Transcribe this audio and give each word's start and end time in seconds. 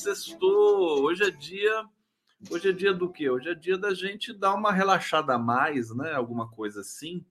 Sextou. 0.00 1.02
Hoje 1.02 1.24
é 1.24 1.30
dia. 1.30 1.84
Hoje 2.50 2.70
é 2.70 2.72
dia 2.72 2.94
do 2.94 3.12
quê? 3.12 3.28
Hoje 3.28 3.50
é 3.50 3.54
dia 3.54 3.76
da 3.76 3.92
gente 3.92 4.32
dar 4.32 4.54
uma 4.54 4.72
relaxada 4.72 5.34
a 5.34 5.38
mais, 5.38 5.94
né? 5.94 6.14
Alguma 6.14 6.48
coisa 6.48 6.80
assim. 6.80 7.22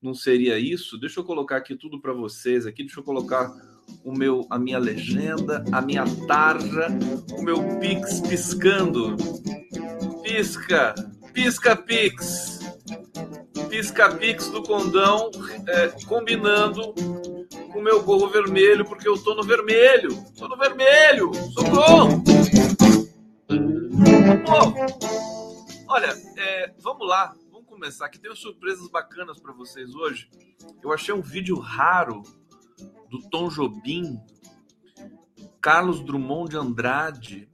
Não 0.00 0.14
seria 0.14 0.58
isso? 0.58 0.98
Deixa 0.98 1.20
eu 1.20 1.24
colocar 1.24 1.58
aqui 1.58 1.76
tudo 1.76 2.00
para 2.00 2.14
vocês 2.14 2.66
aqui. 2.66 2.84
Deixa 2.84 3.00
eu 3.00 3.04
colocar 3.04 3.52
o 4.02 4.16
meu, 4.16 4.46
a 4.48 4.58
minha 4.58 4.78
legenda, 4.78 5.62
a 5.70 5.82
minha 5.82 6.04
tarja, 6.26 6.88
o 7.36 7.42
meu 7.42 7.58
pix 7.78 8.20
piscando. 8.22 9.14
Pisca, 10.22 10.94
pisca 11.34 11.76
pix. 11.76 12.55
Pisca 13.68 14.14
pix 14.14 14.48
do 14.48 14.62
condão, 14.62 15.30
é, 15.68 15.88
combinando 16.06 16.94
com 17.72 17.78
o 17.78 17.82
meu 17.82 18.02
gorro 18.02 18.28
vermelho, 18.28 18.84
porque 18.84 19.08
eu 19.08 19.22
tô 19.22 19.34
no 19.34 19.42
vermelho. 19.42 20.10
Tô 20.36 20.48
no 20.48 20.56
vermelho. 20.56 21.32
Socorro! 21.52 22.22
Pô, 24.44 25.92
olha, 25.92 26.16
é, 26.36 26.72
vamos 26.78 27.06
lá. 27.08 27.34
Vamos 27.50 27.66
começar. 27.66 28.06
Aqui 28.06 28.18
tem 28.18 28.34
surpresas 28.34 28.88
bacanas 28.88 29.40
para 29.40 29.52
vocês 29.52 29.94
hoje. 29.94 30.30
Eu 30.82 30.92
achei 30.92 31.14
um 31.14 31.22
vídeo 31.22 31.58
raro 31.58 32.22
do 33.10 33.20
Tom 33.28 33.48
Jobim, 33.48 34.20
Carlos 35.60 36.00
Drummond 36.00 36.50
de 36.50 36.56
Andrade, 36.56 37.48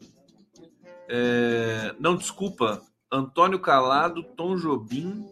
é, 1.15 1.95
não, 2.01 2.17
desculpa, 2.17 2.83
Antônio 3.13 3.59
Calado, 3.59 4.23
Tom 4.23 4.57
Jobim, 4.57 5.27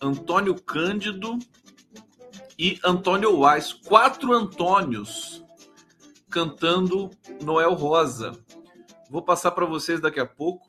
Antônio 0.00 0.60
Cândido 0.60 1.38
e 2.58 2.80
Antônio 2.84 3.40
Wise. 3.40 3.76
Quatro 3.76 4.32
Antônios 4.32 5.44
cantando 6.28 7.10
Noel 7.44 7.74
Rosa. 7.74 8.32
Vou 9.08 9.22
passar 9.22 9.52
para 9.52 9.64
vocês 9.64 10.00
daqui 10.00 10.18
a 10.18 10.26
pouco. 10.26 10.68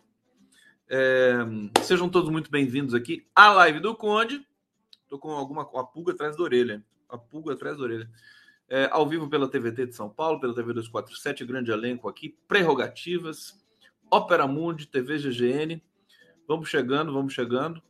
É, 0.88 1.38
sejam 1.82 2.08
todos 2.08 2.30
muito 2.30 2.52
bem-vindos 2.52 2.94
aqui 2.94 3.26
à 3.34 3.52
live 3.54 3.80
do 3.80 3.96
Conde. 3.96 4.46
Tô 5.08 5.18
com 5.18 5.32
alguma 5.32 5.68
uma 5.68 5.88
pulga 5.88 6.12
atrás 6.12 6.38
da 6.38 6.44
orelha. 6.44 6.86
A 7.10 7.18
pulga 7.18 7.54
atrás 7.54 7.78
da 7.78 7.84
orelha. 7.84 8.08
É, 8.70 8.88
ao 8.92 9.10
vivo 9.10 9.28
pela 9.28 9.48
TVT 9.48 9.88
de 9.88 9.96
São 9.96 10.08
Paulo, 10.08 10.40
pela 10.40 10.54
TV 10.54 10.72
247, 10.72 11.44
grande 11.46 11.72
elenco 11.72 12.08
aqui, 12.08 12.38
prerrogativas, 12.48 13.60
Ópera 14.12 14.46
Mundi, 14.46 14.86
TV 14.86 15.18
GGN. 15.18 15.82
Vamos 16.48 16.70
chegando, 16.70 17.12
vamos 17.12 17.34
chegando. 17.34 17.82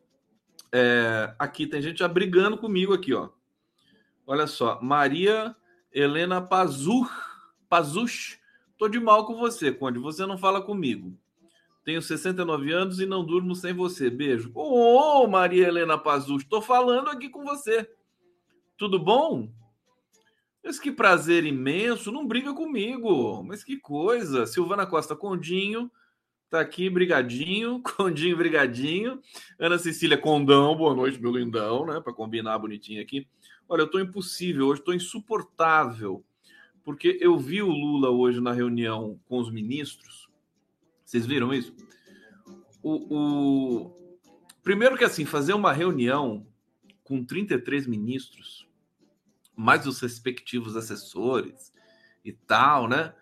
É, 0.71 1.33
aqui 1.37 1.67
tem 1.67 1.81
gente 1.81 1.99
já 1.99 2.07
brigando 2.07 2.57
comigo 2.57 2.93
aqui, 2.93 3.13
ó. 3.13 3.29
Olha 4.25 4.47
só, 4.47 4.81
Maria 4.81 5.55
Helena 5.91 6.41
Pazur, 6.41 7.09
Pazuch, 7.69 8.39
tô 8.77 8.87
de 8.87 8.99
mal 8.99 9.25
com 9.25 9.35
você, 9.35 9.71
Conde, 9.71 9.99
você 9.99 10.25
não 10.25 10.37
fala 10.37 10.61
comigo. 10.61 11.17
Tenho 11.83 12.01
69 12.01 12.71
anos 12.73 12.99
e 12.99 13.05
não 13.05 13.23
durmo 13.23 13.53
sem 13.55 13.71
você. 13.71 14.09
Beijo. 14.09 14.51
Ô, 14.55 15.21
oh, 15.23 15.27
Maria 15.27 15.67
Helena 15.67 15.99
Pazuch, 15.99 16.43
tô 16.45 16.59
falando 16.59 17.09
aqui 17.09 17.29
com 17.29 17.43
você. 17.43 17.87
Tudo 18.75 18.97
bom? 18.97 19.51
Mas 20.63 20.79
que 20.79 20.91
prazer 20.91 21.45
imenso, 21.45 22.11
não 22.11 22.27
briga 22.27 22.51
comigo. 22.55 23.43
Mas 23.43 23.63
que 23.63 23.77
coisa. 23.77 24.47
Silvana 24.47 24.87
Costa 24.87 25.15
Condinho, 25.15 25.91
tá 26.49 26.59
aqui, 26.59 26.89
brigadinho. 26.89 27.81
Condinho, 27.95 28.37
brigadinho. 28.37 29.21
Ana 29.59 29.77
Cecília 29.77 30.17
Condão, 30.17 30.75
boa 30.75 30.93
noite, 30.93 31.21
meu 31.21 31.31
lindão, 31.31 31.85
né? 31.85 31.99
Para 31.99 32.13
combinar 32.13 32.57
bonitinho 32.59 33.01
aqui. 33.01 33.27
Olha, 33.67 33.81
eu 33.81 33.89
tô 33.89 33.99
impossível, 33.99 34.67
hoje 34.67 34.81
tô 34.81 34.93
insuportável. 34.93 36.23
Porque 36.83 37.17
eu 37.19 37.37
vi 37.37 37.61
o 37.61 37.69
Lula 37.69 38.09
hoje 38.09 38.39
na 38.39 38.51
reunião 38.51 39.19
com 39.25 39.39
os 39.39 39.51
ministros. 39.51 40.29
Vocês 41.03 41.25
viram 41.25 41.53
isso? 41.53 41.75
O, 42.81 43.15
o... 43.17 43.95
Primeiro 44.63 44.97
que 44.97 45.03
assim, 45.03 45.25
fazer 45.25 45.53
uma 45.53 45.73
reunião 45.73 46.45
com 47.03 47.23
33 47.23 47.87
ministros 47.87 48.65
mais 49.55 49.87
os 49.87 49.99
respectivos 50.01 50.75
assessores 50.75 51.73
e 52.23 52.33
tal, 52.33 52.87
né? 52.87 53.13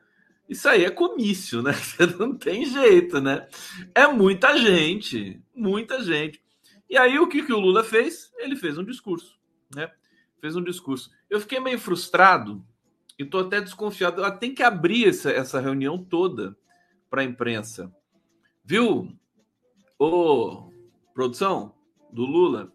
Isso 0.47 0.67
aí 0.67 0.83
é 0.83 0.89
comício, 0.91 1.61
né? 1.61 1.71
Não 2.19 2.35
tem 2.35 2.65
jeito, 2.65 3.19
né? 3.21 3.47
É 3.95 4.07
muita 4.07 4.57
gente, 4.57 5.41
muita 5.55 6.03
gente. 6.03 6.41
E 6.89 6.97
aí 6.97 7.17
o 7.17 7.27
que, 7.27 7.43
que 7.43 7.53
o 7.53 7.59
Lula 7.59 7.83
fez? 7.83 8.31
Ele 8.37 8.55
fez 8.55 8.77
um 8.77 8.83
discurso, 8.83 9.39
né? 9.73 9.91
Fez 10.39 10.55
um 10.55 10.63
discurso. 10.63 11.09
Eu 11.29 11.39
fiquei 11.39 11.59
meio 11.59 11.79
frustrado 11.79 12.63
e 13.17 13.25
tô 13.25 13.39
até 13.39 13.61
desconfiado. 13.61 14.21
Ela 14.21 14.31
tem 14.31 14.53
que 14.53 14.61
abrir 14.61 15.07
essa, 15.07 15.31
essa 15.31 15.59
reunião 15.59 15.97
toda 15.97 16.55
para 17.09 17.21
a 17.21 17.25
imprensa. 17.25 17.91
Viu? 18.63 19.17
Ô, 19.97 20.69
produção 21.13 21.73
do 22.11 22.25
Lula, 22.25 22.71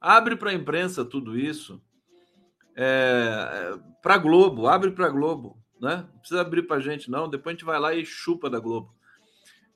abre 0.00 0.36
para 0.36 0.50
a 0.50 0.54
imprensa 0.54 1.04
tudo 1.04 1.38
isso 1.38 1.80
é, 2.76 3.78
para 4.02 4.18
Globo, 4.18 4.66
abre 4.66 4.90
para 4.90 5.08
Globo, 5.08 5.61
né? 5.82 6.06
Não 6.12 6.20
precisa 6.20 6.40
abrir 6.40 6.62
para 6.62 6.80
gente 6.80 7.10
não. 7.10 7.28
Depois 7.28 7.52
a 7.52 7.56
gente 7.56 7.66
vai 7.66 7.78
lá 7.78 7.92
e 7.92 8.06
chupa 8.06 8.48
da 8.48 8.60
Globo. 8.60 8.94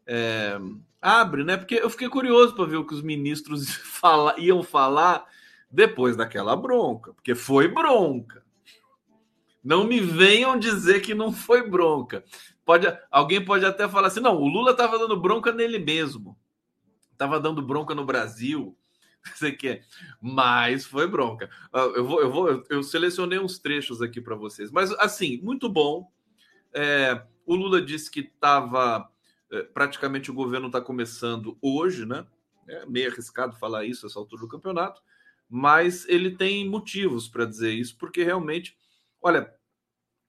É, 0.06 0.56
abre, 1.02 1.42
né? 1.42 1.56
Porque 1.56 1.74
eu 1.74 1.90
fiquei 1.90 2.08
curioso 2.08 2.54
para 2.54 2.64
ver 2.64 2.76
o 2.76 2.86
que 2.86 2.94
os 2.94 3.02
ministros 3.02 3.74
fala, 3.82 4.38
iam 4.38 4.62
falar 4.62 5.26
depois 5.68 6.16
daquela 6.16 6.54
bronca, 6.54 7.12
porque 7.12 7.34
foi 7.34 7.66
bronca. 7.66 8.46
Não 9.62 9.82
me 9.82 9.98
venham 9.98 10.56
dizer 10.56 11.00
que 11.00 11.12
não 11.12 11.32
foi 11.32 11.68
bronca. 11.68 12.24
Pode, 12.64 12.86
alguém 13.10 13.44
pode 13.44 13.64
até 13.64 13.88
falar 13.88 14.06
assim: 14.06 14.20
não, 14.20 14.36
o 14.36 14.46
Lula 14.46 14.70
estava 14.70 14.96
dando 14.96 15.20
bronca 15.20 15.50
nele 15.50 15.80
mesmo, 15.80 16.38
estava 17.10 17.40
dando 17.40 17.60
bronca 17.60 17.92
no 17.92 18.04
Brasil, 18.04 18.78
você 19.34 19.52
quer. 19.52 19.84
Mas 20.20 20.84
foi 20.84 21.06
bronca. 21.06 21.48
Ah, 21.72 21.90
eu 21.94 22.04
vou, 22.04 22.20
eu 22.20 22.30
vou, 22.30 22.64
eu 22.68 22.82
selecionei 22.82 23.38
uns 23.38 23.58
trechos 23.58 24.02
aqui 24.02 24.20
para 24.20 24.36
vocês. 24.36 24.70
Mas 24.70 24.90
assim, 24.92 25.40
muito 25.42 25.68
bom. 25.68 26.10
É, 26.72 27.22
o 27.46 27.54
Lula 27.54 27.80
disse 27.80 28.10
que 28.10 28.20
estava 28.20 29.10
é, 29.50 29.62
praticamente 29.62 30.30
o 30.30 30.34
governo 30.34 30.66
está 30.66 30.80
começando 30.80 31.56
hoje, 31.62 32.04
né? 32.04 32.26
É 32.68 32.84
meio 32.86 33.10
arriscado 33.10 33.56
falar 33.56 33.84
isso 33.84 34.06
essa 34.06 34.18
altura 34.18 34.42
do 34.42 34.48
campeonato, 34.48 35.00
mas 35.48 36.06
ele 36.08 36.32
tem 36.32 36.68
motivos 36.68 37.28
para 37.28 37.44
dizer 37.44 37.72
isso, 37.72 37.96
porque 37.96 38.24
realmente, 38.24 38.76
olha, 39.22 39.54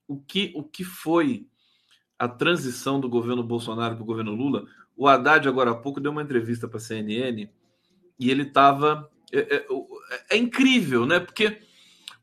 o 0.08 0.20
que, 0.20 0.54
o 0.56 0.64
que 0.64 0.84
foi 0.84 1.48
a 2.18 2.28
transição 2.28 3.00
do 3.00 3.10
governo 3.10 3.44
Bolsonaro 3.44 3.96
para 3.96 4.04
o 4.04 4.08
governo 4.08 4.36
Lula? 4.36 4.68
O 4.96 5.08
Haddad, 5.08 5.48
agora 5.48 5.72
há 5.72 5.76
pouco, 5.76 6.00
deu 6.00 6.12
uma 6.12 6.22
entrevista 6.22 6.68
para 6.68 6.78
a 6.78 6.82
CNN 6.82 7.50
e 8.20 8.30
ele 8.30 8.44
estava. 8.44 9.10
É, 9.32 9.58
é, 9.58 9.66
é, 10.32 10.38
incrível, 10.38 11.06
né? 11.06 11.20
Porque 11.20 11.62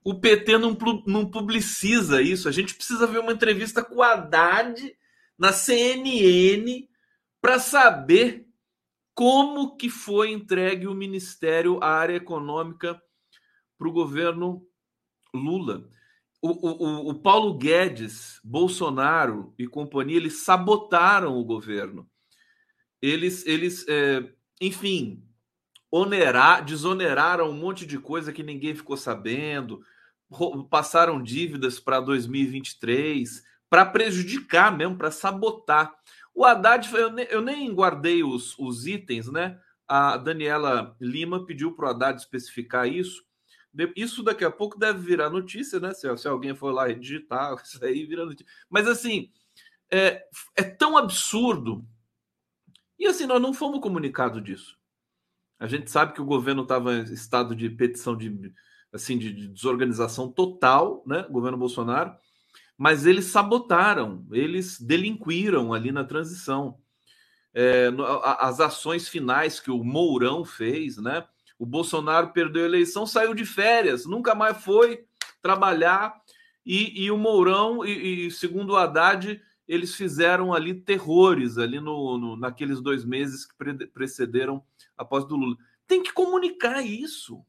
o 0.03 0.15
PT 0.15 0.59
não, 0.59 0.77
não 1.07 1.31
publiciza 1.31 2.23
isso. 2.23 2.49
A 2.49 2.53
gente 2.53 2.75
precisa 2.75 3.07
ver 3.07 3.19
uma 3.19 3.33
entrevista 3.33 3.85
com 3.85 3.97
o 3.97 4.03
Haddad 4.03 4.97
na 5.39 5.53
CNN 5.53 6.89
para 7.41 7.59
saber 7.59 8.47
como 9.15 9.77
que 9.77 9.89
foi 9.89 10.33
entregue 10.33 10.87
o 10.87 10.95
Ministério, 10.95 11.79
a 11.83 11.89
área 11.89 12.17
econômica, 12.17 13.01
para 13.79 13.89
o 13.89 13.93
governo 13.93 14.67
Lula. 15.33 15.89
O, 16.43 16.49
o, 16.49 17.11
o, 17.11 17.15
Paulo 17.15 17.57
Guedes, 17.57 18.41
Bolsonaro 18.45 19.55
e 19.59 19.67
companhia, 19.67 20.17
eles 20.17 20.45
sabotaram 20.45 21.39
o 21.39 21.45
governo. 21.45 22.09
Eles, 23.01 23.47
eles 23.47 23.87
é, 23.89 24.29
enfim, 24.61 25.23
onerar, 25.97 26.65
desoneraram 26.65 27.49
um 27.49 27.55
monte 27.55 27.87
de 27.87 28.01
coisa 28.01 28.33
que 28.33 28.43
ninguém 28.43 28.75
ficou 28.75 28.97
sabendo, 28.97 29.81
passaram 30.69 31.23
dívidas 31.23 31.79
para 31.79 32.01
2023 32.01 33.45
para 33.71 33.87
prejudicar 33.87 34.77
mesmo, 34.77 34.99
para 34.99 35.13
sabotar. 35.13 35.95
O 36.35 36.45
Haddad, 36.45 36.93
eu 36.93 37.13
nem, 37.13 37.27
eu 37.31 37.41
nem 37.41 37.73
guardei 37.73 38.25
os, 38.25 38.59
os 38.59 38.89
itens, 38.89 39.31
né? 39.31 39.57
A 39.87 40.17
Daniela 40.17 40.97
Lima 41.01 41.47
pediu 41.47 41.73
para 41.77 41.87
o 41.87 41.91
Haddad 41.91 42.21
especificar 42.21 42.89
isso. 42.89 43.25
Isso 43.95 44.21
daqui 44.25 44.45
a 44.45 44.51
pouco 44.51 44.77
deve 44.77 44.99
virar 44.99 45.31
notícia, 45.31 45.79
né? 45.79 45.95
Se, 45.95 46.17
se 46.17 46.27
alguém 46.27 46.57
for 46.57 46.73
lá 46.73 46.91
digitar, 46.93 47.55
isso 47.63 47.85
aí 47.85 48.05
vira 48.05 48.25
notícia. 48.25 48.53
Mas 48.69 48.89
assim, 48.89 49.31
é, 49.93 50.25
é 50.57 50.63
tão 50.65 50.97
absurdo. 50.97 51.87
E 52.99 53.07
assim, 53.07 53.27
nós 53.27 53.41
não 53.41 53.55
fomos 53.55 53.81
comunicados 53.81 54.43
disso. 54.43 54.77
A 55.59 55.67
gente 55.67 55.91
sabe 55.91 56.13
que 56.13 56.21
o 56.21 56.27
governo 56.27 56.63
estava 56.63 56.95
em 56.95 57.05
estado 57.05 57.55
de 57.55 57.71
petição 57.71 58.17
de, 58.17 58.53
assim, 58.93 59.17
de 59.17 59.49
desorganização 59.49 60.31
total, 60.31 61.03
né? 61.07 61.25
O 61.29 61.33
governo 61.33 61.59
Bolsonaro, 61.59 62.13
mas 62.77 63.07
eles 63.07 63.27
sabotaram, 63.27 64.27
eles 64.33 64.81
delinquiram 64.81 65.73
ali 65.73 65.93
na 65.93 66.05
transição. 66.05 66.79
é, 67.55 67.89
as 68.39 68.61
ações 68.61 69.09
finais 69.09 69.61
que 69.61 69.71
o 69.71 69.85
Mourão 69.85 70.45
fez, 70.45 70.97
né? 70.97 71.25
O 71.59 71.65
Bolsonaro 71.65 72.33
perdeu 72.33 72.65
a 72.65 72.67
eleição, 72.67 73.07
saiu 73.07 73.33
de 73.33 73.45
férias, 73.45 74.07
nunca 74.07 74.35
mais 74.35 74.63
foi 74.63 75.05
trabalhar. 75.41 76.15
E, 76.67 77.05
e 77.05 77.11
o 77.11 77.19
Mourão, 77.19 77.85
e, 77.85 78.27
e, 78.27 78.31
segundo 78.31 78.71
o 78.71 78.77
Haddad, 78.77 79.41
eles 79.69 79.95
fizeram 79.95 80.53
ali 80.53 80.75
terrores 80.75 81.59
ali 81.59 81.81
no, 81.81 82.19
no 82.19 82.37
naqueles 82.37 82.81
dois 82.81 83.05
meses 83.05 83.47
que 83.47 83.55
pre 83.57 83.87
precederam 83.87 84.63
a 84.97 85.05
posse 85.05 85.29
do 85.29 85.37
Lula. 85.37 85.57
Tem 85.87 86.03
que 86.03 86.13
comunicar 86.13 86.83
isso. 86.83 87.45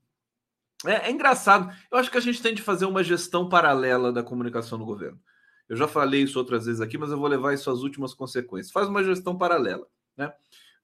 É, 0.86 1.08
é, 1.08 1.12
engraçado. 1.12 1.74
Eu 1.92 1.98
acho 1.98 2.12
que 2.12 2.18
a 2.18 2.22
gente 2.22 2.42
tem 2.42 2.54
de 2.54 2.62
fazer 2.62 2.86
uma 2.86 3.04
gestão 3.04 3.48
paralela 3.48 4.12
da 4.12 4.24
comunicação 4.24 4.78
no 4.78 4.86
governo. 4.86 5.20
Eu 5.68 5.76
já 5.76 5.88
falei 5.88 6.22
isso 6.22 6.38
outras 6.38 6.66
vezes 6.66 6.82
aqui, 6.82 6.98
mas 6.98 7.12
eu 7.12 7.18
vou 7.18 7.28
levar 7.28 7.54
isso 7.54 7.72
às 7.72 7.80
últimas 7.80 8.14
consequências. 8.14 8.72
Faz 8.72 8.88
uma 8.88 9.04
gestão 9.04 9.38
paralela, 9.38 9.88
né? 10.16 10.32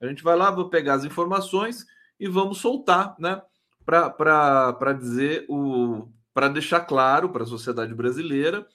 A 0.02 0.08
gente 0.08 0.24
vai 0.24 0.36
lá, 0.36 0.50
vou 0.50 0.70
pegar 0.70 0.96
as 0.96 1.06
informações 1.06 1.86
e 2.20 2.28
vamos 2.28 2.58
soltar, 2.58 3.16
né? 3.20 3.42
Para 3.86 4.94
dizer 4.98 5.46
o. 5.48 6.08
para 6.34 6.48
deixar 6.48 6.82
claro 6.82 7.30
para 7.30 7.44
a 7.44 7.48
sociedade 7.48 7.94
brasileira 7.94 8.68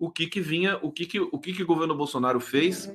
o 0.00 0.10
que 0.10 0.26
que 0.26 0.40
vinha, 0.40 0.78
o 0.80 0.90
que 0.90 1.04
que 1.04 1.20
o 1.20 1.38
que 1.38 1.52
que 1.52 1.62
o 1.62 1.66
governo 1.66 1.94
Bolsonaro 1.94 2.40
fez, 2.40 2.90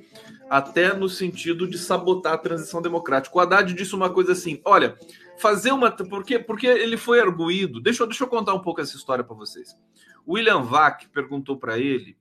até 0.50 0.92
no 0.92 1.08
sentido 1.08 1.68
de 1.68 1.78
sabotar 1.78 2.32
a 2.32 2.38
transição 2.38 2.82
democrática. 2.82 3.38
O 3.38 3.40
Haddad 3.40 3.72
disse 3.72 3.94
uma 3.94 4.10
coisa 4.10 4.32
assim: 4.32 4.60
olha, 4.64 4.98
fazer 5.38 5.70
uma. 5.70 5.92
Porque, 5.92 6.36
porque 6.40 6.66
ele 6.66 6.96
foi 6.96 7.20
arguído. 7.20 7.80
Deixa, 7.80 8.04
deixa 8.04 8.24
eu 8.24 8.28
contar 8.28 8.54
um 8.54 8.60
pouco 8.60 8.80
essa 8.80 8.96
história 8.96 9.22
para 9.22 9.36
vocês. 9.36 9.78
William 10.26 10.62
Vac 10.62 11.06
perguntou 11.12 11.56
para 11.56 11.78
ele 11.78 12.18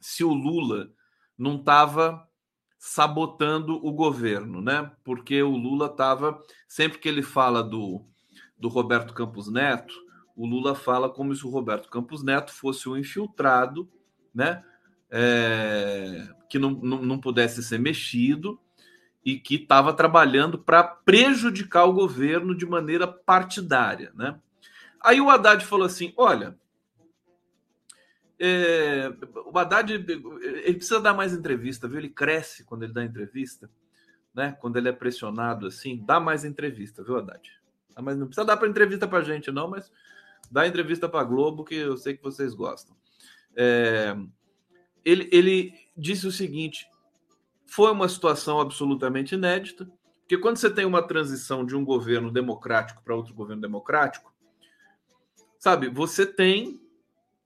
se 0.00 0.22
o 0.22 0.32
Lula 0.32 0.92
não 1.36 1.56
estava 1.56 2.24
sabotando 2.78 3.84
o 3.84 3.90
governo, 3.90 4.60
né? 4.60 4.92
Porque 5.02 5.42
o 5.42 5.56
Lula 5.56 5.86
estava. 5.86 6.40
Sempre 6.68 6.98
que 6.98 7.08
ele 7.08 7.22
fala 7.22 7.64
do, 7.64 8.04
do 8.56 8.68
Roberto 8.68 9.12
Campos 9.12 9.50
Neto, 9.50 9.92
o 10.36 10.46
Lula 10.46 10.76
fala 10.76 11.10
como 11.10 11.34
se 11.34 11.44
o 11.44 11.50
Roberto 11.50 11.88
Campos 11.88 12.22
Neto 12.22 12.52
fosse 12.52 12.88
um 12.88 12.96
infiltrado, 12.96 13.88
né? 14.34 14.62
É, 15.10 16.28
que 16.48 16.58
não, 16.58 16.70
não, 16.70 17.02
não 17.02 17.20
pudesse 17.20 17.62
ser 17.62 17.78
mexido 17.78 18.58
e 19.24 19.38
que 19.38 19.54
estava 19.54 19.92
trabalhando 19.92 20.58
para 20.58 20.82
prejudicar 20.82 21.84
o 21.84 21.92
governo 21.92 22.54
de 22.54 22.66
maneira 22.66 23.06
partidária, 23.06 24.12
né? 24.14 24.38
Aí 25.00 25.20
o 25.20 25.30
Haddad 25.30 25.64
falou 25.64 25.86
assim: 25.86 26.12
olha, 26.16 26.58
é, 28.38 29.12
o 29.46 29.58
Haddad 29.58 29.92
ele 29.92 30.74
precisa 30.74 31.00
dar 31.00 31.14
mais 31.14 31.32
entrevista, 31.32 31.88
viu? 31.88 31.98
Ele 31.98 32.08
cresce 32.08 32.64
quando 32.64 32.82
ele 32.82 32.92
dá 32.92 33.04
entrevista, 33.04 33.70
né? 34.34 34.56
Quando 34.60 34.76
ele 34.76 34.88
é 34.88 34.92
pressionado 34.92 35.66
assim, 35.66 36.02
dá 36.04 36.18
mais 36.18 36.44
entrevista, 36.44 37.02
viu, 37.02 37.16
Haddad? 37.16 37.50
Mas 38.02 38.16
não 38.16 38.26
precisa 38.26 38.44
dar 38.44 38.56
para 38.56 38.68
entrevista 38.68 39.06
para 39.06 39.22
gente, 39.22 39.50
não, 39.50 39.68
mas 39.68 39.90
dá 40.50 40.66
entrevista 40.66 41.08
para 41.08 41.24
Globo 41.24 41.64
que 41.64 41.76
eu 41.76 41.96
sei 41.96 42.16
que 42.16 42.22
vocês 42.22 42.52
gostam. 42.52 42.96
É, 43.56 44.16
ele, 45.04 45.28
ele 45.32 45.74
disse 45.96 46.26
o 46.26 46.32
seguinte: 46.32 46.86
foi 47.66 47.90
uma 47.90 48.08
situação 48.08 48.60
absolutamente 48.60 49.34
inédita, 49.34 49.88
porque 50.20 50.38
quando 50.38 50.56
você 50.56 50.70
tem 50.70 50.84
uma 50.84 51.02
transição 51.02 51.64
de 51.64 51.76
um 51.76 51.84
governo 51.84 52.30
democrático 52.30 53.02
para 53.02 53.14
outro 53.14 53.34
governo 53.34 53.62
democrático, 53.62 54.32
sabe, 55.58 55.88
você 55.88 56.26
tem 56.26 56.80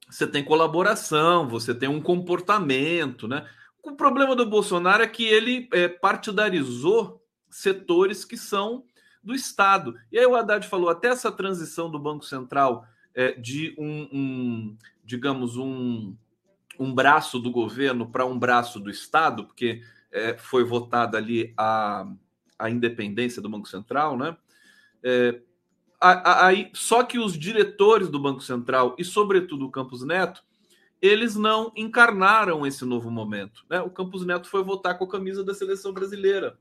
você 0.08 0.26
tem 0.26 0.43
colaboração, 0.43 1.46
você 1.49 1.75
tem 1.75 1.88
um 1.88 2.00
comportamento, 2.00 3.28
né? 3.28 3.46
O 3.82 3.93
problema 3.93 4.34
do 4.34 4.46
Bolsonaro 4.46 5.02
é 5.02 5.06
que 5.06 5.25
ele 5.25 5.69
é, 5.72 5.87
partidarizou 5.87 7.22
setores 7.50 8.25
que 8.25 8.37
são 8.37 8.84
do 9.22 9.34
Estado. 9.34 9.94
E 10.10 10.19
aí 10.19 10.26
o 10.26 10.34
Haddad 10.34 10.66
falou 10.66 10.88
até 10.88 11.08
essa 11.08 11.31
transição 11.31 11.90
do 11.90 11.99
Banco 11.99 12.25
Central 12.25 12.87
é, 13.19 13.32
de 13.32 13.75
um, 13.76 14.09
um, 14.12 14.76
digamos, 15.05 15.56
um, 15.56 16.15
um 16.79 16.94
braço 16.94 17.41
do 17.41 17.50
governo 17.50 18.09
para 18.09 18.25
um 18.25 18.38
braço 18.38 18.79
do 18.79 18.89
Estado, 18.89 19.44
porque 19.44 19.82
é, 20.13 20.39
foi 20.39 20.63
votada 20.63 21.19
ali 21.19 21.53
a, 21.58 22.06
a 22.56 22.70
independência 22.70 23.43
do 23.43 23.48
Banco 23.48 23.69
Central, 23.69 24.17
né? 24.17 24.37
É, 25.03 25.41
aí, 26.01 26.70
só 26.72 27.03
que 27.03 27.19
os 27.19 27.37
diretores 27.37 28.08
do 28.08 28.20
Banco 28.20 28.41
Central 28.41 28.94
e, 28.96 29.05
sobretudo, 29.05 29.67
o 29.67 29.70
Campos 29.70 30.05
Neto, 30.05 30.44
eles 31.03 31.34
não 31.34 31.72
encarnaram 31.75 32.65
esse 32.65 32.84
novo 32.84 33.10
momento. 33.10 33.65
Né? 33.69 33.81
O 33.81 33.91
Campos 33.91 34.25
Neto 34.25 34.48
foi 34.48 34.63
votar 34.63 34.96
com 34.96 35.05
a 35.05 35.10
camisa 35.10 35.43
da 35.43 35.55
seleção 35.55 35.93
brasileira. 35.93 36.56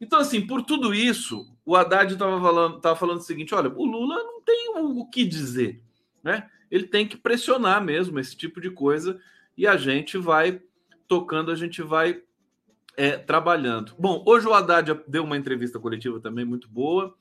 Então, 0.00 0.18
assim, 0.18 0.46
por 0.46 0.62
tudo 0.62 0.94
isso, 0.94 1.56
o 1.64 1.74
Haddad 1.74 2.12
estava 2.12 2.40
falando, 2.40 2.80
tava 2.80 2.96
falando 2.96 3.18
o 3.18 3.22
seguinte: 3.22 3.54
olha, 3.54 3.70
o 3.70 3.84
Lula 3.84 4.16
não 4.16 4.42
tem 4.42 4.72
o, 4.76 5.06
que 5.06 5.24
dizer. 5.24 5.82
Né? 6.22 6.48
Ele 6.70 6.86
tem 6.86 7.06
que 7.06 7.16
pressionar 7.16 7.82
mesmo 7.82 8.18
esse 8.18 8.36
tipo 8.36 8.60
de 8.60 8.70
coisa 8.70 9.18
e 9.56 9.66
a 9.66 9.76
gente 9.76 10.18
vai 10.18 10.60
tocando, 11.08 11.50
a 11.50 11.54
gente 11.54 11.82
vai 11.82 12.20
é, 12.96 13.16
trabalhando. 13.16 13.94
Bom, 13.98 14.22
hoje 14.26 14.46
o 14.46 14.54
Haddad 14.54 15.00
deu 15.06 15.24
uma 15.24 15.36
entrevista 15.36 15.78
coletiva 15.78 16.20
também 16.20 16.44
muito 16.44 16.68
boa. 16.68 17.14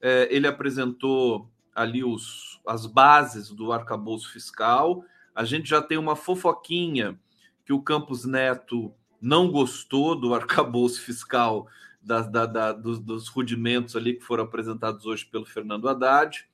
É, 0.00 0.28
ele 0.30 0.46
apresentou 0.46 1.50
ali 1.74 2.04
os, 2.04 2.60
as 2.66 2.86
bases 2.86 3.50
do 3.50 3.72
arcabouço 3.72 4.30
fiscal. 4.32 5.04
A 5.34 5.44
gente 5.44 5.68
já 5.68 5.80
tem 5.80 5.98
uma 5.98 6.16
fofoquinha 6.16 7.18
que 7.64 7.72
o 7.72 7.82
Campos 7.82 8.24
Neto 8.24 8.92
não 9.20 9.50
gostou 9.50 10.14
do 10.14 10.34
arcabouço 10.34 11.00
fiscal 11.00 11.68
da, 12.02 12.22
da, 12.22 12.46
da, 12.46 12.72
dos, 12.72 12.98
dos, 12.98 13.28
rudimentos 13.28 13.96
ali 13.96 14.14
que 14.14 14.24
foram 14.24 14.44
apresentados 14.44 15.06
hoje 15.06 15.24
pelo 15.26 15.44
Fernando 15.44 15.88
Haddad. 15.88 16.46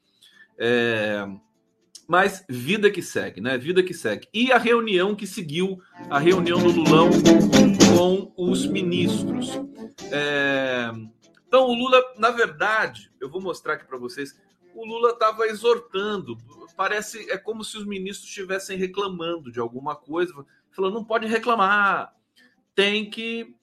É, 0.59 1.27
mas 2.09 2.45
vida 2.49 2.91
que 2.91 3.03
segue, 3.03 3.39
né? 3.41 3.59
Vida 3.59 3.83
que 3.83 3.93
segue. 3.93 4.27
E 4.33 4.51
a 4.51 4.57
reunião 4.57 5.15
que 5.15 5.27
seguiu, 5.27 5.79
a 6.09 6.19
reunião 6.19 6.59
do 6.59 6.71
Lulão 6.71 7.11
com 7.95 8.33
os 8.37 8.67
ministros. 8.67 9.51
É... 10.11 10.91
Então, 11.47 11.67
o 11.67 11.75
Lula, 11.75 12.03
na 12.19 12.31
verdade, 12.31 13.11
eu 13.21 13.31
vou 13.31 13.41
mostrar 13.41 13.75
aqui 13.75 13.85
para 13.87 13.99
vocês, 13.99 14.39
o 14.75 14.87
Lula 14.87 15.11
estava 15.11 15.47
exortando. 15.47 16.37
Parece, 16.77 17.31
é 17.31 17.37
como 17.37 17.63
se 17.63 17.77
os 17.77 17.85
ministros 17.85 18.29
estivessem 18.29 18.79
reclamando 18.79 19.53
de 19.53 19.61
alguma 19.61 19.95
coisa. 19.95 20.33
Falando, 20.71 20.95
não 20.95 21.05
pode 21.05 21.27
reclamar, 21.27 22.15
tem 22.75 23.11
que 23.11 23.55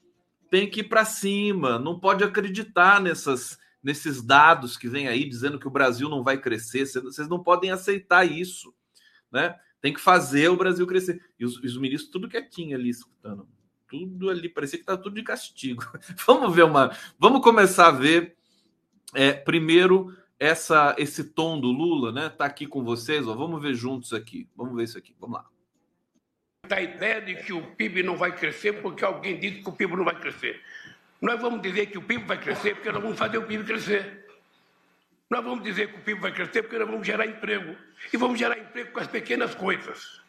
tem 0.50 0.70
que 0.70 0.82
ir 0.82 0.90
para 0.90 1.06
cima, 1.06 1.80
não 1.80 2.00
pode 2.00 2.24
acreditar 2.24 3.02
nessas 3.02 3.58
nesses 3.86 4.20
dados 4.20 4.76
que 4.78 4.90
vem 4.90 5.08
aí 5.08 5.30
dizendo 5.30 5.60
que 5.60 5.68
o 5.68 5.72
Brasil 5.72 6.10
não 6.10 6.24
vai 6.24 6.40
crescer. 6.40 6.86
Vocês 6.88 7.28
não 7.28 7.44
podem 7.44 7.70
aceitar 7.70 8.26
isso, 8.26 8.74
né? 9.32 9.56
Tem 9.80 9.94
que 9.94 10.02
fazer 10.02 10.50
o 10.50 10.58
Brasil 10.58 10.88
crescer. 10.88 11.22
E 11.40 11.46
os, 11.46 11.56
os 11.58 11.78
ministros 11.78 12.10
tudo 12.10 12.28
quietinho 12.28 12.76
ali 12.76 12.90
escutando. 12.90 13.48
Tudo 13.88 14.32
ali, 14.32 14.50
parecia 14.50 14.80
que 14.80 14.86
tá 14.86 14.98
tudo 14.98 15.14
de 15.14 15.22
castigo. 15.22 15.84
vamos 16.26 16.56
ver 16.56 16.64
uma. 16.64 16.98
Vamos 17.20 17.44
começar 17.44 17.90
a 17.90 17.92
ver 17.92 18.36
é, 19.14 19.32
primeiro 19.32 20.12
essa 20.40 20.96
esse 20.98 21.24
tom 21.24 21.60
do 21.60 21.68
Lula, 21.68 22.12
né? 22.12 22.30
Tá 22.30 22.46
aqui 22.46 22.66
com 22.66 22.84
vocês, 22.84 23.28
ó. 23.28 23.36
Vamos 23.36 23.62
ver 23.62 23.76
juntos 23.76 24.14
aqui. 24.14 24.50
Vamos 24.56 24.76
ver 24.76 24.86
isso 24.86 24.98
aqui. 24.98 25.16
Vamos 25.20 25.38
lá. 25.38 25.55
A 26.70 26.82
ideia 26.82 27.22
de 27.22 27.36
que 27.36 27.54
o 27.54 27.62
PIB 27.62 28.04
não 28.04 28.16
vai 28.16 28.32
crescer 28.32 28.82
porque 28.82 29.04
alguém 29.04 29.40
disse 29.40 29.62
que 29.62 29.70
o 29.70 29.72
PIB 29.72 29.96
não 29.96 30.06
vai 30.06 30.20
crescer. 30.20 30.62
Nós 31.22 31.40
vamos 31.42 31.62
dizer 31.62 31.88
que 31.88 31.98
o 31.98 32.02
PIB 32.02 32.26
vai 32.26 32.38
crescer 32.38 32.76
porque 32.76 32.92
nós 32.92 33.02
vamos 33.02 33.18
fazer 33.18 33.38
o 33.38 33.44
PIB 33.44 33.64
crescer. 33.64 34.26
Nós 35.30 35.44
vamos 35.44 35.64
dizer 35.64 35.88
que 35.92 35.96
o 35.98 36.02
PIB 36.02 36.22
vai 36.22 36.32
crescer 36.32 36.62
porque 36.62 36.78
nós 36.78 36.88
vamos 36.88 37.06
gerar 37.06 37.26
emprego. 37.26 37.76
E 38.14 38.18
vamos 38.18 38.38
gerar 38.38 38.58
emprego 38.58 38.92
com 38.92 39.00
as 39.00 39.08
pequenas 39.08 39.56
coisas. 39.56 40.22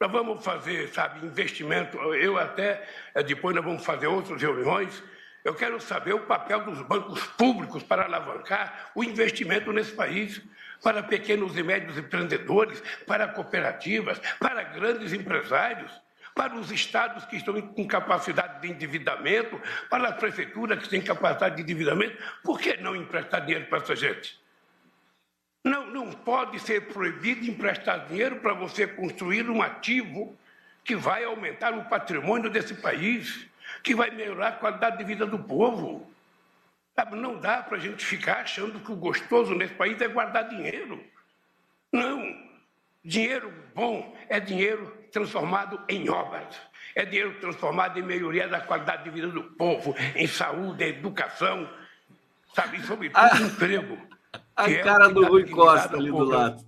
Nós 0.00 0.10
vamos 0.10 0.44
fazer, 0.44 0.88
sabe, 0.88 1.24
investimento. 1.24 1.96
Eu 2.14 2.36
até, 2.36 2.86
eh, 3.14 3.22
depois 3.22 3.54
nós 3.54 3.64
vamos 3.64 3.84
fazer 3.84 4.08
outras 4.08 4.42
reuniões. 4.42 5.02
Eu 5.44 5.54
quero 5.54 5.80
saber 5.80 6.12
o 6.12 6.26
papel 6.26 6.64
dos 6.64 6.82
bancos 6.82 7.24
públicos 7.38 7.82
para 7.82 8.04
alavancar 8.04 8.90
o 8.94 9.02
investimento 9.02 9.72
nesse 9.72 9.92
país, 9.92 10.42
para 10.82 11.02
pequenos 11.02 11.56
e 11.56 11.62
médios 11.62 11.96
empreendedores, 11.96 12.82
para 13.06 13.28
cooperativas, 13.28 14.20
para 14.38 14.62
grandes 14.62 15.12
empresários 15.12 15.92
para 16.34 16.54
os 16.54 16.70
estados 16.70 17.24
que 17.26 17.36
estão 17.36 17.60
com 17.60 17.86
capacidade 17.86 18.62
de 18.62 18.72
endividamento, 18.72 19.60
para 19.90 20.08
as 20.08 20.16
prefeituras 20.16 20.82
que 20.82 20.88
têm 20.88 21.02
capacidade 21.02 21.56
de 21.56 21.62
endividamento, 21.62 22.16
por 22.42 22.58
que 22.58 22.76
não 22.78 22.96
emprestar 22.96 23.44
dinheiro 23.44 23.66
para 23.66 23.78
essa 23.78 23.94
gente? 23.94 24.40
Não, 25.64 25.86
não 25.86 26.10
pode 26.10 26.58
ser 26.58 26.88
proibido 26.88 27.44
emprestar 27.44 28.06
dinheiro 28.06 28.36
para 28.36 28.54
você 28.54 28.86
construir 28.86 29.48
um 29.48 29.62
ativo 29.62 30.36
que 30.82 30.96
vai 30.96 31.22
aumentar 31.22 31.72
o 31.74 31.84
patrimônio 31.84 32.50
desse 32.50 32.74
país, 32.74 33.46
que 33.82 33.94
vai 33.94 34.10
melhorar 34.10 34.48
a 34.48 34.52
qualidade 34.52 34.98
de 34.98 35.04
vida 35.04 35.24
do 35.24 35.38
povo. 35.38 36.11
Sabe, 36.94 37.16
não 37.16 37.38
dá 37.38 37.62
para 37.62 37.76
a 37.78 37.80
gente 37.80 38.04
ficar 38.04 38.40
achando 38.40 38.80
que 38.80 38.92
o 38.92 38.96
gostoso 38.96 39.54
nesse 39.54 39.74
país 39.74 40.00
é 40.00 40.08
guardar 40.08 40.48
dinheiro. 40.48 41.02
Não. 41.90 42.22
Dinheiro 43.04 43.52
bom 43.74 44.16
é 44.28 44.38
dinheiro 44.38 44.96
transformado 45.10 45.80
em 45.88 46.08
obras. 46.08 46.54
É 46.94 47.04
dinheiro 47.04 47.40
transformado 47.40 47.98
em 47.98 48.02
melhoria 48.02 48.46
da 48.46 48.60
qualidade 48.60 49.04
de 49.04 49.10
vida 49.10 49.28
do 49.28 49.42
povo, 49.42 49.94
em 50.14 50.26
saúde, 50.26 50.84
em 50.84 50.88
educação, 50.88 51.68
sabe, 52.54 52.78
e 52.78 52.82
sobretudo 52.82 53.18
ah, 53.18 53.40
emprego. 53.40 53.98
A 54.54 54.70
é 54.70 54.82
cara 54.82 55.06
é 55.06 55.08
do 55.08 55.26
Rui 55.26 55.48
Costa 55.48 55.96
ali 55.96 56.10
do 56.10 56.24
lado. 56.24 56.64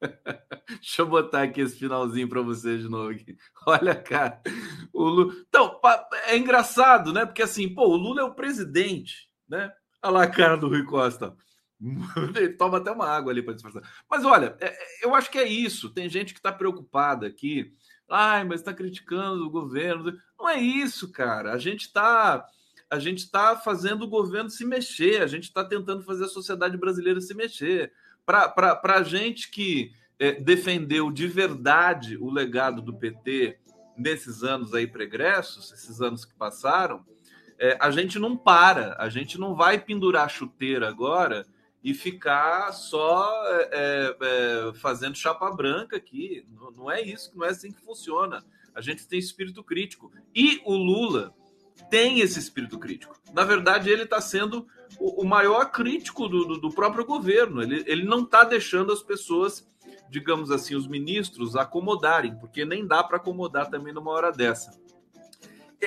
Deixa 0.68 1.02
eu 1.02 1.06
botar 1.06 1.42
aqui 1.42 1.60
esse 1.60 1.78
finalzinho 1.78 2.28
para 2.28 2.42
vocês 2.42 2.82
de 2.82 2.88
novo. 2.88 3.10
Aqui. 3.10 3.36
Olha, 3.66 3.94
cara. 3.94 4.40
O 4.92 5.04
Lula... 5.04 5.34
Então, 5.48 5.80
é 6.26 6.36
engraçado, 6.36 7.12
né? 7.12 7.24
Porque 7.24 7.42
assim, 7.42 7.72
pô, 7.72 7.88
o 7.88 7.96
Lula 7.96 8.20
é 8.20 8.24
o 8.24 8.34
presidente, 8.34 9.28
né? 9.48 9.72
Olha 10.02 10.12
lá 10.12 10.22
a 10.24 10.30
cara 10.30 10.56
do 10.56 10.68
Rui 10.68 10.84
Costa. 10.84 11.36
Ele 12.34 12.50
toma 12.58 12.78
até 12.78 12.90
uma 12.90 13.08
água 13.08 13.32
ali 13.32 13.42
para 13.42 13.54
disfarçar. 13.54 13.82
Mas 14.10 14.24
olha, 14.24 14.56
é, 14.60 14.66
é, 14.66 15.04
eu 15.04 15.14
acho 15.14 15.30
que 15.30 15.38
é 15.38 15.46
isso. 15.46 15.90
Tem 15.90 16.08
gente 16.08 16.32
que 16.32 16.40
está 16.40 16.52
preocupada 16.52 17.26
aqui. 17.26 17.72
Ai, 18.08 18.44
mas 18.44 18.60
está 18.60 18.72
criticando 18.72 19.46
o 19.46 19.50
governo. 19.50 20.12
Não 20.38 20.48
é 20.48 20.58
isso, 20.58 21.10
cara. 21.12 21.52
A 21.52 21.58
gente 21.58 21.82
está 21.82 22.46
a 22.90 22.98
gente 22.98 23.18
está 23.18 23.54
fazendo 23.54 24.04
o 24.04 24.08
governo 24.08 24.48
se 24.48 24.64
mexer, 24.64 25.20
a 25.20 25.26
gente 25.26 25.44
está 25.44 25.62
tentando 25.62 26.02
fazer 26.02 26.24
a 26.24 26.28
sociedade 26.28 26.76
brasileira 26.78 27.20
se 27.20 27.34
mexer. 27.34 27.92
Para 28.28 28.96
a 28.96 29.02
gente 29.02 29.50
que 29.50 29.90
é, 30.18 30.32
defendeu 30.32 31.10
de 31.10 31.26
verdade 31.26 32.18
o 32.18 32.30
legado 32.30 32.82
do 32.82 32.92
PT 32.92 33.58
nesses 33.96 34.42
anos 34.42 34.74
aí 34.74 34.86
pregressos, 34.86 35.72
esses 35.72 36.02
anos 36.02 36.26
que 36.26 36.34
passaram, 36.34 37.06
é, 37.58 37.78
a 37.80 37.90
gente 37.90 38.18
não 38.18 38.36
para, 38.36 38.94
a 38.98 39.08
gente 39.08 39.40
não 39.40 39.54
vai 39.54 39.78
pendurar 39.78 40.28
chuteira 40.28 40.86
agora 40.90 41.46
e 41.82 41.94
ficar 41.94 42.70
só 42.72 43.32
é, 43.46 43.70
é, 43.72 44.16
é, 44.20 44.72
fazendo 44.74 45.16
chapa 45.16 45.50
branca 45.50 45.96
aqui. 45.96 46.44
Não, 46.50 46.70
não, 46.70 46.90
é 46.90 47.00
isso, 47.00 47.32
não 47.34 47.46
é 47.46 47.48
assim 47.48 47.72
que 47.72 47.80
funciona. 47.80 48.44
A 48.74 48.82
gente 48.82 49.08
tem 49.08 49.18
espírito 49.18 49.64
crítico. 49.64 50.12
E 50.34 50.60
o 50.66 50.74
Lula 50.74 51.34
tem 51.90 52.20
esse 52.20 52.38
espírito 52.38 52.78
crítico. 52.78 53.18
Na 53.32 53.44
verdade, 53.44 53.90
ele 53.90 54.02
está 54.02 54.20
sendo 54.20 54.66
o, 54.98 55.24
maior 55.24 55.70
crítico 55.70 56.28
do, 56.28 56.44
do, 56.44 56.60
do, 56.60 56.70
próprio 56.70 57.04
governo. 57.04 57.62
Ele, 57.62 57.84
ele 57.86 58.04
não 58.04 58.22
está 58.22 58.44
deixando 58.44 58.92
as 58.92 59.02
pessoas, 59.02 59.66
digamos 60.10 60.50
assim, 60.50 60.74
os 60.74 60.86
ministros 60.86 61.56
acomodarem, 61.56 62.36
porque 62.36 62.64
nem 62.64 62.86
dá 62.86 63.02
para 63.02 63.16
acomodar 63.16 63.70
também 63.70 63.92
numa 63.92 64.10
hora 64.10 64.32
dessa. 64.32 64.70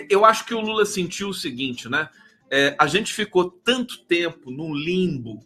Eu 0.10 0.24
acho 0.24 0.46
que 0.46 0.54
o 0.54 0.62
Lula 0.62 0.86
sentiu 0.86 1.30
o 1.30 1.34
seguinte, 1.34 1.90
né? 1.90 2.10
É, 2.50 2.76
a 2.78 2.88
gente 2.88 3.14
ficou 3.14 3.50
tanto 3.50 4.04
tempo 4.06 4.52
num 4.52 4.74
limbo 4.74 5.40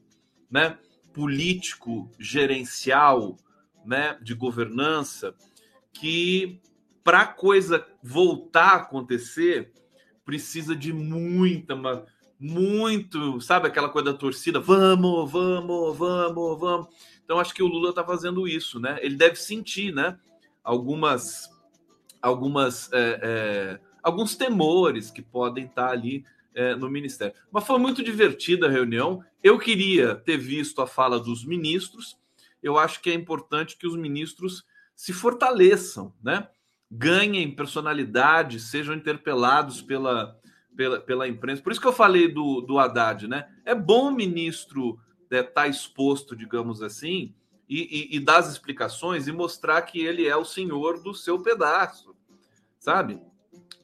né, 0.49 0.77
político, 1.13 2.11
gerencial, 2.19 3.37
né, 3.85 4.17
de 4.21 4.33
governança, 4.33 5.35
que 5.93 6.59
para 7.03 7.27
coisa 7.27 7.85
voltar 8.01 8.71
a 8.71 8.75
acontecer, 8.77 9.71
precisa 10.25 10.75
de 10.75 10.91
muita, 10.91 11.75
muito, 12.39 13.39
sabe 13.39 13.67
aquela 13.67 13.89
coisa 13.89 14.11
da 14.11 14.17
torcida, 14.17 14.59
vamos, 14.59 15.31
vamos, 15.31 15.97
vamos, 15.97 16.59
vamos. 16.59 16.87
Então 17.23 17.39
acho 17.39 17.53
que 17.53 17.63
o 17.63 17.67
Lula 17.67 17.91
está 17.91 18.03
fazendo 18.03 18.47
isso, 18.47 18.79
né? 18.79 18.97
Ele 19.01 19.15
deve 19.15 19.35
sentir, 19.35 19.93
né? 19.93 20.17
Algumas, 20.63 21.49
algumas, 22.21 22.91
é, 22.91 23.19
é, 23.21 23.79
alguns 24.03 24.35
temores 24.35 25.11
que 25.11 25.21
podem 25.21 25.65
estar 25.65 25.87
tá 25.87 25.91
ali 25.91 26.25
é, 26.53 26.75
no 26.75 26.89
Ministério. 26.89 27.35
Mas 27.51 27.65
foi 27.65 27.77
muito 27.77 28.03
divertida 28.03 28.67
a 28.67 28.71
reunião. 28.71 29.23
Eu 29.43 29.59
queria 29.59 30.15
ter 30.15 30.37
visto 30.37 30.81
a 30.81 30.87
fala 30.87 31.19
dos 31.19 31.45
ministros. 31.45 32.17
Eu 32.61 32.77
acho 32.77 33.01
que 33.01 33.11
é 33.11 33.13
importante 33.13 33.77
que 33.77 33.87
os 33.87 33.95
ministros 33.95 34.63
se 34.95 35.13
fortaleçam, 35.13 36.13
né? 36.23 36.47
Ganhem 36.89 37.55
personalidade, 37.55 38.59
sejam 38.59 38.95
interpelados 38.95 39.81
pela, 39.81 40.39
pela, 40.75 40.99
pela 40.99 41.27
imprensa. 41.27 41.61
Por 41.61 41.71
isso 41.71 41.81
que 41.81 41.87
eu 41.87 41.93
falei 41.93 42.27
do, 42.27 42.61
do 42.61 42.77
Haddad, 42.77 43.27
né? 43.27 43.47
É 43.63 43.73
bom 43.73 44.09
o 44.09 44.15
ministro 44.15 44.99
estar 45.23 45.37
é, 45.37 45.43
tá 45.43 45.67
exposto, 45.67 46.35
digamos 46.35 46.81
assim, 46.81 47.33
e, 47.67 48.13
e, 48.13 48.15
e 48.17 48.19
dar 48.19 48.37
as 48.37 48.49
explicações 48.49 49.27
e 49.27 49.31
mostrar 49.31 49.81
que 49.81 49.99
ele 49.99 50.27
é 50.27 50.35
o 50.35 50.45
senhor 50.45 51.01
do 51.01 51.13
seu 51.13 51.41
pedaço, 51.41 52.15
sabe? 52.77 53.19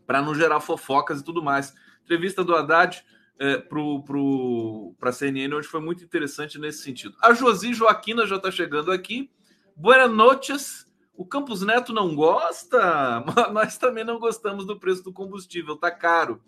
Para 0.05 0.21
não 0.21 0.35
gerar 0.35 0.59
fofocas 0.59 1.19
e 1.19 1.23
tudo 1.23 1.41
mais. 1.41 1.73
Entrevista 2.03 2.43
do 2.43 2.55
Haddad 2.55 3.03
é, 3.39 3.57
para 3.57 5.09
a 5.09 5.11
CNN 5.11 5.55
hoje 5.55 5.67
foi 5.67 5.81
muito 5.81 6.03
interessante 6.03 6.59
nesse 6.59 6.83
sentido. 6.83 7.15
A 7.21 7.33
Josi 7.33 7.73
Joaquina 7.73 8.27
já 8.27 8.35
está 8.35 8.51
chegando 8.51 8.91
aqui. 8.91 9.31
Boas 9.75 10.11
noites. 10.11 10.87
O 11.21 11.25
Campos 11.25 11.61
Neto 11.61 11.93
não 11.93 12.15
gosta? 12.15 13.23
Nós 13.53 13.77
também 13.77 14.03
não 14.03 14.17
gostamos 14.17 14.65
do 14.65 14.79
preço 14.79 15.03
do 15.03 15.13
combustível, 15.13 15.77
tá 15.77 15.91
caro. 15.91 16.41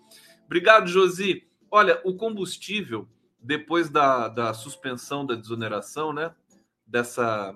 Obrigado, 0.48 0.88
Josi. 0.88 1.48
Olha, 1.70 2.02
o 2.04 2.16
combustível, 2.16 3.08
depois 3.40 3.88
da, 3.88 4.28
da 4.28 4.52
suspensão 4.52 5.28
da 5.28 5.36
desoneração, 5.36 6.12
né? 6.12 6.34
Dessa, 6.88 7.54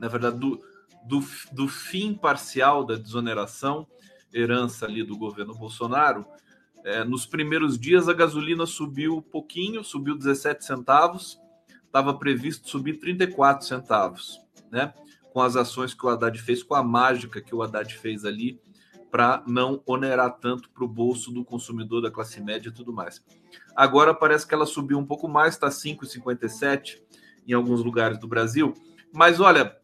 na 0.00 0.08
verdade, 0.08 0.40
do, 0.40 0.60
do, 1.04 1.24
do 1.52 1.68
fim 1.68 2.12
parcial 2.12 2.84
da 2.84 2.96
desoneração, 2.96 3.86
herança 4.34 4.84
ali 4.84 5.04
do 5.04 5.16
governo 5.16 5.54
Bolsonaro, 5.54 6.26
é, 6.84 7.04
nos 7.04 7.24
primeiros 7.24 7.78
dias 7.78 8.08
a 8.08 8.12
gasolina 8.12 8.66
subiu 8.66 9.18
um 9.18 9.22
pouquinho, 9.22 9.84
subiu 9.84 10.18
17 10.18 10.64
centavos, 10.64 11.38
estava 11.84 12.12
previsto 12.18 12.68
subir 12.68 12.94
34 12.94 13.64
centavos, 13.64 14.40
né? 14.72 14.92
Com 15.36 15.42
as 15.42 15.56
ações 15.56 15.92
que 15.92 16.06
o 16.06 16.08
Haddad 16.08 16.40
fez, 16.40 16.62
com 16.62 16.74
a 16.74 16.82
mágica 16.82 17.42
que 17.42 17.54
o 17.54 17.62
Haddad 17.62 17.94
fez 17.98 18.24
ali, 18.24 18.58
para 19.10 19.42
não 19.46 19.82
onerar 19.86 20.38
tanto 20.38 20.70
para 20.70 20.84
o 20.84 20.88
bolso 20.88 21.30
do 21.30 21.44
consumidor 21.44 22.00
da 22.00 22.10
classe 22.10 22.40
média 22.40 22.70
e 22.70 22.72
tudo 22.72 22.92
mais. 22.92 23.22
Agora 23.74 24.14
parece 24.14 24.46
que 24.46 24.54
ela 24.54 24.64
subiu 24.64 24.98
um 24.98 25.04
pouco 25.04 25.28
mais, 25.28 25.54
está 25.54 25.68
5,57 25.68 27.02
em 27.46 27.52
alguns 27.52 27.84
lugares 27.84 28.18
do 28.18 28.26
Brasil. 28.26 28.72
Mas 29.12 29.38
olha, 29.38 29.76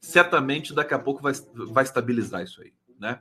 certamente 0.00 0.72
daqui 0.72 0.94
a 0.94 0.98
pouco 0.98 1.20
vai, 1.20 1.32
vai 1.72 1.82
estabilizar 1.82 2.44
isso 2.44 2.62
aí, 2.62 2.72
né? 3.00 3.20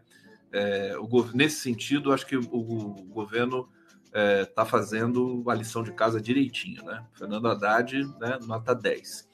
é, 0.51 0.95
o, 0.99 1.23
nesse 1.33 1.61
sentido, 1.61 2.11
acho 2.11 2.25
que 2.25 2.35
o, 2.35 2.43
o 2.51 3.03
governo 3.05 3.69
está 4.05 4.19
é, 4.19 4.45
tá 4.45 4.65
fazendo 4.65 5.43
a 5.47 5.53
lição 5.53 5.83
de 5.83 5.93
casa 5.93 6.19
direitinho, 6.19 6.83
né? 6.83 7.05
Fernando 7.13 7.47
Haddad, 7.47 8.03
né, 8.19 8.37
nota 8.45 8.75
10. 8.75 9.29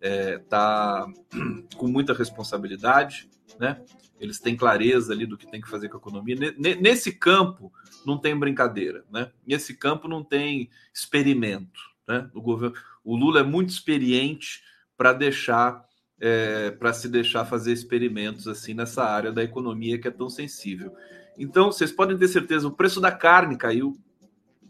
Está 0.00 1.06
é, 1.34 1.38
com 1.76 1.88
muita 1.88 2.12
responsabilidade, 2.12 3.28
né? 3.58 3.82
Eles 4.20 4.40
têm 4.40 4.56
clareza 4.56 5.12
ali 5.12 5.26
do 5.26 5.36
que 5.36 5.50
tem 5.50 5.60
que 5.60 5.68
fazer 5.68 5.88
com 5.88 5.96
a 5.96 6.00
economia. 6.00 6.36
Nesse 6.58 7.12
campo 7.12 7.72
não 8.04 8.18
tem 8.18 8.36
brincadeira, 8.36 9.04
né? 9.10 9.30
Nesse 9.46 9.74
campo 9.74 10.08
não 10.08 10.24
tem 10.24 10.70
experimento, 10.92 11.80
né? 12.06 12.28
O, 12.34 12.40
governo, 12.40 12.76
o 13.04 13.16
Lula 13.16 13.40
é 13.40 13.44
muito 13.44 13.70
experiente 13.70 14.62
para 14.96 15.12
deixar 15.12 15.86
é, 16.20 16.72
para 16.72 16.92
se 16.92 17.08
deixar 17.08 17.44
fazer 17.44 17.72
experimentos 17.72 18.48
assim 18.48 18.74
nessa 18.74 19.04
área 19.04 19.30
da 19.30 19.42
economia 19.42 19.98
que 19.98 20.08
é 20.08 20.10
tão 20.10 20.28
sensível. 20.28 20.92
Então, 21.38 21.70
vocês 21.70 21.92
podem 21.92 22.18
ter 22.18 22.26
certeza, 22.26 22.66
o 22.66 22.72
preço 22.72 23.00
da 23.00 23.12
carne 23.12 23.56
caiu, 23.56 23.96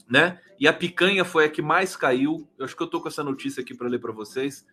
né? 0.09 0.39
E 0.61 0.69
a 0.69 0.73
picanha 0.73 1.25
foi 1.25 1.47
a 1.47 1.49
que 1.49 1.63
mais 1.63 1.97
caiu. 1.97 2.47
Eu 2.59 2.65
acho 2.65 2.77
que 2.77 2.83
eu 2.83 2.87
estou 2.87 3.01
com 3.01 3.09
essa 3.09 3.25
notícia 3.25 3.63
aqui 3.63 3.75
para 3.75 3.89
ler 3.89 4.01
para 4.01 4.13
vocês. 4.13 4.67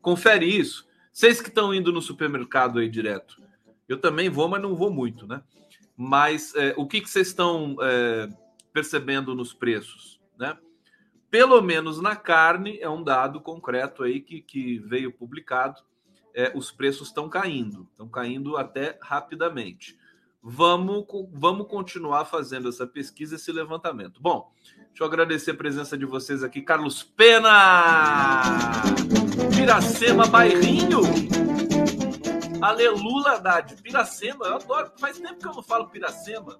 Confere 0.00 0.46
isso. 0.46 0.88
Vocês 1.12 1.40
que 1.40 1.48
estão 1.48 1.74
indo 1.74 1.92
no 1.92 2.00
supermercado 2.00 2.78
aí 2.78 2.88
direto. 2.88 3.42
Eu 3.88 3.98
também 3.98 4.28
vou, 4.28 4.48
mas 4.48 4.62
não 4.62 4.74
vou 4.74 4.90
muito, 4.90 5.26
né? 5.26 5.42
Mas 5.96 6.54
é, 6.54 6.74
o 6.76 6.86
que, 6.86 7.00
que 7.00 7.10
vocês 7.10 7.28
estão 7.28 7.76
é, 7.82 8.28
percebendo 8.72 9.34
nos 9.34 9.52
preços, 9.52 10.20
né? 10.38 10.56
Pelo 11.30 11.60
menos 11.60 12.00
na 12.00 12.16
carne, 12.16 12.78
é 12.80 12.88
um 12.88 13.02
dado 13.02 13.40
concreto 13.40 14.02
aí 14.02 14.20
que, 14.20 14.40
que 14.40 14.78
veio 14.78 15.12
publicado 15.12 15.82
é, 16.34 16.52
os 16.54 16.70
preços 16.70 17.08
estão 17.08 17.28
caindo, 17.28 17.88
estão 17.90 18.08
caindo 18.08 18.56
até 18.56 18.98
rapidamente. 19.02 19.98
Vamos, 20.42 21.04
vamos 21.32 21.68
continuar 21.68 22.24
fazendo 22.24 22.68
essa 22.68 22.86
pesquisa, 22.86 23.36
esse 23.36 23.52
levantamento. 23.52 24.20
Bom, 24.22 24.50
deixa 24.88 25.02
eu 25.02 25.06
agradecer 25.06 25.50
a 25.50 25.56
presença 25.56 25.98
de 25.98 26.06
vocês 26.06 26.42
aqui. 26.42 26.62
Carlos 26.62 27.02
Pena! 27.02 28.40
Piracema 29.60 30.26
Bairrinho! 30.26 31.00
Alelula 32.62 33.32
Haddad, 33.32 33.76
Piracema, 33.82 34.46
eu 34.46 34.54
adoro, 34.54 34.90
faz 34.98 35.18
tempo 35.18 35.38
que 35.38 35.46
eu 35.46 35.52
não 35.52 35.62
falo 35.62 35.90
Piracema. 35.90 36.58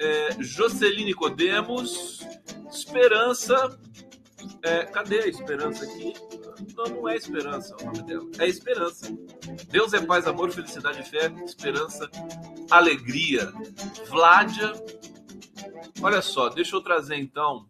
É, 0.00 0.30
Joceline 0.40 1.14
Codemos, 1.14 2.26
Esperança, 2.68 3.78
é, 4.64 4.84
cadê 4.86 5.20
a 5.20 5.26
Esperança 5.28 5.84
aqui? 5.84 6.12
Não, 6.76 6.86
não 6.86 7.08
é 7.08 7.14
esperança 7.16 7.76
o 7.80 7.84
nome 7.84 8.02
dela. 8.02 8.28
É 8.40 8.48
esperança. 8.48 9.06
Deus 9.68 9.92
é 9.92 10.00
paz, 10.00 10.26
amor, 10.26 10.50
felicidade 10.50 11.08
fé, 11.08 11.32
esperança, 11.44 12.10
alegria. 12.68 13.52
Vládia. 14.08 14.72
Olha 16.02 16.20
só, 16.20 16.48
deixa 16.48 16.74
eu 16.74 16.82
trazer 16.82 17.14
então 17.14 17.68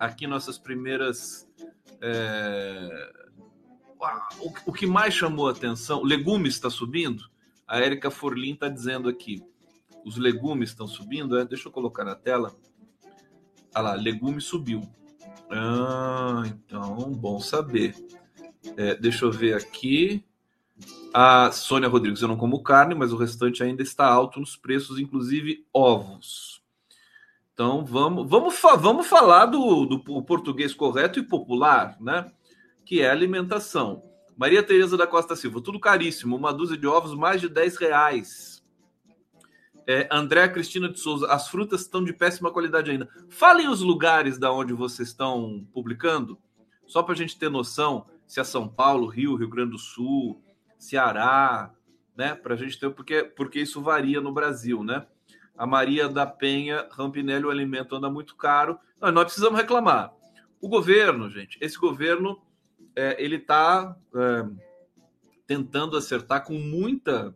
aqui 0.00 0.26
nossas 0.26 0.56
primeiras. 0.56 1.47
É... 2.00 3.12
O, 4.40 4.70
o, 4.70 4.72
que 4.72 4.86
mais 4.86 5.12
chamou 5.12 5.48
a 5.48 5.50
atenção, 5.50 6.02
legumes 6.02 6.54
está 6.54 6.70
subindo. 6.70 7.24
A 7.66 7.80
Érica 7.80 8.10
Forlin 8.10 8.52
está 8.52 8.68
dizendo 8.68 9.08
aqui: 9.08 9.42
os 10.04 10.16
legumes 10.16 10.70
estão 10.70 10.86
subindo? 10.86 11.36
É? 11.36 11.44
Deixa 11.44 11.68
eu 11.68 11.72
colocar 11.72 12.04
na 12.04 12.14
tela. 12.14 12.54
Ah 13.74 13.80
lá, 13.80 13.94
legume 13.94 14.40
subiu. 14.40 14.88
Ah, 15.50 16.42
então, 16.46 17.10
bom 17.12 17.40
saber. 17.40 17.94
É, 18.76 18.94
deixa 18.94 19.24
eu 19.24 19.32
ver 19.32 19.54
aqui. 19.54 20.24
A 21.12 21.50
Sônia 21.50 21.88
Rodrigues, 21.88 22.22
eu 22.22 22.28
não 22.28 22.36
como 22.36 22.62
carne, 22.62 22.94
mas 22.94 23.12
o 23.12 23.16
restante 23.16 23.62
ainda 23.62 23.82
está 23.82 24.06
alto 24.06 24.38
nos 24.38 24.56
preços, 24.56 24.98
inclusive 24.98 25.66
ovos. 25.72 26.62
Então 27.58 27.84
vamos, 27.84 28.30
vamos, 28.30 28.54
vamos 28.78 29.08
falar 29.08 29.46
do, 29.46 29.84
do 29.84 30.22
português 30.22 30.72
correto 30.72 31.18
e 31.18 31.24
popular, 31.24 31.96
né? 32.00 32.30
Que 32.84 33.00
é 33.00 33.10
alimentação. 33.10 34.00
Maria 34.36 34.62
Tereza 34.62 34.96
da 34.96 35.08
Costa 35.08 35.34
Silva, 35.34 35.60
tudo 35.60 35.80
caríssimo, 35.80 36.36
uma 36.36 36.52
dúzia 36.52 36.76
de 36.76 36.86
ovos, 36.86 37.16
mais 37.16 37.40
de 37.40 37.48
10 37.48 37.76
reais. 37.78 38.64
É, 39.88 40.08
André 40.08 40.48
Cristina 40.50 40.88
de 40.88 41.00
Souza, 41.00 41.26
as 41.32 41.48
frutas 41.48 41.80
estão 41.80 42.04
de 42.04 42.12
péssima 42.12 42.52
qualidade 42.52 42.92
ainda. 42.92 43.08
Falem 43.28 43.68
os 43.68 43.80
lugares 43.80 44.38
da 44.38 44.52
onde 44.52 44.72
vocês 44.72 45.08
estão 45.08 45.66
publicando, 45.74 46.38
só 46.86 47.02
para 47.02 47.14
a 47.14 47.16
gente 47.16 47.36
ter 47.36 47.48
noção 47.48 48.06
se 48.24 48.38
é 48.38 48.44
São 48.44 48.68
Paulo, 48.68 49.08
Rio, 49.08 49.34
Rio 49.34 49.48
Grande 49.48 49.72
do 49.72 49.78
Sul, 49.78 50.40
Ceará, 50.78 51.74
né? 52.16 52.36
Para 52.36 52.54
a 52.54 52.56
gente 52.56 52.78
ter, 52.78 52.88
porque, 52.90 53.24
porque 53.24 53.58
isso 53.58 53.82
varia 53.82 54.20
no 54.20 54.30
Brasil, 54.30 54.84
né? 54.84 55.08
A 55.58 55.66
Maria 55.66 56.08
da 56.08 56.24
Penha, 56.24 56.88
Rampinelli, 56.92 57.44
o 57.44 57.50
alimento 57.50 57.96
anda 57.96 58.08
muito 58.08 58.36
caro. 58.36 58.78
Não, 59.00 59.10
nós 59.10 59.24
precisamos 59.24 59.58
reclamar. 59.58 60.12
O 60.60 60.68
governo, 60.68 61.28
gente, 61.28 61.58
esse 61.60 61.76
governo, 61.76 62.40
é, 62.94 63.22
ele 63.22 63.36
está 63.36 63.96
é, 64.14 64.46
tentando 65.46 65.96
acertar 65.96 66.44
com 66.44 66.54
muita, 66.54 67.34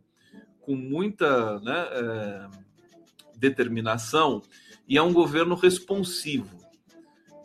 com 0.61 0.75
muita 0.75 1.59
né, 1.59 1.87
é, 1.91 2.47
determinação 3.35 4.41
e 4.87 4.97
é 4.97 5.01
um 5.01 5.11
governo 5.11 5.55
responsivo. 5.55 6.57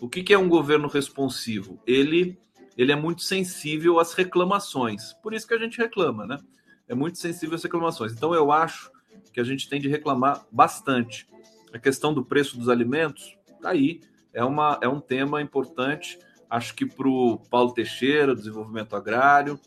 O 0.01 0.09
que, 0.09 0.23
que 0.23 0.33
é 0.33 0.39
um 0.39 0.49
governo 0.49 0.87
responsivo? 0.87 1.83
Ele 1.87 2.39
ele 2.79 2.93
é 2.93 2.97
muito 2.97 3.23
sensível 3.23 3.99
às 3.99 4.13
reclamações. 4.15 5.13
Por 5.15 5.35
isso 5.35 5.49
que 5.49 5.55
a 5.55 5.59
gente 5.59 5.79
reclama, 5.79 6.25
né? 6.25 6.39
É 6.87 6.95
muito 6.95 7.19
sensível 7.19 7.57
às 7.57 7.63
reclamações. 7.65 8.13
Então 8.13 8.33
eu 8.33 8.53
acho 8.53 8.93
que 9.39 9.43
a 9.43 9.45
gente 9.45 9.69
tem 9.69 9.81
de 9.81 9.87
reclamar 9.87 10.45
bastante. 10.51 11.29
A 11.73 11.79
questão 11.79 12.13
do 12.13 12.25
preço 12.25 12.59
dos 12.59 12.69
alimentos, 12.69 13.39
tá 13.63 13.71
aí. 13.71 14.01
É, 14.35 14.45
uma, 14.45 14.81
é 14.83 14.89
um 14.89 15.01
tema 15.01 15.41
importante. 15.41 16.19
Acho 16.51 16.75
que 16.75 16.85
para 16.85 17.07
o 17.07 17.39
Paulo 17.49 17.73
Teixeira, 17.73 18.35
desenvolvimento 18.35 18.97
agrário, 18.97 19.61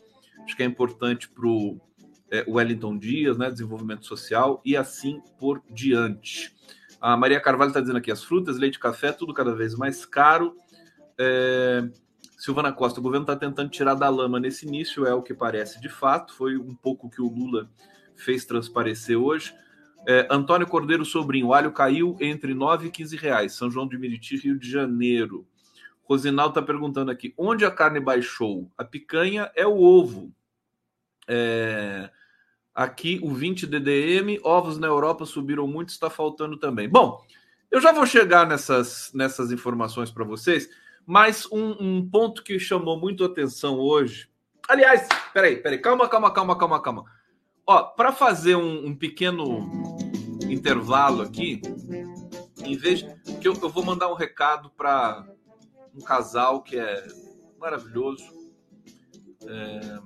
acho 0.44 0.54
que 0.54 0.62
é 0.62 0.66
importante 0.66 1.26
para 1.26 1.46
o 1.46 1.80
é, 2.30 2.44
Wellington 2.46 2.98
Dias, 2.98 3.38
né, 3.38 3.50
desenvolvimento 3.50 4.04
social, 4.04 4.60
e 4.62 4.76
assim 4.76 5.22
por 5.38 5.62
diante. 5.70 6.54
A 7.00 7.16
Maria 7.16 7.40
Carvalho 7.40 7.68
está 7.68 7.80
dizendo 7.80 7.96
aqui: 7.96 8.10
as 8.10 8.22
frutas, 8.22 8.58
leite, 8.58 8.78
café, 8.78 9.10
tudo 9.10 9.32
cada 9.32 9.54
vez 9.54 9.74
mais 9.74 10.04
caro. 10.04 10.54
É, 11.18 11.88
Silvana 12.36 12.74
Costa, 12.74 13.00
o 13.00 13.02
governo 13.02 13.24
está 13.24 13.36
tentando 13.36 13.70
tirar 13.70 13.94
da 13.94 14.10
lama 14.10 14.38
nesse 14.38 14.66
início, 14.66 15.06
é 15.06 15.14
o 15.14 15.22
que 15.22 15.32
parece 15.32 15.80
de 15.80 15.88
fato. 15.88 16.34
Foi 16.34 16.58
um 16.58 16.74
pouco 16.74 17.08
que 17.08 17.22
o 17.22 17.28
Lula 17.28 17.70
fez 18.16 18.44
transparecer 18.44 19.16
hoje. 19.16 19.54
É, 20.06 20.26
Antônio 20.30 20.66
Cordeiro 20.66 21.04
Sobrinho, 21.04 21.48
o 21.48 21.54
alho 21.54 21.72
caiu 21.72 22.16
entre 22.20 22.54
9 22.54 22.88
e 22.88 22.90
15 22.90 23.16
reais. 23.16 23.52
São 23.52 23.70
João 23.70 23.86
de 23.86 23.96
Meriti, 23.96 24.36
Rio 24.36 24.58
de 24.58 24.70
Janeiro. 24.70 25.46
Rosinal 26.02 26.48
está 26.48 26.60
perguntando 26.60 27.10
aqui: 27.10 27.32
onde 27.36 27.64
a 27.64 27.70
carne 27.70 28.00
baixou? 28.00 28.70
A 28.76 28.84
picanha 28.84 29.50
é 29.54 29.66
o 29.66 29.78
ovo. 29.78 30.32
É, 31.28 32.10
aqui 32.74 33.20
o 33.22 33.30
20 33.30 33.66
DDM, 33.66 34.40
ovos 34.42 34.78
na 34.78 34.88
Europa 34.88 35.24
subiram 35.24 35.66
muito, 35.66 35.90
está 35.90 36.10
faltando 36.10 36.56
também. 36.56 36.88
Bom, 36.88 37.24
eu 37.70 37.80
já 37.80 37.92
vou 37.92 38.04
chegar 38.04 38.46
nessas, 38.46 39.10
nessas 39.14 39.52
informações 39.52 40.10
para 40.10 40.24
vocês. 40.24 40.68
Mas 41.06 41.46
um, 41.50 41.76
um 41.80 42.08
ponto 42.08 42.42
que 42.44 42.58
chamou 42.58 42.98
muito 42.98 43.24
atenção 43.24 43.78
hoje. 43.78 44.28
Aliás, 44.68 45.08
peraí, 45.32 45.56
peraí, 45.56 45.78
calma, 45.78 46.08
calma, 46.08 46.30
calma, 46.30 46.56
calma, 46.56 46.82
calma. 46.82 47.04
Ó, 47.66 47.82
para 47.82 48.12
fazer 48.12 48.56
um, 48.56 48.86
um, 48.86 48.94
pequeno 48.94 49.91
intervalo 50.52 51.22
aqui, 51.22 51.60
em 52.64 52.76
vez 52.76 53.02
que 53.40 53.48
eu, 53.48 53.54
eu 53.54 53.68
vou 53.68 53.84
mandar 53.84 54.10
um 54.10 54.14
recado 54.14 54.70
para 54.70 55.26
um 55.94 56.00
casal 56.00 56.62
que 56.62 56.78
é 56.78 57.06
maravilhoso. 57.58 58.24
É, 59.46 59.98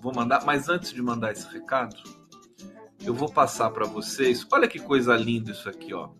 vou 0.00 0.14
mandar, 0.14 0.44
mas 0.44 0.68
antes 0.68 0.92
de 0.92 1.02
mandar 1.02 1.32
esse 1.32 1.46
recado, 1.48 1.96
eu 3.04 3.12
vou 3.12 3.30
passar 3.30 3.70
para 3.70 3.86
vocês. 3.86 4.46
Olha 4.52 4.68
que 4.68 4.78
coisa 4.78 5.16
linda 5.16 5.50
isso 5.50 5.68
aqui, 5.68 5.92
ó. 5.92 6.10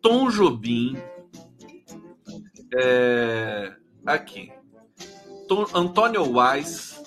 Tom 0.00 0.30
Jobim 0.30 0.96
é, 2.74 3.76
aqui. 4.06 4.52
Tom, 5.46 5.66
Antônio 5.74 6.22
Wise, 6.22 7.02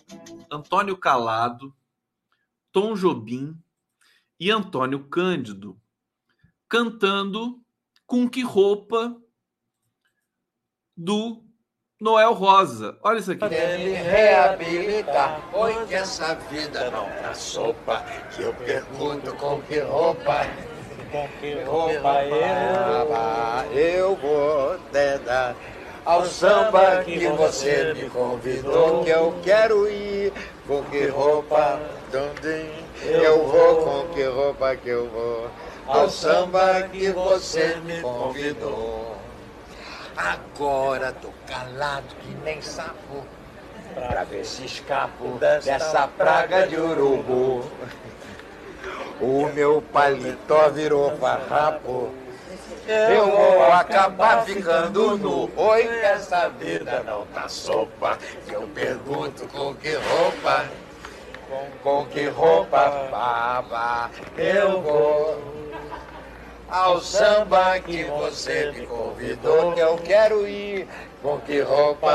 Antônio 0.50 0.98
Calado, 0.98 1.74
Tom 2.72 2.96
Jobim 2.96 3.56
e 4.42 4.50
Antônio 4.50 5.08
Cândido 5.08 5.80
cantando 6.68 7.62
com 8.08 8.28
que 8.28 8.42
roupa 8.42 9.16
do 10.98 11.44
Noel 12.02 12.34
Rosa. 12.34 12.98
Olha 13.04 13.20
isso 13.20 13.34
aqui. 13.34 13.46
Ele 13.46 13.94
reabilitar, 13.94 15.40
foi 15.52 15.86
que 15.86 15.94
essa 15.94 16.34
vida 16.50 16.90
não 16.90 17.06
tá 17.22 17.36
sopa, 17.36 18.04
que 18.36 18.42
eu 18.42 18.52
pergunto 18.56 19.32
com 19.36 19.62
que 19.62 19.78
roupa 19.78 20.48
com 21.12 21.28
que 21.40 21.62
roupa 21.62 22.24
eu, 22.26 23.78
eu 23.78 24.16
vou 24.16 24.80
te 24.92 25.20
dar 25.20 25.56
ao 26.04 26.26
samba 26.26 27.04
que 27.04 27.28
você 27.28 27.94
me 27.94 28.10
convidou, 28.10 29.04
que 29.04 29.10
eu 29.12 29.40
quero 29.44 29.88
ir. 29.88 30.34
Com 30.68 30.84
que 30.84 31.08
roupa, 31.08 31.80
donde 32.12 32.70
eu 33.04 33.46
vou, 33.48 33.76
com 33.78 34.14
que 34.14 34.24
roupa 34.24 34.76
que 34.76 34.90
eu 34.90 35.10
vou, 35.10 35.50
ao 35.88 36.10
samba 36.10 36.84
que 36.84 37.10
você 37.12 37.76
me 37.84 38.00
convidou. 38.02 39.18
Agora 40.16 41.14
tô 41.14 41.30
calado 41.48 42.06
que 42.22 42.36
nem 42.44 42.62
sapo, 42.62 43.26
pra 43.96 44.24
ver 44.24 44.46
se 44.46 44.66
escapo 44.66 45.40
dessa 45.40 46.08
praga 46.08 46.68
de 46.68 46.78
urubu. 46.78 47.64
O 49.22 49.48
meu 49.54 49.84
paletó 49.94 50.70
virou 50.70 51.16
farrapo. 51.18 52.12
Eu 52.88 53.32
vou 53.32 53.64
acabar 53.72 54.46
ficando 54.46 55.18
nu. 55.18 55.50
Oi, 55.56 55.84
essa 56.02 56.50
vida 56.50 57.04
não 57.06 57.26
tá 57.28 57.48
sopa. 57.48 58.18
Eu 58.48 58.64
pergunto 58.74 59.48
com 59.48 59.74
que 59.76 59.94
roupa, 59.94 60.66
com 61.84 62.06
que 62.06 62.28
roupa, 62.28 63.08
baba, 63.12 64.10
eu 64.38 64.82
vou. 64.82 65.62
Ao 66.70 67.02
samba 67.02 67.80
que 67.80 68.06
você 68.06 68.72
me 68.72 68.88
convidou, 68.88 69.74
que 69.74 69.80
eu 69.82 69.98
quero 69.98 70.48
ir. 70.48 70.88
Com 71.22 71.38
que 71.40 71.60
roupa, 71.62 72.10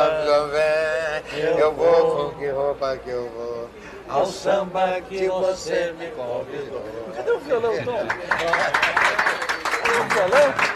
eu 1.36 1.72
vou, 1.74 2.30
com 2.30 2.38
que 2.38 2.48
roupa 2.48 2.96
que 2.96 3.10
eu 3.10 3.30
vou 3.30 3.68
ao 4.08 4.26
samba 4.26 5.00
que 5.00 5.28
você 5.28 5.94
me 5.98 6.06
convidou. 6.08 6.82
Cadê 7.14 7.30
o 7.30 7.38
violão, 7.40 7.74
Tom? 7.84 8.06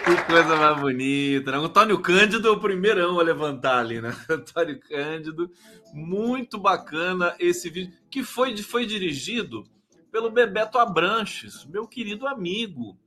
Que 0.05 0.23
coisa 0.25 0.57
mais 0.57 0.81
bonita. 0.81 1.51
Né? 1.53 1.59
Antônio 1.59 2.01
Cândido 2.01 2.49
é 2.49 2.51
o 2.51 2.61
primeirão 2.61 3.21
a 3.21 3.23
levantar 3.23 3.79
ali, 3.79 4.01
né? 4.01 4.15
Antônio 4.29 4.81
Cândido, 4.81 5.51
muito 5.93 6.59
bacana 6.59 7.35
esse 7.39 7.71
vídeo, 7.71 7.93
que 8.11 8.23
foi, 8.23 8.57
foi 8.59 8.87
dirigido 8.87 9.65
pelo 10.11 10.31
Bebeto 10.31 10.79
Abranches, 10.79 11.65
meu 11.65 11.87
querido 11.87 12.27
amigo, 12.27 12.99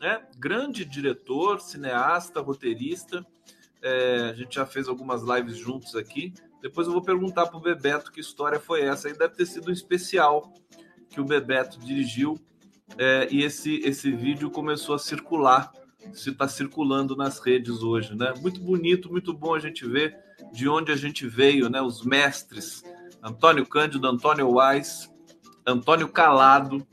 né? 0.00 0.22
grande 0.38 0.84
diretor, 0.84 1.60
cineasta, 1.60 2.40
roteirista. 2.40 3.24
É, 3.82 4.30
a 4.30 4.32
gente 4.32 4.54
já 4.54 4.66
fez 4.66 4.88
algumas 4.88 5.22
lives 5.22 5.56
juntos 5.56 5.94
aqui. 5.94 6.32
Depois 6.62 6.86
eu 6.86 6.92
vou 6.92 7.02
perguntar 7.02 7.46
para 7.46 7.58
o 7.58 7.60
Bebeto 7.60 8.10
que 8.10 8.20
história 8.20 8.58
foi 8.58 8.82
essa. 8.82 9.08
Aí 9.08 9.16
deve 9.16 9.34
ter 9.34 9.46
sido 9.46 9.68
um 9.68 9.72
especial 9.72 10.52
que 11.08 11.20
o 11.20 11.24
Bebeto 11.24 11.78
dirigiu 11.78 12.38
é, 12.98 13.28
e 13.30 13.42
esse, 13.42 13.76
esse 13.84 14.10
vídeo 14.10 14.50
começou 14.50 14.94
a 14.94 14.98
circular. 14.98 15.72
Se 16.12 16.30
está 16.30 16.46
circulando 16.46 17.16
nas 17.16 17.40
redes 17.40 17.82
hoje, 17.82 18.14
né? 18.14 18.32
Muito 18.40 18.60
bonito, 18.60 19.10
muito 19.10 19.32
bom 19.32 19.54
a 19.54 19.58
gente 19.58 19.84
ver 19.84 20.16
de 20.52 20.68
onde 20.68 20.92
a 20.92 20.96
gente 20.96 21.26
veio, 21.26 21.68
né? 21.68 21.82
Os 21.82 22.04
mestres 22.04 22.84
Antônio 23.22 23.66
Cândido, 23.66 24.06
Antônio 24.06 24.56
Wise, 24.56 25.10
Antônio 25.66 26.08
Calado, 26.08 26.86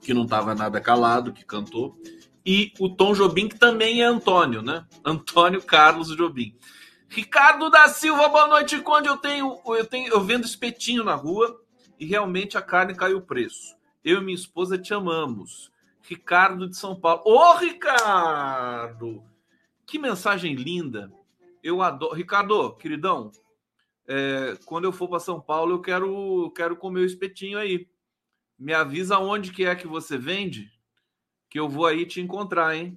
que 0.00 0.14
não 0.14 0.22
estava 0.22 0.54
nada 0.54 0.80
calado, 0.80 1.32
que 1.32 1.44
cantou, 1.44 1.98
e 2.44 2.72
o 2.78 2.88
Tom 2.88 3.12
Jobim, 3.12 3.48
que 3.48 3.58
também 3.58 4.00
é 4.00 4.04
Antônio, 4.04 4.62
né? 4.62 4.86
Antônio 5.04 5.60
Carlos 5.60 6.14
Jobim. 6.16 6.56
Ricardo 7.08 7.68
da 7.68 7.88
Silva, 7.88 8.28
boa 8.28 8.46
noite. 8.46 8.78
Quando 8.80 9.06
eu 9.06 9.16
tenho, 9.16 9.60
eu 9.66 9.84
tenho, 9.84 10.12
eu 10.12 10.20
vendo 10.20 10.44
espetinho 10.44 11.02
na 11.02 11.16
rua 11.16 11.60
e 11.98 12.06
realmente 12.06 12.56
a 12.56 12.62
carne 12.62 12.94
caiu 12.94 13.18
o 13.18 13.22
preço. 13.22 13.75
Eu 14.06 14.18
e 14.18 14.24
minha 14.24 14.36
esposa 14.36 14.78
te 14.78 14.94
amamos. 14.94 15.72
Ricardo 16.00 16.68
de 16.68 16.76
São 16.76 16.94
Paulo. 16.94 17.22
Ô, 17.26 17.56
Ricardo! 17.56 19.24
Que 19.84 19.98
mensagem 19.98 20.54
linda. 20.54 21.12
Eu 21.60 21.82
adoro. 21.82 22.14
Ricardo, 22.14 22.76
queridão, 22.76 23.32
é, 24.06 24.56
quando 24.64 24.84
eu 24.84 24.92
for 24.92 25.08
para 25.08 25.18
São 25.18 25.40
Paulo, 25.40 25.72
eu 25.72 25.80
quero, 25.80 26.52
quero 26.52 26.76
comer 26.76 27.00
o 27.00 27.04
espetinho 27.04 27.58
aí. 27.58 27.88
Me 28.56 28.72
avisa 28.72 29.18
onde 29.18 29.50
que 29.50 29.64
é 29.64 29.74
que 29.74 29.88
você 29.88 30.16
vende, 30.16 30.70
que 31.50 31.58
eu 31.58 31.68
vou 31.68 31.84
aí 31.84 32.06
te 32.06 32.20
encontrar, 32.20 32.76
hein? 32.76 32.96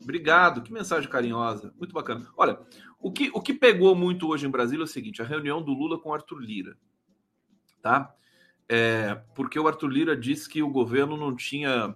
Obrigado, 0.00 0.62
que 0.62 0.72
mensagem 0.72 1.10
carinhosa, 1.10 1.74
muito 1.76 1.92
bacana. 1.92 2.30
Olha, 2.36 2.60
o 3.00 3.10
que, 3.10 3.28
o 3.34 3.40
que 3.40 3.52
pegou 3.52 3.96
muito 3.96 4.28
hoje 4.28 4.46
em 4.46 4.50
Brasília 4.50 4.84
é 4.84 4.86
o 4.86 4.88
seguinte: 4.88 5.20
a 5.20 5.24
reunião 5.24 5.60
do 5.60 5.72
Lula 5.72 5.98
com 5.98 6.14
Arthur 6.14 6.38
Lira, 6.38 6.76
tá? 7.82 8.14
É, 8.68 9.14
porque 9.34 9.58
o 9.58 9.66
Arthur 9.66 9.88
Lira 9.88 10.16
disse 10.16 10.48
que 10.48 10.62
o 10.62 10.70
governo 10.70 11.16
não 11.16 11.34
tinha, 11.34 11.94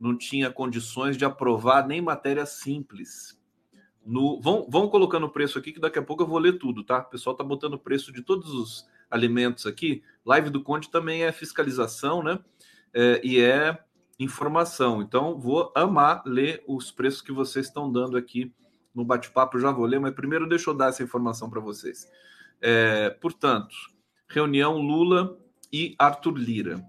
não 0.00 0.16
tinha 0.16 0.50
condições 0.50 1.16
de 1.16 1.24
aprovar 1.24 1.86
nem 1.86 2.00
matéria 2.00 2.46
simples 2.46 3.40
no, 4.04 4.40
vão, 4.40 4.66
vão 4.68 4.88
colocando 4.88 5.26
o 5.26 5.30
preço 5.30 5.58
aqui, 5.58 5.72
que 5.72 5.80
daqui 5.80 5.98
a 5.98 6.02
pouco 6.02 6.22
eu 6.22 6.26
vou 6.26 6.38
ler 6.38 6.58
tudo, 6.58 6.82
tá? 6.82 6.98
O 6.98 7.04
pessoal 7.10 7.36
tá 7.36 7.44
botando 7.44 7.74
o 7.74 7.78
preço 7.78 8.12
de 8.12 8.22
todos 8.22 8.52
os 8.52 8.88
alimentos 9.10 9.66
aqui. 9.66 10.02
Live 10.24 10.50
do 10.50 10.62
Conde 10.62 10.90
também 10.90 11.22
é 11.22 11.32
fiscalização, 11.32 12.22
né? 12.22 12.38
É, 12.92 13.20
e 13.24 13.40
é 13.40 13.78
informação. 14.18 15.02
Então, 15.02 15.38
vou 15.38 15.72
amar 15.74 16.22
ler 16.26 16.62
os 16.66 16.90
preços 16.90 17.22
que 17.22 17.32
vocês 17.32 17.66
estão 17.66 17.90
dando 17.90 18.16
aqui 18.16 18.52
no 18.94 19.04
bate-papo. 19.04 19.58
Já 19.58 19.70
vou 19.70 19.86
ler, 19.86 20.00
mas 20.00 20.14
primeiro 20.14 20.48
deixa 20.48 20.70
eu 20.70 20.74
dar 20.74 20.88
essa 20.88 21.02
informação 21.02 21.48
para 21.48 21.60
vocês. 21.60 22.10
É, 22.60 23.10
portanto, 23.10 23.74
reunião 24.28 24.78
Lula 24.78 25.38
e 25.72 25.94
Arthur 25.98 26.36
Lira. 26.36 26.84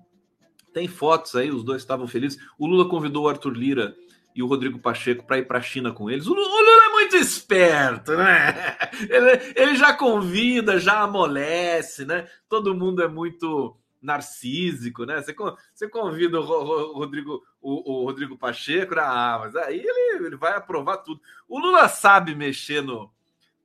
Tem 0.74 0.88
fotos 0.88 1.36
aí, 1.36 1.52
os 1.52 1.64
dois 1.64 1.82
estavam 1.82 2.08
felizes. 2.08 2.40
O 2.58 2.66
Lula 2.66 2.90
convidou 2.90 3.26
o 3.26 3.30
Arthur 3.30 3.54
Lira 3.54 3.96
e 4.36 4.42
o 4.42 4.48
Rodrigo 4.48 4.80
Pacheco 4.80 5.24
para 5.24 5.38
ir 5.38 5.48
para 5.48 5.60
a 5.60 5.62
China 5.62 5.92
com 5.92 6.10
eles. 6.10 6.26
O 6.26 6.34
Lula 6.34 6.86
é 6.86 6.90
muito 6.90 7.16
esperto, 7.16 8.18
né? 8.18 8.78
Ele, 9.10 9.54
ele, 9.56 9.76
já 9.76 9.94
convida, 9.94 10.80
já 10.80 11.02
amolece, 11.02 12.06
né? 12.06 12.28
Todo 12.48 12.76
mundo 12.76 13.02
é 13.02 13.08
muito 13.08 13.76
narcísico, 14.02 15.06
né? 15.06 15.22
Você, 15.22 15.36
você 15.74 15.90
convida 15.90 16.40
o, 16.40 16.94
Rodrigo, 16.94 17.42
o, 17.62 17.92
o 17.92 18.06
Rodrigo 18.06 18.38
Pacheco, 18.38 18.94
ah, 18.98 19.40
mas 19.42 19.56
aí 19.56 19.80
ele, 19.80 20.26
ele 20.26 20.36
vai 20.36 20.56
aprovar 20.56 20.98
tudo. 20.98 21.20
O 21.48 21.60
Lula 21.60 21.88
sabe 21.88 22.36
mexer 22.36 22.82
no, 22.82 23.12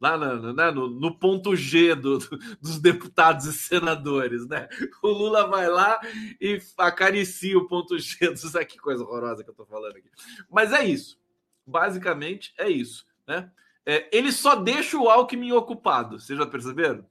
lá 0.01 0.17
no, 0.17 0.53
né, 0.53 0.71
no, 0.71 0.89
no, 0.89 1.19
ponto 1.19 1.57
G 1.57 1.95
do, 1.95 2.19
dos 2.61 2.79
deputados 2.79 3.47
e 3.47 3.53
senadores, 3.53 4.47
né? 4.47 4.69
O 5.03 5.09
Lula 5.09 5.47
vai 5.47 5.69
lá 5.69 6.01
e 6.41 6.61
acaricia 6.77 7.59
o 7.59 7.67
ponto 7.67 7.99
G 7.99 8.31
dos. 8.31 8.53
Que 8.69 8.79
coisa 8.79 9.03
horrorosa 9.03 9.43
que 9.43 9.51
eu 9.51 9.55
tô 9.55 9.67
falando 9.67 9.97
aqui. 9.97 10.11
Mas 10.51 10.73
é 10.73 10.85
isso. 10.85 11.19
Basicamente 11.67 12.55
é 12.57 12.69
isso, 12.69 13.07
né? 13.27 13.51
É, 13.85 14.09
ele 14.13 14.31
só 14.31 14.55
deixa 14.55 14.99
o 14.99 15.09
Alckmin 15.09 15.53
ocupado. 15.53 16.21
Vocês 16.21 16.39
já 16.39 16.47
perceberam? 16.47 17.07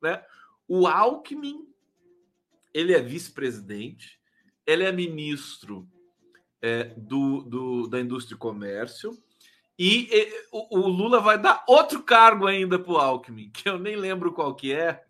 Né? 0.00 0.24
O 0.66 0.86
Alckmin, 0.86 1.68
ele 2.72 2.94
é 2.94 3.02
vice-presidente, 3.02 4.18
ele 4.66 4.84
é 4.84 4.90
ministro 4.90 5.86
é, 6.62 6.84
do, 6.96 7.42
do, 7.42 7.86
da 7.86 8.00
indústria 8.00 8.34
e 8.34 8.38
comércio, 8.38 9.16
e, 9.82 10.10
e 10.12 10.46
o, 10.52 10.78
o, 10.78 10.88
Lula 10.88 11.20
vai 11.20 11.38
dar 11.38 11.64
outro 11.66 12.02
cargo 12.02 12.46
ainda 12.46 12.78
para 12.78 12.92
o 12.92 12.98
Alckmin, 12.98 13.48
que 13.48 13.66
eu 13.66 13.78
nem 13.78 13.96
lembro 13.96 14.30
qual 14.30 14.54
que 14.54 14.74
é, 14.74 15.02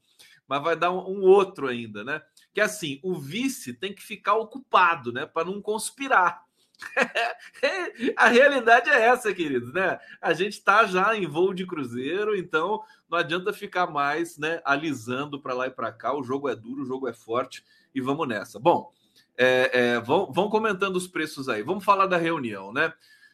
mas 0.46 0.62
vai 0.62 0.76
dar 0.76 0.92
um, 0.92 1.18
um 1.18 1.22
outro 1.22 1.66
ainda, 1.66 2.04
né? 2.04 2.22
Que 2.54 2.61
assim, 2.61 3.00
o 3.02 3.16
vice 3.16 3.74
tem 3.74 3.92
que 3.92 4.00
ficar 4.00 4.37
ocupado, 4.37 5.12
né? 5.12 5.26
Para 5.26 5.46
não 5.46 5.61
conspirar. 5.61 6.44
a 8.16 8.28
realidade 8.28 8.88
é 8.90 9.06
essa, 9.06 9.35
queridos, 9.35 9.72
né? 9.72 9.98
A 10.22 10.33
gente 10.33 10.52
está 10.52 10.87
já 10.87 11.16
em 11.16 11.26
voo 11.26 11.52
de 11.52 11.66
cruzeiro, 11.66 12.37
então 12.37 12.80
não 13.09 13.18
adianta 13.18 13.52
ficar 13.52 13.88
mais, 13.88 14.38
né, 14.38 14.62
alisando 14.64 15.42
para 15.42 15.52
lá 15.52 15.66
e 15.66 15.70
para 15.72 15.90
cá. 15.90 16.16
O 16.16 16.22
jogo 16.22 16.48
é 16.48 16.54
duro, 16.54 16.83
o 16.83 16.87
jogo 16.87 17.09
é 17.09 17.12
forte 17.12 17.64
e 17.92 18.00
vamos 18.00 18.28
nessa. 18.28 18.61
Bom, 18.61 18.92
é, 19.37 19.70
é, 19.72 20.00
vão, 20.00 20.30
vão 20.30 20.48
comentando 20.48 20.94
os 20.94 21.09
preços 21.09 21.48
aí. 21.48 21.61
Vamos 21.61 21.85
falar 21.85 22.06
da 22.06 22.16
reunião, 22.16 22.72
né? 22.72 22.92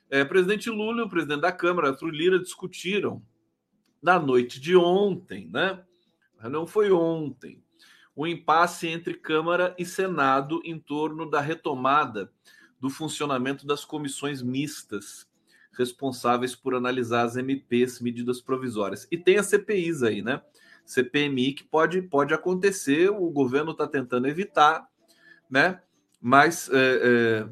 É, 0.08 0.24
presidente 0.24 0.70
Lula 0.70 1.02
e 1.02 1.04
o 1.04 1.08
presidente 1.08 1.40
da 1.40 1.52
Câmara, 1.52 1.88
Arthur 1.88 2.10
Lira, 2.10 2.38
discutiram 2.38 3.22
na 4.00 4.18
noite 4.18 4.60
de 4.60 4.76
ontem, 4.76 5.48
né? 5.52 5.82
Não 6.44 6.66
foi 6.66 6.92
ontem. 6.92 7.62
O 8.14 8.26
impasse 8.26 8.86
entre 8.88 9.14
Câmara 9.14 9.74
e 9.78 9.84
Senado 9.84 10.60
em 10.64 10.78
torno 10.78 11.28
da 11.28 11.40
retomada 11.40 12.30
do 12.80 12.88
funcionamento 12.88 13.66
das 13.66 13.84
comissões 13.84 14.42
mistas 14.42 15.28
responsáveis 15.72 16.54
por 16.54 16.74
analisar 16.74 17.22
as 17.22 17.36
MPs, 17.36 18.00
medidas 18.00 18.40
provisórias. 18.40 19.06
E 19.10 19.18
tem 19.18 19.36
as 19.36 19.46
CPIs 19.46 20.02
aí, 20.02 20.22
né? 20.22 20.40
CPMI 20.84 21.52
que 21.52 21.64
pode, 21.64 22.00
pode 22.02 22.32
acontecer, 22.32 23.10
o 23.10 23.28
governo 23.30 23.72
está 23.72 23.86
tentando 23.86 24.28
evitar, 24.28 24.88
né? 25.50 25.82
Mas 26.20 26.70
é, 26.70 27.00
é, 27.02 27.48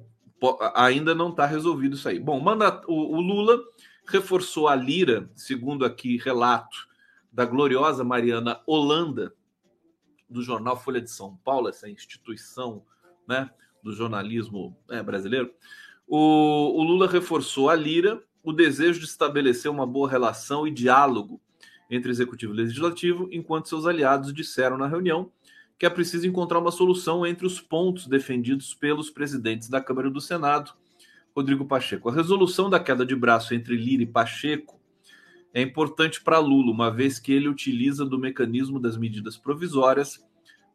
ainda 0.74 1.14
não 1.14 1.30
está 1.30 1.46
resolvido 1.46 1.94
isso 1.94 2.08
aí. 2.08 2.18
Bom, 2.18 2.40
manda, 2.40 2.82
o, 2.86 3.16
o, 3.16 3.20
Lula 3.20 3.58
reforçou 4.06 4.68
a 4.68 4.74
lira, 4.74 5.30
segundo 5.34 5.84
aqui 5.84 6.16
relato 6.16 6.88
da 7.32 7.44
gloriosa 7.44 8.04
Mariana 8.04 8.60
Holanda, 8.66 9.34
do 10.28 10.42
jornal 10.42 10.76
Folha 10.80 11.00
de 11.00 11.10
São 11.10 11.36
Paulo, 11.44 11.68
essa 11.68 11.88
instituição 11.88 12.84
né, 13.26 13.50
do 13.82 13.92
jornalismo 13.92 14.76
né, 14.88 15.02
brasileiro. 15.02 15.52
O, 16.06 16.80
o 16.80 16.82
Lula 16.82 17.08
reforçou 17.08 17.70
a 17.70 17.74
lira, 17.74 18.22
o 18.42 18.52
desejo 18.52 19.00
de 19.00 19.06
estabelecer 19.06 19.70
uma 19.70 19.86
boa 19.86 20.08
relação 20.08 20.66
e 20.66 20.70
diálogo 20.70 21.40
entre 21.90 22.10
executivo 22.10 22.52
e 22.52 22.56
legislativo, 22.56 23.28
enquanto 23.30 23.68
seus 23.68 23.86
aliados 23.86 24.32
disseram 24.32 24.76
na 24.76 24.86
reunião 24.86 25.30
que 25.78 25.86
é 25.86 25.90
preciso 25.90 26.26
encontrar 26.26 26.58
uma 26.58 26.70
solução 26.70 27.26
entre 27.26 27.46
os 27.46 27.60
pontos 27.60 28.06
defendidos 28.06 28.74
pelos 28.74 29.10
presidentes 29.10 29.68
da 29.68 29.80
Câmara 29.80 30.08
e 30.08 30.12
do 30.12 30.20
Senado, 30.20 30.72
Rodrigo 31.34 31.64
Pacheco. 31.64 32.08
A 32.08 32.12
resolução 32.12 32.70
da 32.70 32.78
queda 32.78 33.04
de 33.04 33.16
braço 33.16 33.54
entre 33.54 33.76
Lira 33.76 34.02
e 34.02 34.06
Pacheco 34.06 34.80
é 35.52 35.60
importante 35.60 36.22
para 36.22 36.38
Lula, 36.38 36.70
uma 36.70 36.90
vez 36.90 37.18
que 37.18 37.32
ele 37.32 37.48
utiliza 37.48 38.04
do 38.04 38.18
mecanismo 38.18 38.80
das 38.80 38.96
medidas 38.96 39.36
provisórias 39.36 40.24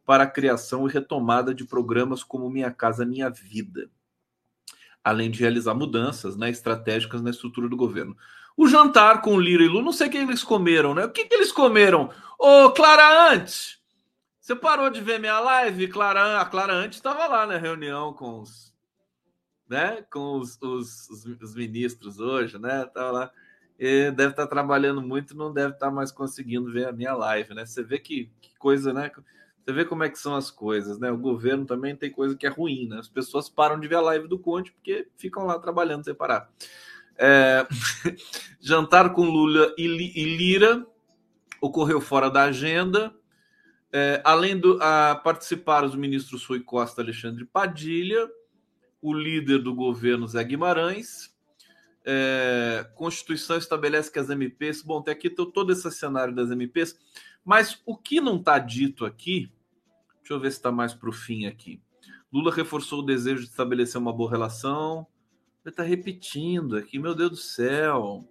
para 0.04 0.24
a 0.24 0.26
criação 0.26 0.88
e 0.88 0.90
retomada 0.90 1.54
de 1.54 1.64
programas 1.64 2.22
como 2.22 2.50
Minha 2.50 2.70
Casa 2.70 3.04
Minha 3.04 3.30
Vida, 3.30 3.90
além 5.04 5.30
de 5.30 5.40
realizar 5.40 5.74
mudanças 5.74 6.36
né, 6.36 6.50
estratégicas 6.50 7.22
na 7.22 7.30
estrutura 7.30 7.68
do 7.68 7.76
governo. 7.76 8.16
O 8.56 8.68
jantar 8.68 9.22
com 9.22 9.40
Lira 9.40 9.62
e 9.62 9.68
Lula, 9.68 9.84
não 9.84 9.92
sei 9.92 10.08
o 10.08 10.10
que 10.10 10.18
eles 10.18 10.42
comeram, 10.42 10.94
né? 10.94 11.04
O 11.04 11.10
que, 11.10 11.24
que 11.24 11.34
eles 11.34 11.52
comeram? 11.52 12.10
Ô, 12.38 12.70
Clara, 12.70 13.32
antes, 13.32 13.79
você 14.50 14.56
parou 14.56 14.90
de 14.90 15.00
ver 15.00 15.20
minha 15.20 15.38
live? 15.38 15.86
Clara, 15.86 16.40
a 16.40 16.44
Clara 16.44 16.72
antes 16.72 16.98
estava 16.98 17.28
lá 17.28 17.46
na 17.46 17.56
reunião 17.56 18.12
com 18.12 18.40
os, 18.40 18.74
né, 19.68 20.02
com 20.10 20.40
os, 20.40 20.60
os, 20.60 21.08
os, 21.40 21.54
ministros 21.54 22.18
hoje, 22.18 22.58
né? 22.58 22.84
Tava 22.86 23.10
lá. 23.12 23.30
E 23.78 24.10
deve 24.10 24.30
estar 24.32 24.42
tá 24.42 24.48
trabalhando 24.48 25.00
muito, 25.00 25.36
não 25.36 25.52
deve 25.52 25.74
estar 25.74 25.86
tá 25.86 25.92
mais 25.92 26.10
conseguindo 26.10 26.72
ver 26.72 26.88
a 26.88 26.92
minha 26.92 27.14
live, 27.14 27.54
né? 27.54 27.64
Você 27.64 27.80
vê 27.84 28.00
que, 28.00 28.28
que 28.40 28.58
coisa, 28.58 28.92
né? 28.92 29.12
Você 29.64 29.72
vê 29.72 29.84
como 29.84 30.02
é 30.02 30.10
que 30.10 30.18
são 30.18 30.34
as 30.34 30.50
coisas, 30.50 30.98
né? 30.98 31.12
O 31.12 31.16
governo 31.16 31.64
também 31.64 31.94
tem 31.94 32.10
coisa 32.10 32.36
que 32.36 32.44
é 32.44 32.50
ruim, 32.50 32.88
né? 32.88 32.98
As 32.98 33.08
pessoas 33.08 33.48
param 33.48 33.78
de 33.78 33.86
ver 33.86 33.96
a 33.96 34.00
live 34.00 34.26
do 34.26 34.38
Conte 34.38 34.72
porque 34.72 35.06
ficam 35.16 35.46
lá 35.46 35.60
trabalhando 35.60 36.02
sem 36.02 36.14
parar. 36.14 36.50
É... 37.16 37.64
Jantar 38.60 39.12
com 39.12 39.22
Lula 39.22 39.72
e 39.78 39.86
Lira 39.86 40.84
ocorreu 41.60 42.00
fora 42.00 42.28
da 42.28 42.42
agenda. 42.42 43.14
É, 43.92 44.22
além 44.24 44.56
do 44.58 44.80
a 44.80 45.14
participar 45.16 45.84
os 45.84 45.94
ministros 45.94 46.44
Rui 46.44 46.60
Costa 46.60 47.02
Alexandre 47.02 47.44
Padilha, 47.44 48.30
o 49.02 49.12
líder 49.12 49.58
do 49.58 49.74
governo 49.74 50.26
Zé 50.26 50.42
Guimarães. 50.44 51.34
É, 52.04 52.88
Constituição 52.94 53.56
estabelece 53.56 54.10
que 54.10 54.18
as 54.18 54.30
MPs. 54.30 54.82
Bom, 54.82 55.02
tem 55.02 55.12
aqui 55.12 55.28
todo 55.30 55.72
esse 55.72 55.90
cenário 55.90 56.34
das 56.34 56.50
MPs, 56.50 56.98
mas 57.44 57.80
o 57.84 57.96
que 57.96 58.20
não 58.20 58.36
está 58.36 58.58
dito 58.58 59.04
aqui, 59.04 59.50
deixa 60.18 60.34
eu 60.34 60.40
ver 60.40 60.50
se 60.50 60.58
está 60.58 60.70
mais 60.70 60.94
para 60.94 61.08
o 61.08 61.12
fim 61.12 61.46
aqui. 61.46 61.80
Lula 62.32 62.54
reforçou 62.54 63.00
o 63.00 63.06
desejo 63.06 63.42
de 63.42 63.48
estabelecer 63.48 64.00
uma 64.00 64.12
boa 64.12 64.30
relação. 64.30 65.06
Ele 65.64 65.72
está 65.72 65.82
repetindo 65.82 66.76
aqui, 66.76 66.98
meu 66.98 67.14
Deus 67.14 67.30
do 67.30 67.36
céu. 67.36 68.28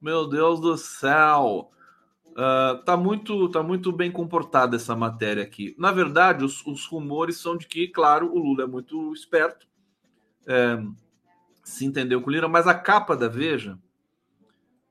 Meu 0.00 0.28
Deus 0.28 0.60
do 0.60 0.76
céu. 0.76 1.70
Uh, 2.34 2.82
tá, 2.84 2.96
muito, 2.96 3.48
tá 3.48 3.62
muito 3.62 3.92
bem 3.92 4.10
comportada 4.10 4.76
essa 4.76 4.96
matéria 4.96 5.42
aqui. 5.42 5.74
Na 5.78 5.92
verdade, 5.92 6.44
os, 6.44 6.66
os, 6.66 6.84
rumores 6.86 7.36
são 7.36 7.56
de 7.56 7.66
que, 7.66 7.86
claro, 7.86 8.32
o 8.32 8.38
Lula 8.38 8.64
é 8.64 8.66
muito 8.66 9.12
esperto, 9.12 9.68
é, 10.46 10.82
se 11.62 11.84
entendeu 11.84 12.20
com 12.20 12.28
o 12.28 12.32
Lira, 12.32 12.48
mas 12.48 12.66
a 12.66 12.74
capa 12.74 13.16
da 13.16 13.28
Veja, 13.28 13.78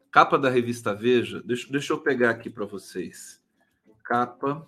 capa 0.10 0.38
da 0.40 0.50
revista 0.50 0.96
Veja, 0.96 1.44
deixa, 1.44 1.70
deixa 1.70 1.92
eu 1.92 2.00
pegar 2.00 2.30
aqui 2.30 2.50
para 2.50 2.66
vocês. 2.66 3.44
Capa 4.06 4.66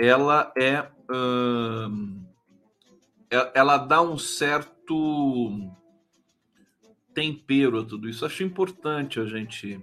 ela 0.00 0.50
é, 0.56 0.88
hum, 1.10 2.24
ela 3.54 3.76
dá 3.76 4.00
um 4.00 4.16
certo 4.16 5.70
tempero 7.12 7.80
a 7.80 7.84
tudo 7.84 8.08
isso. 8.08 8.24
Acho 8.24 8.42
importante 8.42 9.20
a 9.20 9.26
gente. 9.26 9.82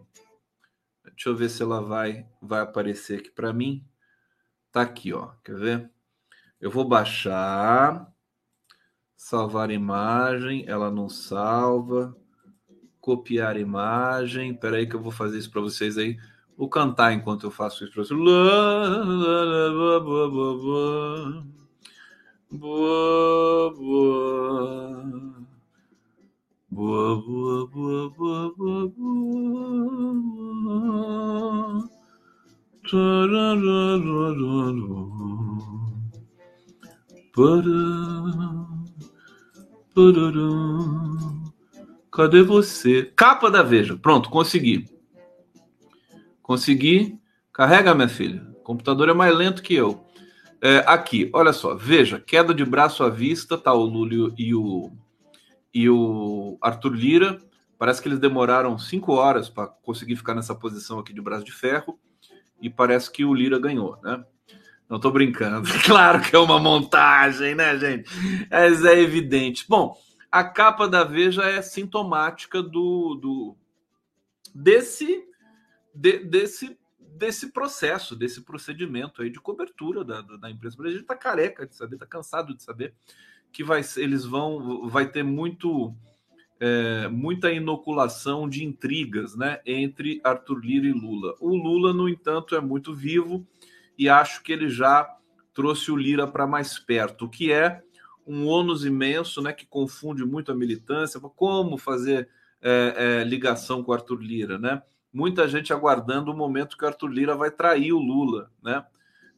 Deixa 1.18 1.30
eu 1.30 1.36
ver 1.36 1.50
se 1.50 1.64
ela 1.64 1.82
vai 1.82 2.28
vai 2.40 2.62
aparecer 2.62 3.18
aqui 3.20 3.32
para 3.32 3.52
mim. 3.52 3.84
Tá 4.72 4.82
aqui, 4.84 5.12
ó. 5.14 5.30
Quer 5.44 5.56
ver? 5.56 5.92
Eu 6.62 6.70
vou 6.70 6.88
baixar, 6.88 8.08
salvar 9.16 9.72
imagem, 9.72 10.64
ela 10.68 10.92
não 10.92 11.10
salva, 11.10 12.16
copiar 13.02 13.58
imagem. 13.58 14.52
Espera 14.52 14.78
aí 14.78 14.86
que 14.88 14.96
eu 14.96 15.02
vou 15.02 15.12
fazer 15.12 15.40
isso 15.40 15.50
para 15.50 15.62
vocês 15.62 15.98
aí. 15.98 16.20
Vou 16.56 16.70
cantar 16.70 17.12
enquanto 17.14 17.48
eu 17.48 17.52
faço 17.52 17.84
isso 17.84 17.94
para 17.94 18.04
vocês. 18.04 18.20
Boa, 22.52 23.74
boa. 23.74 24.68
Boa, 26.70 27.22
boa, 27.24 27.68
boa, 27.68 28.10
boa, 28.12 28.54
boa, 28.56 28.88
boa. 28.90 30.37
Cadê 42.12 42.42
você? 42.42 43.12
Capa 43.16 43.52
da 43.52 43.62
Veja. 43.62 43.96
Pronto, 43.96 44.30
consegui. 44.30 44.90
Consegui. 46.42 47.20
Carrega, 47.54 47.94
minha 47.94 48.10
filha. 48.10 48.48
O 48.54 48.64
computador 48.64 49.10
é 49.10 49.14
mais 49.14 49.36
lento 49.36 49.62
que 49.62 49.76
eu. 49.76 50.04
É, 50.62 50.84
aqui, 50.88 51.30
olha 51.34 51.54
só. 51.54 51.76
Veja, 51.76 52.20
queda 52.20 52.54
de 52.54 52.66
braço 52.66 53.04
à 53.04 53.10
vista, 53.10 53.58
tá 53.58 53.74
o 53.74 53.84
Lúlio 53.84 54.34
e 54.38 54.56
o, 54.56 54.92
e 55.74 55.90
o 55.90 56.58
Arthur 56.62 56.94
Lira. 56.94 57.40
Parece 57.78 58.02
que 58.02 58.08
eles 58.08 58.20
demoraram 58.20 58.78
cinco 58.78 59.14
horas 59.14 59.50
para 59.50 59.68
conseguir 59.68 60.16
ficar 60.16 60.34
nessa 60.34 60.56
posição 60.56 61.00
aqui 61.00 61.14
de 61.14 61.22
braço 61.22 61.46
de 61.46 61.52
ferro. 61.52 62.00
E 62.60 62.70
parece 62.70 63.12
que 63.12 63.24
o 63.24 63.34
Lira 63.34 63.60
ganhou, 63.60 64.00
né? 64.02 64.24
Não 64.90 65.00
tô 65.00 65.12
brincando. 65.12 65.68
Claro 65.86 66.22
que 66.22 66.36
é 66.36 66.40
uma 66.40 66.60
montagem, 66.60 67.54
né, 67.54 67.78
gente? 67.78 68.10
Mas 68.50 68.84
é 68.84 69.00
evidente. 69.00 69.66
Bom, 69.68 69.96
a 70.32 70.44
capa 70.44 70.88
da 70.88 71.04
Veja 71.04 71.44
é 71.44 71.62
sintomática 71.62 72.64
do, 72.64 73.16
do 73.16 73.56
desse 74.56 75.24
de, 75.94 76.20
desse 76.20 76.78
desse 77.18 77.52
processo, 77.52 78.16
desse 78.16 78.42
procedimento 78.42 79.22
aí 79.22 79.30
de 79.30 79.40
cobertura 79.40 80.04
da, 80.04 80.22
da. 80.22 80.48
A 80.48 80.50
gente 80.50 81.02
está 81.02 81.16
careca 81.16 81.66
de 81.66 81.76
saber, 81.76 81.96
está 81.96 82.06
cansado 82.06 82.56
de 82.56 82.64
saber 82.64 82.94
que 83.52 83.64
vai, 83.64 83.82
eles 83.98 84.24
vão, 84.24 84.88
vai 84.88 85.10
ter 85.10 85.24
muito, 85.24 85.96
é, 86.60 87.08
muita 87.08 87.52
inoculação 87.52 88.50
de 88.50 88.64
intrigas, 88.64 89.36
né, 89.36 89.60
entre 89.66 90.20
Arthur 90.24 90.60
Lira 90.60 90.88
e 90.88 90.92
Lula. 90.92 91.36
O 91.40 91.56
Lula, 91.56 91.94
no 91.94 92.10
entanto, 92.10 92.56
é 92.56 92.62
muito 92.62 92.94
vivo 92.94 93.46
e 93.98 94.10
acho 94.10 94.44
que 94.44 94.52
ele 94.52 94.70
já 94.70 95.08
trouxe 95.54 95.92
o 95.92 95.96
Lira 95.96 96.28
para 96.28 96.46
mais 96.46 96.78
perto, 96.78 97.26
o 97.26 97.30
que 97.30 97.52
é 97.52 97.82
um 98.26 98.46
ônus 98.46 98.86
imenso, 98.86 99.42
né, 99.42 99.54
que 99.54 99.66
confunde 99.66 100.26
muito 100.26 100.52
a 100.52 100.56
militância. 100.56 101.20
Como 101.20 101.78
fazer 101.78 102.30
é, 102.62 103.22
é, 103.22 103.24
ligação 103.24 103.84
com 103.84 103.94
Arthur 103.94 104.22
Lira, 104.22 104.58
né? 104.58 104.82
Muita 105.14 105.48
gente 105.48 105.72
aguardando 105.72 106.32
o 106.32 106.36
momento 106.36 106.78
que 106.78 106.86
Arthur 106.86 107.08
Lira 107.08 107.36
vai 107.36 107.50
trair 107.50 107.94
o 107.94 108.00
Lula, 108.00 108.52
né? 108.62 108.86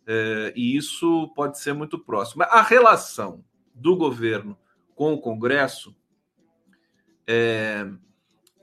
É, 0.08 0.51
e 0.55 0.75
isso 0.75 1.32
pode 1.36 1.60
ser 1.60 1.73
muito 1.73 1.99
próximo. 1.99 2.43
A 2.43 2.62
relação 2.62 3.43
do 3.75 3.95
governo 3.95 4.58
com 4.95 5.13
o 5.13 5.21
Congresso, 5.21 5.95
é, 7.32 7.88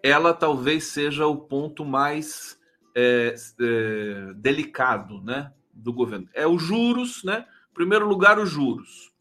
ela 0.02 0.34
talvez 0.34 0.88
seja 0.88 1.24
o 1.24 1.36
ponto 1.36 1.84
mais 1.84 2.58
é, 2.96 3.32
é, 3.60 4.32
delicado, 4.34 5.22
né, 5.22 5.52
do 5.72 5.92
governo. 5.92 6.28
É 6.34 6.48
os 6.48 6.60
juros, 6.60 7.22
né? 7.22 7.46
Em 7.70 7.74
primeiro 7.74 8.08
lugar, 8.08 8.40
os 8.40 8.50
juros. 8.50 9.12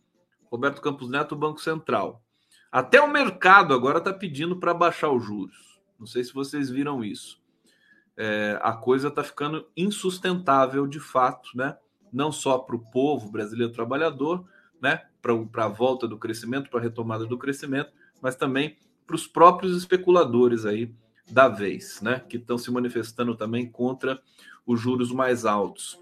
Roberto 0.49 0.81
Campos 0.81 1.10
Neto, 1.10 1.36
Banco 1.36 1.62
Central. 1.62 2.23
Até 2.71 2.99
o 2.99 3.12
mercado 3.12 3.73
agora 3.75 3.99
está 3.99 4.12
pedindo 4.12 4.60
para 4.60 4.73
baixar 4.73 5.12
os 5.12 5.23
juros. 5.23 5.79
Não 5.99 6.08
sei 6.08 6.23
se 6.23 6.34
vocês 6.34 6.71
viram 6.71 7.03
isso. 7.03 7.39
É, 8.17 8.58
a 8.63 8.73
coisa 8.73 9.10
está 9.10 9.23
ficando 9.23 9.67
insustentável 9.77 10.88
de 10.88 10.99
fato, 10.99 11.49
né? 11.53 11.77
Não 12.12 12.31
só 12.31 12.58
para 12.58 12.75
o 12.75 12.91
povo 12.91 13.29
brasileiro 13.29 13.71
trabalhador, 13.71 14.43
né? 14.81 15.05
Para 15.21 15.65
a 15.65 15.69
volta 15.69 16.08
do 16.08 16.17
crescimento, 16.17 16.69
para 16.69 16.79
a 16.79 16.84
retomada 16.84 17.27
do 17.27 17.38
crescimento, 17.38 17.91
mas 18.21 18.36
também 18.36 18.77
para 19.05 19.15
os 19.15 19.27
próprios 19.27 19.77
especuladores 19.77 20.65
aí 20.65 20.91
da 21.29 21.47
vez, 21.47 22.01
né? 22.01 22.21
Que 22.27 22.37
estão 22.37 22.57
se 22.57 22.71
manifestando 22.71 23.35
também 23.35 23.69
contra 23.69 24.21
os 24.65 24.79
juros 24.79 25.11
mais 25.11 25.45
altos. 25.45 25.99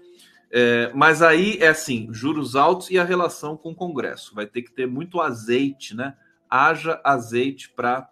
É, 0.50 0.92
mas 0.94 1.20
aí 1.20 1.58
é 1.60 1.68
assim, 1.68 2.08
juros 2.12 2.54
altos 2.54 2.90
e 2.90 2.98
a 2.98 3.04
relação 3.04 3.56
com 3.56 3.70
o 3.70 3.74
Congresso. 3.74 4.34
Vai 4.34 4.46
ter 4.46 4.62
que 4.62 4.70
ter 4.70 4.86
muito 4.86 5.20
azeite, 5.20 5.94
né? 5.94 6.16
Haja 6.48 7.00
azeite 7.02 7.70
para 7.70 8.08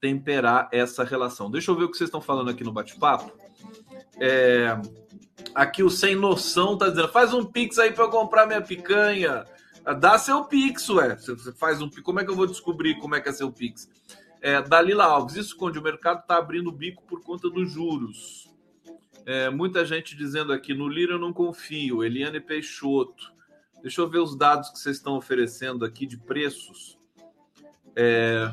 temperar 0.00 0.68
essa 0.72 1.02
relação. 1.04 1.50
Deixa 1.50 1.70
eu 1.70 1.76
ver 1.76 1.84
o 1.84 1.90
que 1.90 1.96
vocês 1.96 2.08
estão 2.08 2.20
falando 2.20 2.50
aqui 2.50 2.62
no 2.62 2.72
bate-papo. 2.72 3.32
É, 4.20 4.78
aqui 5.54 5.82
o 5.82 5.90
Sem 5.90 6.14
Noção 6.14 6.76
tá 6.76 6.88
dizendo: 6.88 7.08
faz 7.08 7.32
um 7.32 7.44
pix 7.44 7.78
aí 7.78 7.92
para 7.92 8.08
comprar 8.08 8.46
minha 8.46 8.60
picanha. 8.60 9.44
Dá 10.00 10.18
seu 10.18 10.44
pix, 10.44 10.88
ué. 10.90 11.16
Você 11.16 11.52
faz 11.52 11.80
um 11.80 11.88
Como 11.88 12.18
é 12.18 12.24
que 12.24 12.30
eu 12.30 12.36
vou 12.36 12.46
descobrir 12.46 12.98
como 12.98 13.14
é 13.14 13.20
que 13.20 13.28
é 13.28 13.32
seu 13.32 13.52
pix? 13.52 13.88
É, 14.46 14.62
Dalila 14.62 15.06
Alves, 15.06 15.34
isso 15.34 15.56
quando 15.56 15.78
o 15.78 15.82
mercado 15.82 16.20
está 16.20 16.36
abrindo 16.36 16.68
o 16.68 16.72
bico 16.72 17.02
por 17.02 17.20
conta 17.20 17.50
dos 17.50 17.68
juros. 17.68 18.48
É, 19.26 19.50
muita 19.50 19.84
gente 19.84 20.16
dizendo 20.16 20.52
aqui, 20.52 20.72
no 20.72 20.86
Lira 20.86 21.14
eu 21.14 21.18
não 21.18 21.32
confio, 21.32 22.04
Eliane 22.04 22.38
Peixoto. 22.38 23.32
Deixa 23.82 24.00
eu 24.00 24.08
ver 24.08 24.20
os 24.20 24.36
dados 24.36 24.70
que 24.70 24.78
vocês 24.78 24.98
estão 24.98 25.16
oferecendo 25.16 25.84
aqui 25.84 26.06
de 26.06 26.16
preços. 26.16 26.96
É, 27.96 28.48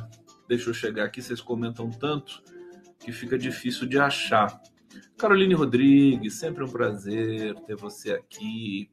deixa 0.50 0.72
eu 0.72 0.74
chegar 0.74 1.04
aqui, 1.06 1.22
vocês 1.22 1.40
comentam 1.40 1.92
tanto 1.92 2.42
que 3.00 3.12
fica 3.12 3.38
difícil 3.38 3.88
de 3.88 4.00
achar. 4.00 4.60
Caroline 5.16 5.54
Rodrigues, 5.54 6.40
sempre 6.40 6.64
um 6.64 6.72
prazer 6.72 7.54
ter 7.68 7.76
você 7.76 8.14
aqui. 8.14 8.90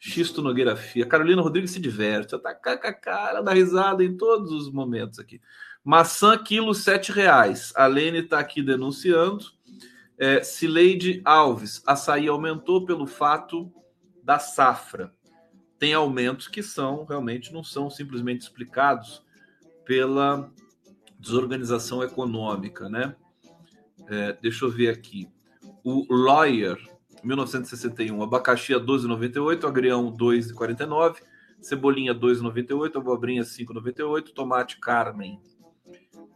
Xisto 0.00 0.40
Nogueira 0.40 0.76
Fia. 0.76 1.04
Carolina 1.04 1.42
Rodrigues 1.42 1.72
se 1.72 1.80
diverte, 1.80 2.32
ela 2.32 2.42
tá 2.42 2.54
com 2.54 2.86
a 2.86 2.92
cara 2.94 3.42
da 3.42 3.52
risada 3.52 4.02
em 4.02 4.16
todos 4.16 4.50
os 4.50 4.72
momentos 4.72 5.18
aqui. 5.18 5.40
Maçã, 5.84 6.36
quilo, 6.36 6.74
sete 6.74 7.12
reais. 7.12 7.72
A 7.74 7.86
Lene 7.86 8.18
está 8.18 8.38
aqui 8.38 8.62
denunciando. 8.62 9.46
É, 10.18 10.42
Cileide 10.42 11.22
Alves, 11.24 11.82
açaí 11.86 12.26
aumentou 12.26 12.84
pelo 12.84 13.06
fato 13.06 13.72
da 14.22 14.38
safra. 14.38 15.12
Tem 15.78 15.94
aumentos 15.94 16.48
que 16.48 16.62
são, 16.62 17.04
realmente, 17.04 17.52
não 17.52 17.62
são 17.62 17.88
simplesmente 17.88 18.42
explicados 18.42 19.24
pela 19.84 20.52
desorganização 21.18 22.02
econômica, 22.02 22.88
né? 22.88 23.14
É, 24.08 24.32
deixa 24.42 24.64
eu 24.64 24.70
ver 24.70 24.88
aqui. 24.88 25.28
O 25.84 26.04
Lawyer, 26.10 26.76
1961, 27.22 28.20
abacaxi 28.22 28.74
a 28.74 28.80
12,98, 28.80 29.64
agrião 29.64 30.12
2,49, 30.12 31.22
cebolinha 31.60 32.14
2,98, 32.14 32.96
abobrinha 32.96 33.42
5,98, 33.42 34.32
tomate 34.34 34.78
Carmen 34.78 35.40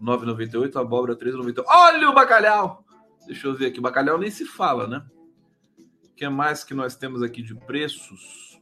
9,98, 0.03 0.77
abóbora 0.81 1.17
3,98. 1.17 1.65
Olha 1.67 2.11
o 2.11 2.15
bacalhau! 2.15 2.85
Deixa 3.27 3.47
eu 3.47 3.55
ver 3.55 3.67
aqui. 3.67 3.81
Bacalhau 3.81 4.19
nem 4.19 4.31
se 4.31 4.45
fala, 4.45 4.87
né? 4.87 5.05
O 6.05 6.15
que 6.15 6.29
mais 6.29 6.65
que 6.65 6.75
nós 6.75 6.97
temos 6.97 7.23
aqui 7.23 7.43
de 7.43 7.55
preços? 7.55 8.61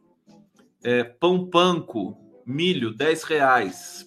É, 0.83 1.03
pão 1.03 1.49
panco, 1.49 2.17
milho, 2.47 2.93
10 2.93 3.23
reais. 3.25 4.07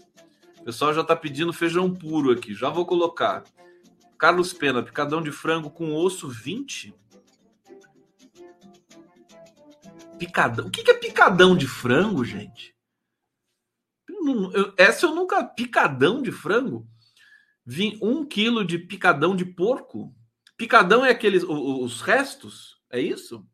O 0.60 0.64
pessoal 0.64 0.94
já 0.94 1.02
está 1.02 1.16
pedindo 1.16 1.52
feijão 1.52 1.94
puro 1.94 2.32
aqui. 2.32 2.54
Já 2.54 2.70
vou 2.70 2.86
colocar. 2.86 3.44
Carlos 4.18 4.54
Pena, 4.54 4.82
picadão 4.82 5.22
de 5.22 5.32
frango 5.32 5.70
com 5.70 5.94
osso, 5.94 6.30
20? 6.30 6.96
Picadão. 10.18 10.68
O 10.68 10.72
que 10.72 10.90
é 10.90 10.94
picadão 10.94 11.56
de 11.58 11.68
frango, 11.68 12.24
gente? 12.24 12.74
essa 14.78 15.06
eu 15.06 15.14
nunca. 15.14 15.44
Picadão 15.44 16.22
de 16.22 16.32
frango? 16.32 16.88
Um 18.02 18.26
quilo 18.26 18.66
de 18.66 18.78
picadão 18.78 19.36
de 19.36 19.46
porco? 19.46 20.14
Picadão 20.58 21.06
é 21.06 21.12
aqueles 21.12 21.44
os 21.44 22.02
restos? 22.02 22.82
É 22.90 23.00
isso? 23.00 23.46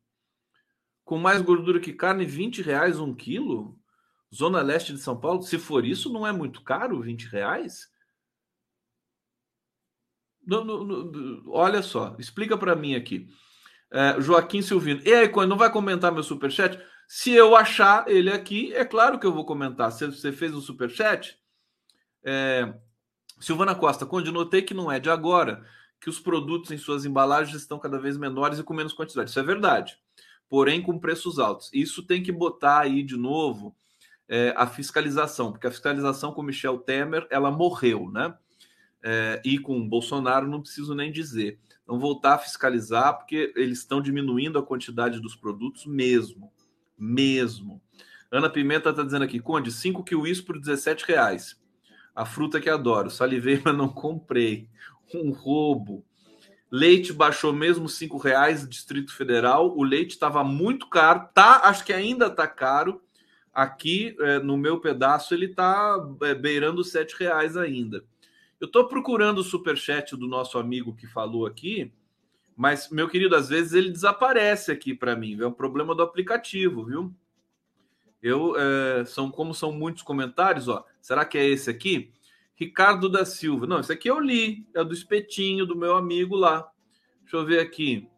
Com 1.04 1.18
mais 1.18 1.42
gordura 1.42 1.80
que 1.80 1.94
carne, 1.94 2.26
20 2.26 2.62
reais 2.62 3.00
um 3.00 3.14
quilo? 3.14 3.80
Zona 4.34 4.62
Leste 4.62 4.94
de 4.94 5.00
São 5.00 5.20
Paulo? 5.20 5.42
Se 5.42 5.58
for 5.58 5.86
isso, 5.86 6.12
não 6.12 6.26
é 6.26 6.32
muito 6.32 6.62
caro, 6.62 7.02
20 7.02 7.24
reais? 7.26 7.88
No, 10.46 10.64
no, 10.64 10.84
no, 10.84 11.52
olha 11.52 11.82
só, 11.82 12.16
explica 12.18 12.58
para 12.58 12.76
mim 12.76 12.96
aqui. 12.96 13.28
É, 13.92 14.20
Joaquim 14.22 14.62
Silvino. 14.62 15.02
E 15.04 15.14
aí, 15.14 15.30
quando 15.30 15.50
não 15.50 15.58
vai 15.58 15.72
comentar 15.72 16.12
meu 16.12 16.24
superchat? 16.24 16.80
Se 17.08 17.32
eu 17.32 17.56
achar 17.56 18.08
ele 18.08 18.32
aqui, 18.32 18.74
é 18.74 18.86
claro 18.86 19.20
que 19.20 19.26
eu 19.26 19.34
vou 19.34 19.46
comentar. 19.46 19.92
Se 19.92 20.06
você 20.06 20.32
fez 20.32 20.54
o 20.54 20.62
super 20.62 20.90
chat, 20.90 21.36
é... 22.24 22.72
Silvana 23.40 23.74
Costa, 23.74 24.06
Conde, 24.06 24.32
notei 24.32 24.62
que 24.62 24.74
não 24.74 24.92
é 24.92 25.00
de 25.00 25.10
agora 25.10 25.64
que 26.00 26.10
os 26.10 26.20
produtos 26.20 26.72
em 26.72 26.78
suas 26.78 27.06
embalagens 27.06 27.56
estão 27.56 27.80
cada 27.80 28.00
vez 28.00 28.18
menores 28.18 28.60
e 28.60 28.64
com 28.64 28.74
menos 28.74 28.94
quantidade. 28.94 29.30
Isso 29.30 29.40
é 29.40 29.44
verdade. 29.44 29.98
Porém, 30.50 30.82
com 30.82 30.98
preços 30.98 31.40
altos. 31.40 31.70
Isso 31.74 32.04
tem 32.04 32.24
que 32.24 32.32
botar 32.32 32.80
aí 32.80 33.04
de 33.04 33.18
novo 33.18 33.76
é, 34.28 34.54
a 34.56 34.66
fiscalização, 34.68 35.52
porque 35.52 35.68
a 35.68 35.72
fiscalização 35.72 36.32
com 36.32 36.44
Michel 36.44 36.78
Temer 36.78 37.28
ela 37.30 37.52
morreu, 37.52 38.10
né? 38.12 38.34
É, 39.02 39.42
e 39.46 39.58
com 39.58 39.88
Bolsonaro 39.88 40.48
não 40.48 40.62
preciso 40.62 40.94
nem 40.94 41.12
dizer. 41.12 41.60
Então, 41.84 42.00
voltar 42.00 42.36
a 42.36 42.38
fiscalizar, 42.38 43.18
porque 43.18 43.52
eles 43.56 43.80
estão 43.80 44.02
diminuindo 44.02 44.60
a 44.60 44.64
quantidade 44.64 45.20
dos 45.20 45.36
produtos 45.36 45.86
mesmo. 45.86 46.52
Mesmo. 46.98 47.82
Ana 48.32 48.50
Pimenta 48.50 48.90
está 48.90 49.02
dizendo 49.02 49.24
aqui, 49.24 49.40
Conde, 49.40 49.72
5 49.72 50.04
quilos 50.04 50.42
por 50.42 50.60
17 50.60 51.06
reais. 51.06 51.59
A 52.20 52.26
fruta 52.26 52.60
que 52.60 52.70
adoro. 52.70 53.10
Salivei, 53.10 53.62
mas 53.64 53.74
não 53.78 53.88
comprei. 53.88 54.68
Um 55.16 55.32
roubo. 55.32 56.06
Leite 56.70 57.14
baixou 57.14 57.54
mesmo 57.54 57.88
cinco 57.88 58.18
reais, 58.18 58.68
Distrito 58.68 59.16
Federal. 59.16 59.74
O 59.78 59.84
leite 59.84 60.12
estava 60.12 60.44
muito 60.44 60.90
caro, 60.90 61.30
tá? 61.34 61.62
Acho 61.64 61.86
que 61.86 61.94
ainda 61.94 62.26
está 62.28 62.46
caro. 62.46 63.02
Aqui 63.54 64.18
é, 64.20 64.38
no 64.40 64.58
meu 64.58 64.82
pedaço 64.82 65.34
ele 65.34 65.46
está 65.46 65.96
é, 66.24 66.36
beirando 66.36 66.84
sete 66.84 67.16
reais 67.18 67.56
ainda. 67.56 68.04
Eu 68.60 68.66
estou 68.68 68.90
procurando 68.90 69.38
o 69.38 69.44
super 69.44 69.78
chat 69.78 70.18
do 70.18 70.28
nosso 70.28 70.58
amigo 70.58 70.94
que 70.94 71.08
falou 71.08 71.46
aqui, 71.46 71.90
mas 72.54 72.90
meu 72.90 73.08
querido, 73.08 73.34
às 73.34 73.48
vezes 73.48 73.72
ele 73.72 73.92
desaparece 73.92 74.74
aqui 74.74 74.94
para 74.94 75.16
mim. 75.16 75.40
É 75.40 75.48
um 75.48 75.54
problema 75.54 75.96
do 75.96 76.04
aplicativo, 76.04 76.84
viu? 76.84 77.16
Eu 78.22 78.56
é, 78.58 79.06
são 79.06 79.32
como 79.32 79.54
são 79.54 79.72
muitos 79.72 80.04
comentários, 80.04 80.68
ó. 80.68 80.86
Será 81.02 81.26
que 81.26 81.38
é 81.38 81.46
esse 81.46 81.70
aqui? 81.70 82.12
Ricardo 82.56 83.08
da 83.08 83.24
Silva. 83.24 83.66
Não, 83.66 83.80
esse 83.80 83.92
aqui 83.92 84.10
eu 84.10 84.20
li, 84.20 84.68
é 84.76 84.84
do 84.84 84.94
espetinho 84.94 85.66
do 85.66 85.78
meu 85.78 85.96
amigo 85.96 86.36
lá. 86.36 86.70
Deixa 87.22 87.38
eu 87.38 87.46
ver 87.46 87.60
aqui. 87.60 88.10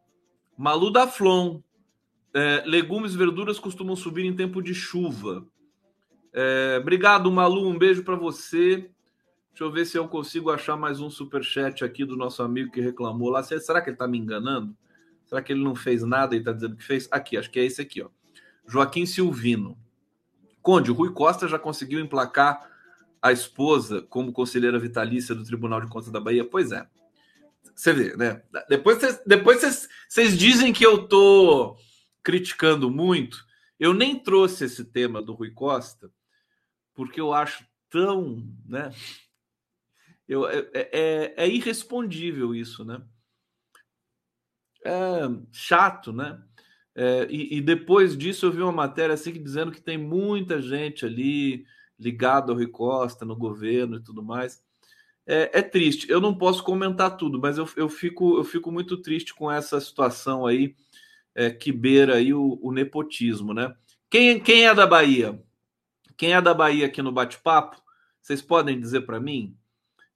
Malu 0.58 0.92
da 0.92 1.08
Flon. 1.08 1.62
É, 2.34 2.64
legumes 2.66 3.14
e 3.14 3.18
verduras 3.18 3.60
costumam 3.60 3.96
subir 3.96 4.26
em 4.26 4.36
tempo 4.36 4.62
de 4.62 4.74
chuva. 4.74 5.46
É, 6.34 6.78
obrigado, 6.82 7.32
Malu. 7.32 7.68
Um 7.68 7.78
beijo 7.78 8.04
para 8.04 8.16
você. 8.16 8.90
Deixa 9.52 9.64
eu 9.64 9.72
ver 9.72 9.86
se 9.86 9.98
eu 9.98 10.08
consigo 10.08 10.50
achar 10.50 10.78
mais 10.78 11.02
um 11.02 11.10
super 11.10 11.44
chat 11.44 11.84
aqui 11.84 12.06
do 12.06 12.16
nosso 12.16 12.42
amigo 12.42 12.72
que 12.72 12.80
reclamou 12.80 13.30
lá. 13.30 13.44
Será 13.44 13.82
que 13.82 13.90
ele 13.90 13.96
está 13.96 14.08
me 14.08 14.18
enganando? 14.18 14.76
Será 15.26 15.42
que 15.42 15.54
ele 15.54 15.64
não 15.64 15.76
fez 15.76 16.04
nada 16.04 16.36
e 16.36 16.40
está 16.40 16.52
dizendo 16.52 16.78
que 16.78 16.84
fez? 16.84 17.08
Aqui, 17.12 17.38
acho 17.38 17.52
que 17.52 17.60
é 17.60 17.66
esse 17.66 17.82
aqui, 17.82 18.02
ó. 18.02 18.10
Joaquim 18.66 19.06
Silvino. 19.06 19.78
Conde, 20.62 20.92
o 20.92 20.94
Rui 20.94 21.12
Costa 21.12 21.48
já 21.48 21.58
conseguiu 21.58 22.00
emplacar 22.00 22.70
a 23.22 23.32
esposa 23.32 24.02
como 24.02 24.34
conselheira 24.34 24.80
vitalícia 24.80 25.36
do 25.36 25.44
Tribunal 25.44 25.82
de 25.82 25.88
Contas 25.88 26.12
da 26.12 26.20
Bahia? 26.20 26.44
Pois 26.44 26.72
é. 26.72 26.88
Você 27.76 27.94
vê, 27.94 28.16
né? 28.16 28.42
Depois 28.68 29.00
vocês, 29.00 29.22
depois 29.26 29.90
dizem 30.38 30.74
que 30.74 30.86
eu 30.86 31.08
tô 31.08 31.78
criticando 32.24 32.90
muito. 32.90 33.44
Eu 33.80 33.94
nem 33.94 34.20
trouxe 34.20 34.66
esse 34.66 34.86
tema 34.86 35.22
do 35.22 35.34
Rui 35.34 35.52
Costa, 35.52 36.12
porque 36.94 37.20
eu 37.20 37.34
acho 37.34 37.66
tão, 37.90 38.48
né? 38.66 38.92
Eu, 40.28 40.48
é, 40.48 40.60
é, 40.74 40.90
é, 40.92 41.34
é 41.38 41.48
irrespondível 41.48 42.54
isso, 42.54 42.86
né? 42.86 43.02
É 44.86 45.22
chato, 45.52 46.12
né? 46.14 46.42
É, 46.96 47.28
e, 47.30 47.58
e, 47.58 47.62
depois 47.62 48.18
disso 48.18 48.46
eu 48.46 48.52
vi 48.52 48.62
uma 48.62 48.72
matéria 48.72 49.14
assim 49.14 49.32
dizendo 49.32 49.72
que 49.72 49.82
tem 49.82 49.98
muita 49.98 50.62
gente 50.62 51.06
ali 51.06 51.66
ligada 51.98 52.52
ao 52.52 52.58
Rui 52.58 52.68
Costa 52.68 53.24
no 53.24 53.36
governo 53.36 53.98
e 53.98 54.04
tudo 54.04 54.22
mais. 54.22 54.62
É, 55.26 55.60
é 55.60 55.62
triste. 55.62 56.10
Eu 56.10 56.20
não 56.20 56.36
posso 56.36 56.64
comentar 56.64 57.16
tudo, 57.16 57.40
mas 57.40 57.58
eu, 57.58 57.70
eu, 57.78 57.88
fico, 57.88 58.38
eu 58.38 58.44
fico 58.44 58.72
muito 58.72 58.98
triste 58.98 59.34
com 59.34 59.50
essa 59.52 59.80
situação 59.80 60.46
aí 60.46 60.76
é, 61.34 61.50
que 61.50 61.72
beira 61.72 62.16
aí 62.16 62.34
o, 62.34 62.60
o, 62.62 62.72
nepotismo, 62.72 63.54
né? 63.54 63.74
Quem, 64.10 64.40
quem 64.40 64.66
é 64.66 64.74
da 64.74 64.86
Bahia? 64.86 65.42
Quem 66.18 66.34
é 66.34 66.42
da 66.42 66.54
Bahia 66.54 66.88
aqui 66.88 67.02
no 67.02 67.12
bate-papo? 67.12 67.82
Vocês 68.22 68.42
podem 68.42 68.80
dizer 68.80 69.02
para 69.02 69.20
mim, 69.20 69.56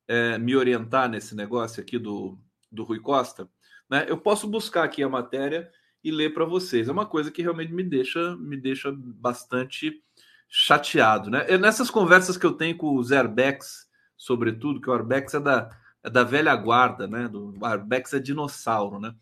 é, 0.07 0.37
me 0.37 0.55
orientar 0.55 1.09
nesse 1.09 1.35
negócio 1.35 1.81
aqui 1.81 1.97
do, 1.97 2.37
do 2.71 2.83
Rui 2.83 2.99
Costa? 2.99 3.49
Né? 3.89 4.05
Eu 4.09 4.17
posso 4.17 4.47
buscar 4.47 4.83
aqui 4.83 5.01
a 5.01 5.09
matéria 5.09 5.71
e 6.05 6.11
ler 6.11 6.35
para 6.35 6.45
vocês. 6.45 6.87
É 6.87 6.91
uma 6.91 7.07
coisa 7.07 7.31
que 7.31 7.41
realmente 7.41 7.73
me 7.73 7.81
deixa, 7.81 8.35
me 8.37 8.55
deixa 8.55 8.93
bastante 8.95 10.03
chateado, 10.47 11.31
né? 11.31 11.57
Nessas 11.57 11.89
conversas 11.89 12.37
que 12.37 12.45
eu 12.45 12.53
tenho 12.53 12.77
com 12.77 12.95
os 12.95 13.11
Airbags, 13.11 13.87
sobretudo, 14.15 14.79
que 14.79 14.87
o 14.87 14.93
Airbags 14.93 15.33
é 15.33 15.39
da, 15.39 15.67
é 16.03 16.09
da 16.11 16.23
velha 16.23 16.55
guarda, 16.55 17.07
né? 17.07 17.27
Do, 17.27 17.55
Airbags 17.65 18.13
é 18.13 18.19
dinossauro, 18.19 18.99
né? 18.99 19.15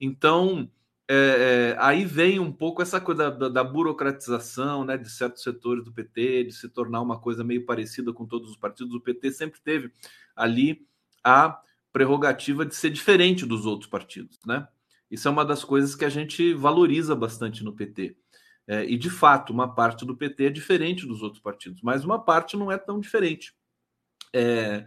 Então, 0.00 0.70
é, 1.06 1.74
é, 1.74 1.76
aí 1.78 2.06
vem 2.06 2.40
um 2.40 2.50
pouco 2.50 2.80
essa 2.80 2.98
coisa 2.98 3.30
da, 3.30 3.50
da, 3.50 3.62
burocratização, 3.62 4.86
né? 4.86 4.96
De 4.96 5.10
certos 5.10 5.42
setores 5.42 5.84
do 5.84 5.92
PT, 5.92 6.44
de 6.44 6.52
se 6.52 6.66
tornar 6.70 7.02
uma 7.02 7.20
coisa 7.20 7.44
meio 7.44 7.66
parecida 7.66 8.10
com 8.10 8.24
todos 8.24 8.50
os 8.50 8.56
partidos. 8.56 8.94
O 8.94 9.00
PT 9.02 9.32
sempre 9.32 9.60
teve 9.60 9.92
ali 10.34 10.86
a 11.22 11.60
prerrogativa 11.92 12.64
de 12.64 12.74
ser 12.74 12.88
diferente 12.88 13.44
dos 13.44 13.66
outros 13.66 13.90
partidos, 13.90 14.38
né? 14.46 14.66
Isso 15.12 15.28
é 15.28 15.30
uma 15.30 15.44
das 15.44 15.62
coisas 15.62 15.94
que 15.94 16.06
a 16.06 16.08
gente 16.08 16.54
valoriza 16.54 17.14
bastante 17.14 17.62
no 17.62 17.74
PT. 17.74 18.16
É, 18.66 18.82
e 18.86 18.96
de 18.96 19.10
fato, 19.10 19.52
uma 19.52 19.74
parte 19.74 20.06
do 20.06 20.16
PT 20.16 20.46
é 20.46 20.50
diferente 20.50 21.06
dos 21.06 21.22
outros 21.22 21.42
partidos, 21.42 21.82
mas 21.82 22.02
uma 22.02 22.18
parte 22.18 22.56
não 22.56 22.72
é 22.72 22.78
tão 22.78 22.98
diferente. 22.98 23.54
É, 24.32 24.86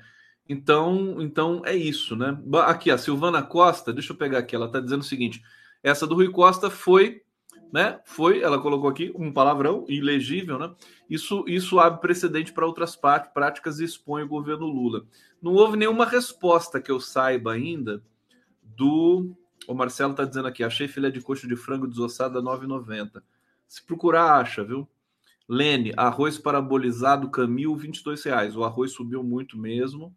então, 0.49 1.21
então 1.21 1.61
é 1.63 1.75
isso, 1.75 2.15
né? 2.15 2.41
Aqui, 2.65 2.89
a 2.89 2.97
Silvana 2.97 3.43
Costa, 3.43 3.93
deixa 3.93 4.13
eu 4.13 4.17
pegar 4.17 4.39
aqui, 4.39 4.55
ela 4.55 4.65
está 4.65 4.79
dizendo 4.79 5.01
o 5.01 5.05
seguinte: 5.05 5.43
essa 5.83 6.07
do 6.07 6.15
Rui 6.15 6.31
Costa 6.31 6.71
foi, 6.71 7.21
né? 7.71 7.99
Foi, 8.03 8.41
ela 8.41 8.59
colocou 8.59 8.89
aqui 8.89 9.13
um 9.15 9.31
palavrão 9.31 9.85
ilegível, 9.87 10.57
né? 10.57 10.73
Isso, 11.07 11.45
isso 11.47 11.79
abre 11.79 12.01
precedente 12.01 12.51
para 12.51 12.65
outras 12.65 12.95
práticas 12.95 13.79
e 13.79 13.83
expõe 13.83 14.23
o 14.23 14.27
governo 14.27 14.65
Lula. 14.65 15.05
Não 15.39 15.53
houve 15.53 15.77
nenhuma 15.77 16.07
resposta 16.07 16.81
que 16.81 16.89
eu 16.89 16.99
saiba 16.99 17.51
ainda 17.51 18.01
do 18.63 19.37
o 19.67 19.73
Marcelo 19.73 20.11
está 20.11 20.25
dizendo 20.25 20.47
aqui, 20.47 20.63
achei 20.63 20.87
filé 20.87 21.09
de 21.09 21.21
coxa 21.21 21.47
de 21.47 21.55
frango 21.55 21.87
desossada 21.87 22.41
9,90. 22.41 23.21
Se 23.67 23.83
procurar, 23.83 24.39
acha, 24.39 24.63
viu? 24.63 24.87
Lene, 25.47 25.93
arroz 25.95 26.37
parabolizado 26.37 27.29
Camil, 27.29 27.75
22 27.75 28.23
reais. 28.23 28.55
O 28.55 28.63
arroz 28.63 28.91
subiu 28.91 29.23
muito 29.23 29.57
mesmo. 29.57 30.15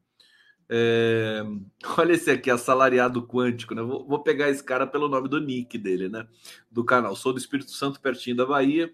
É... 0.68 1.42
Olha 1.96 2.12
esse 2.12 2.30
aqui, 2.30 2.50
assalariado 2.50 3.26
quântico, 3.26 3.74
né? 3.74 3.82
Vou, 3.82 4.06
vou, 4.06 4.22
pegar 4.22 4.48
esse 4.48 4.62
cara 4.62 4.86
pelo 4.86 5.08
nome 5.08 5.28
do 5.28 5.40
nick 5.40 5.76
dele, 5.78 6.08
né? 6.08 6.26
Do 6.70 6.84
canal. 6.84 7.14
Sou 7.14 7.32
do 7.32 7.38
Espírito 7.38 7.70
Santo, 7.70 8.00
pertinho 8.00 8.36
da 8.36 8.46
Bahia. 8.46 8.92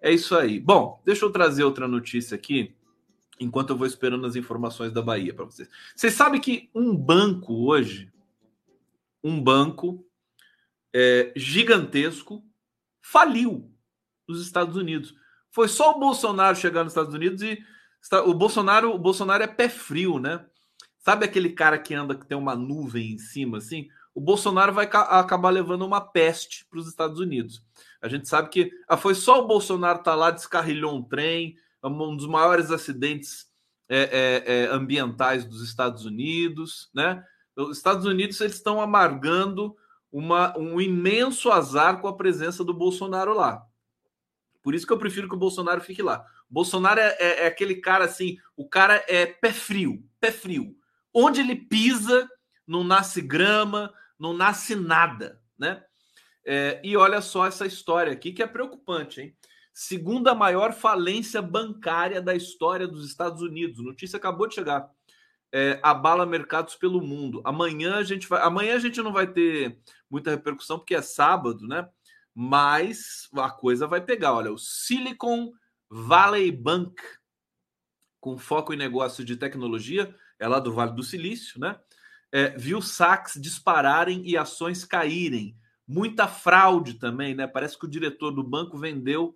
É 0.00 0.12
isso 0.12 0.36
aí. 0.36 0.60
Bom, 0.60 1.00
deixa 1.04 1.24
eu 1.24 1.30
trazer 1.30 1.64
outra 1.64 1.88
notícia 1.88 2.34
aqui, 2.34 2.74
enquanto 3.40 3.70
eu 3.70 3.76
vou 3.76 3.86
esperando 3.86 4.26
as 4.26 4.36
informações 4.36 4.92
da 4.92 5.02
Bahia 5.02 5.34
para 5.34 5.44
vocês. 5.44 5.68
Vocês 5.94 6.12
sabem 6.12 6.40
que 6.40 6.70
um 6.74 6.94
banco 6.94 7.66
hoje 7.66 8.12
um 9.26 9.42
banco 9.42 10.06
é, 10.94 11.32
gigantesco 11.34 12.44
faliu 13.02 13.74
nos 14.28 14.40
Estados 14.40 14.76
Unidos. 14.76 15.14
Foi 15.50 15.66
só 15.66 15.96
o 15.96 15.98
Bolsonaro 15.98 16.56
chegar 16.56 16.84
nos 16.84 16.92
Estados 16.92 17.12
Unidos 17.12 17.42
e 17.42 17.58
o 18.24 18.32
Bolsonaro, 18.32 18.94
o 18.94 18.98
Bolsonaro 18.98 19.42
é 19.42 19.48
pé 19.48 19.68
frio, 19.68 20.20
né? 20.20 20.46
Sabe 20.98 21.24
aquele 21.24 21.50
cara 21.50 21.76
que 21.76 21.92
anda 21.92 22.14
que 22.14 22.24
tem 22.24 22.38
uma 22.38 22.54
nuvem 22.54 23.14
em 23.14 23.18
cima 23.18 23.58
assim? 23.58 23.88
O 24.14 24.20
Bolsonaro 24.20 24.72
vai 24.72 24.86
acabar 24.86 25.50
levando 25.50 25.84
uma 25.84 26.00
peste 26.00 26.64
para 26.66 26.78
os 26.78 26.86
Estados 26.86 27.18
Unidos. 27.18 27.64
A 28.00 28.08
gente 28.08 28.28
sabe 28.28 28.48
que 28.48 28.70
ah, 28.88 28.96
foi 28.96 29.14
só 29.16 29.42
o 29.42 29.46
Bolsonaro 29.46 29.98
estar 29.98 30.12
tá 30.12 30.16
lá, 30.16 30.30
descarrilhou 30.30 30.96
um 30.96 31.02
trem, 31.02 31.56
um 31.82 32.16
dos 32.16 32.26
maiores 32.28 32.70
acidentes 32.70 33.46
é, 33.88 34.42
é, 34.46 34.54
é, 34.54 34.66
ambientais 34.66 35.44
dos 35.44 35.62
Estados 35.62 36.04
Unidos, 36.04 36.90
né? 36.94 37.24
Os 37.56 37.78
Estados 37.78 38.04
Unidos 38.04 38.40
eles 38.40 38.54
estão 38.54 38.80
amargando 38.80 39.76
uma, 40.12 40.56
um 40.58 40.80
imenso 40.80 41.50
azar 41.50 42.00
com 42.00 42.08
a 42.08 42.16
presença 42.16 42.62
do 42.62 42.74
Bolsonaro 42.74 43.34
lá. 43.34 43.64
Por 44.62 44.74
isso 44.74 44.86
que 44.86 44.92
eu 44.92 44.98
prefiro 44.98 45.28
que 45.28 45.34
o 45.34 45.38
Bolsonaro 45.38 45.80
fique 45.80 46.02
lá. 46.02 46.24
Bolsonaro 46.50 47.00
é, 47.00 47.16
é, 47.18 47.44
é 47.44 47.46
aquele 47.46 47.76
cara 47.76 48.04
assim, 48.04 48.36
o 48.56 48.68
cara 48.68 49.04
é 49.08 49.26
pé 49.26 49.52
frio, 49.52 50.04
pé 50.20 50.30
frio. 50.30 50.76
Onde 51.14 51.40
ele 51.40 51.56
pisa, 51.56 52.28
não 52.66 52.84
nasce 52.84 53.22
grama, 53.22 53.92
não 54.18 54.32
nasce 54.32 54.74
nada, 54.74 55.40
né? 55.58 55.82
É, 56.44 56.80
e 56.84 56.96
olha 56.96 57.20
só 57.20 57.46
essa 57.46 57.66
história 57.66 58.12
aqui 58.12 58.32
que 58.32 58.42
é 58.42 58.46
preocupante, 58.46 59.20
hein? 59.20 59.36
Segunda 59.72 60.34
maior 60.34 60.72
falência 60.72 61.42
bancária 61.42 62.22
da 62.22 62.34
história 62.34 62.88
dos 62.88 63.06
Estados 63.06 63.42
Unidos. 63.42 63.84
Notícia 63.84 64.16
acabou 64.16 64.46
de 64.46 64.54
chegar 64.54 64.88
é, 65.56 65.80
abala 65.82 66.26
mercados 66.26 66.74
pelo 66.74 67.00
mundo. 67.00 67.40
Amanhã 67.42 67.96
a 67.96 68.02
gente 68.02 68.28
vai, 68.28 68.42
amanhã 68.42 68.76
a 68.76 68.78
gente 68.78 69.00
não 69.00 69.12
vai 69.12 69.26
ter 69.26 69.78
muita 70.10 70.30
repercussão 70.30 70.78
porque 70.78 70.94
é 70.94 71.00
sábado, 71.00 71.66
né? 71.66 71.88
mas 72.38 73.30
a 73.34 73.48
coisa 73.48 73.86
vai 73.86 74.02
pegar. 74.02 74.34
Olha, 74.34 74.52
o 74.52 74.58
Silicon 74.58 75.54
Valley 75.88 76.52
Bank, 76.52 76.94
com 78.20 78.36
foco 78.36 78.74
em 78.74 78.76
negócios 78.76 79.26
de 79.26 79.36
tecnologia, 79.36 80.14
é 80.38 80.46
lá 80.46 80.60
do 80.60 80.70
Vale 80.70 80.92
do 80.92 81.02
Silício, 81.02 81.58
né? 81.58 81.80
É, 82.30 82.50
viu 82.50 82.82
saques 82.82 83.40
dispararem 83.40 84.20
e 84.28 84.36
ações 84.36 84.84
caírem. 84.84 85.56
Muita 85.88 86.28
fraude 86.28 86.94
também, 86.94 87.34
né? 87.34 87.46
Parece 87.46 87.78
que 87.78 87.86
o 87.86 87.90
diretor 87.90 88.30
do 88.32 88.44
banco 88.44 88.76
vendeu 88.76 89.34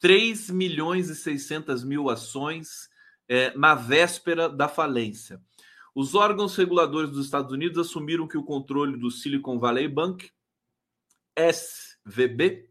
3 0.00 0.48
milhões 0.48 1.10
e 1.10 1.14
600 1.14 1.84
mil 1.84 2.08
ações 2.08 2.88
é, 3.28 3.56
na 3.56 3.74
véspera 3.74 4.48
da 4.48 4.68
falência. 4.68 5.40
Os 5.94 6.14
órgãos 6.14 6.56
reguladores 6.56 7.10
dos 7.10 7.24
Estados 7.24 7.52
Unidos 7.52 7.78
assumiram 7.78 8.26
que 8.26 8.36
o 8.36 8.42
controle 8.42 8.96
do 8.96 9.10
Silicon 9.10 9.58
Valley 9.58 9.86
Bank, 9.88 10.28
SVB, 11.36 12.68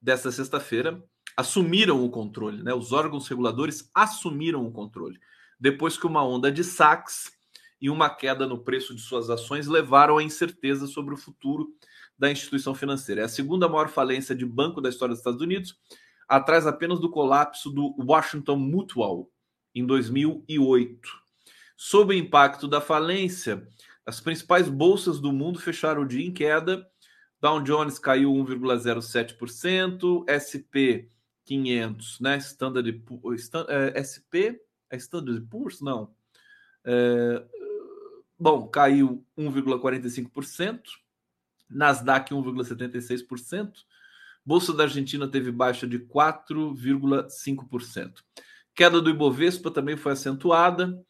desta 0.00 0.32
sexta-feira, 0.32 1.02
assumiram 1.36 2.04
o 2.04 2.10
controle, 2.10 2.62
né? 2.62 2.72
Os 2.72 2.92
órgãos 2.92 3.28
reguladores 3.28 3.90
assumiram 3.94 4.64
o 4.66 4.72
controle, 4.72 5.18
depois 5.58 5.98
que 5.98 6.06
uma 6.06 6.24
onda 6.24 6.50
de 6.50 6.62
saques 6.62 7.32
e 7.80 7.90
uma 7.90 8.08
queda 8.08 8.46
no 8.46 8.62
preço 8.62 8.94
de 8.94 9.02
suas 9.02 9.28
ações 9.28 9.66
levaram 9.66 10.16
a 10.16 10.22
incerteza 10.22 10.86
sobre 10.86 11.12
o 11.12 11.18
futuro 11.18 11.68
da 12.18 12.30
instituição 12.30 12.74
financeira. 12.74 13.22
É 13.22 13.24
a 13.24 13.28
segunda 13.28 13.68
maior 13.68 13.88
falência 13.88 14.34
de 14.34 14.46
banco 14.46 14.80
da 14.80 14.88
história 14.88 15.12
dos 15.12 15.20
Estados 15.20 15.40
Unidos, 15.40 15.76
atrás 16.28 16.66
apenas 16.66 17.00
do 17.00 17.10
colapso 17.10 17.68
do 17.68 17.94
Washington 17.98 18.56
Mutual 18.56 19.28
em 19.74 19.84
2008. 19.84 21.08
Sob 21.76 22.14
o 22.14 22.18
impacto 22.18 22.68
da 22.68 22.80
falência, 22.80 23.66
as 24.06 24.20
principais 24.20 24.68
bolsas 24.68 25.20
do 25.20 25.32
mundo 25.32 25.58
fecharam 25.58 26.02
o 26.02 26.08
dia 26.08 26.26
em 26.26 26.32
queda. 26.32 26.86
Dow 27.40 27.60
Jones 27.60 27.98
caiu 27.98 28.32
1,07%, 28.32 30.24
SP 30.28 31.10
500, 31.44 32.20
né? 32.20 32.38
Standard, 32.38 33.02
Stand, 33.36 33.66
é, 33.68 34.00
SP, 34.00 34.56
é 34.90 34.96
Standard 34.96 35.40
Poor's? 35.42 35.80
Não. 35.80 36.14
É, 36.84 37.44
bom, 38.38 38.68
caiu 38.68 39.26
1,45%, 39.38 40.80
Nasdaq 41.68 42.32
1,76%, 42.32 43.72
Bolsa 44.46 44.74
da 44.74 44.84
Argentina 44.84 45.26
teve 45.26 45.50
baixa 45.50 45.86
de 45.86 45.98
4,5%. 45.98 48.12
Queda 48.74 49.00
do 49.00 49.08
Ibovespa 49.08 49.70
também 49.70 49.96
foi 49.96 50.12
acentuada. 50.12 51.00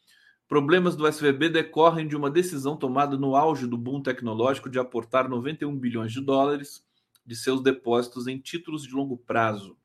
Problemas 0.46 0.94
do 0.94 1.08
SVB 1.08 1.48
decorrem 1.48 2.06
de 2.06 2.14
uma 2.14 2.30
decisão 2.30 2.76
tomada 2.76 3.16
no 3.16 3.34
auge 3.34 3.66
do 3.66 3.78
boom 3.78 4.02
tecnológico 4.02 4.68
de 4.68 4.78
aportar 4.78 5.28
91 5.28 5.74
bilhões 5.74 6.12
de 6.12 6.20
dólares 6.20 6.84
de 7.24 7.34
seus 7.34 7.62
depósitos 7.62 8.26
em 8.26 8.38
títulos 8.38 8.82
de 8.82 8.94
longo 8.94 9.16
prazo, 9.16 9.78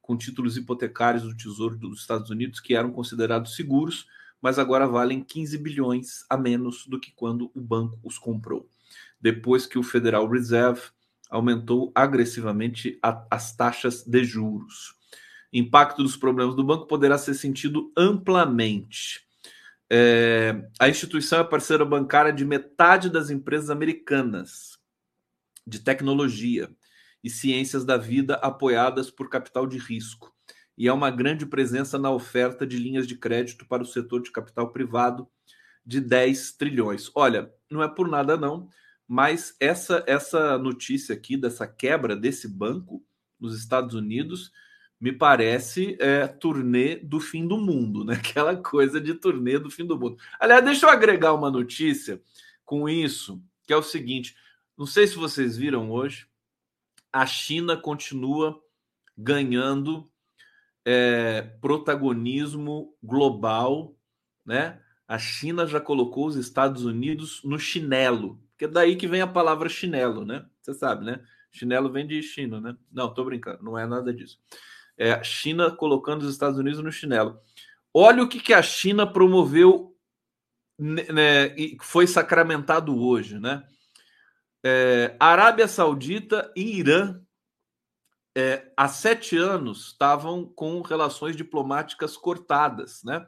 com 0.00 0.16
títulos 0.16 0.56
hipotecários 0.56 1.22
do 1.22 1.36
Tesouro 1.36 1.76
dos 1.76 2.00
Estados 2.00 2.30
Unidos 2.30 2.60
que 2.60 2.74
eram 2.74 2.90
considerados 2.90 3.54
seguros, 3.54 4.06
mas 4.40 4.58
agora 4.58 4.86
valem 4.86 5.22
15 5.22 5.58
bilhões 5.58 6.24
a 6.30 6.36
menos 6.38 6.86
do 6.86 6.98
que 6.98 7.12
quando 7.12 7.50
o 7.54 7.60
banco 7.60 7.98
os 8.02 8.16
comprou, 8.16 8.66
depois 9.20 9.66
que 9.66 9.78
o 9.78 9.82
Federal 9.82 10.26
Reserve 10.26 10.80
aumentou 11.28 11.92
agressivamente 11.94 12.98
a, 13.02 13.26
as 13.30 13.54
taxas 13.54 14.02
de 14.02 14.24
juros. 14.24 14.97
Impacto 15.52 16.02
dos 16.02 16.16
problemas 16.16 16.54
do 16.54 16.64
banco 16.64 16.86
poderá 16.86 17.16
ser 17.16 17.34
sentido 17.34 17.92
amplamente 17.96 19.28
é, 19.90 20.68
a 20.78 20.88
instituição 20.88 21.40
é 21.40 21.44
parceira 21.44 21.84
bancária 21.84 22.32
de 22.32 22.44
metade 22.44 23.08
das 23.08 23.30
empresas 23.30 23.70
americanas 23.70 24.78
de 25.66 25.80
tecnologia 25.80 26.70
e 27.24 27.30
ciências 27.30 27.84
da 27.84 27.96
vida 27.96 28.34
apoiadas 28.34 29.10
por 29.10 29.30
capital 29.30 29.66
de 29.66 29.78
risco. 29.78 30.32
E 30.76 30.86
é 30.86 30.92
uma 30.92 31.10
grande 31.10 31.46
presença 31.46 31.98
na 31.98 32.10
oferta 32.10 32.66
de 32.66 32.76
linhas 32.76 33.06
de 33.06 33.16
crédito 33.16 33.66
para 33.66 33.82
o 33.82 33.86
setor 33.86 34.22
de 34.22 34.30
capital 34.30 34.70
privado 34.70 35.26
de 35.84 36.00
10 36.00 36.52
trilhões. 36.52 37.10
Olha, 37.14 37.50
não 37.70 37.82
é 37.82 37.88
por 37.88 38.08
nada 38.08 38.36
não, 38.36 38.68
mas 39.06 39.56
essa 39.58 40.04
essa 40.06 40.58
notícia 40.58 41.14
aqui 41.14 41.36
dessa 41.36 41.66
quebra 41.66 42.14
desse 42.14 42.46
banco 42.46 43.02
nos 43.40 43.58
Estados 43.58 43.94
Unidos 43.94 44.52
me 45.00 45.12
parece 45.12 45.96
é, 46.00 46.26
turnê 46.26 46.96
do 46.96 47.20
fim 47.20 47.46
do 47.46 47.56
mundo, 47.56 48.04
né? 48.04 48.14
Aquela 48.18 48.56
coisa 48.56 49.00
de 49.00 49.14
turnê 49.14 49.58
do 49.58 49.70
fim 49.70 49.86
do 49.86 49.98
mundo. 49.98 50.16
Aliás, 50.40 50.64
deixa 50.64 50.86
eu 50.86 50.90
agregar 50.90 51.34
uma 51.34 51.50
notícia 51.50 52.20
com 52.64 52.88
isso, 52.88 53.42
que 53.66 53.72
é 53.72 53.76
o 53.76 53.82
seguinte: 53.82 54.36
não 54.76 54.86
sei 54.86 55.06
se 55.06 55.16
vocês 55.16 55.56
viram 55.56 55.90
hoje, 55.90 56.26
a 57.12 57.24
China 57.26 57.76
continua 57.76 58.60
ganhando 59.16 60.10
é, 60.84 61.42
protagonismo 61.60 62.96
global, 63.02 63.96
né? 64.44 64.80
A 65.06 65.18
China 65.18 65.66
já 65.66 65.80
colocou 65.80 66.26
os 66.26 66.36
Estados 66.36 66.84
Unidos 66.84 67.42
no 67.42 67.58
chinelo, 67.58 68.42
que 68.58 68.66
é 68.66 68.68
daí 68.68 68.94
que 68.94 69.06
vem 69.06 69.20
a 69.20 69.26
palavra 69.26 69.68
chinelo, 69.68 70.24
né? 70.24 70.44
Você 70.60 70.74
sabe, 70.74 71.04
né? 71.04 71.24
Chinelo 71.50 71.90
vem 71.90 72.06
de 72.06 72.22
China, 72.22 72.60
né? 72.60 72.76
Não, 72.92 73.12
tô 73.12 73.24
brincando, 73.24 73.62
não 73.62 73.78
é 73.78 73.86
nada 73.86 74.12
disso. 74.12 74.38
É 74.98 75.12
a 75.12 75.22
China 75.22 75.70
colocando 75.70 76.22
os 76.22 76.32
Estados 76.32 76.58
Unidos 76.58 76.82
no 76.82 76.92
chinelo. 76.92 77.40
Olha 77.94 78.22
o 78.22 78.28
que, 78.28 78.40
que 78.40 78.52
a 78.52 78.62
China 78.62 79.06
promoveu 79.06 79.96
né, 80.78 81.54
e 81.56 81.76
foi 81.80 82.06
sacramentado 82.06 82.96
hoje, 83.00 83.38
né? 83.38 83.66
É, 84.62 85.16
Arábia 85.18 85.68
Saudita 85.68 86.52
e 86.54 86.78
Irã 86.78 87.20
é, 88.36 88.70
há 88.76 88.88
sete 88.88 89.36
anos 89.36 89.88
estavam 89.88 90.44
com 90.44 90.80
relações 90.82 91.36
diplomáticas 91.36 92.16
cortadas, 92.16 93.02
né? 93.02 93.26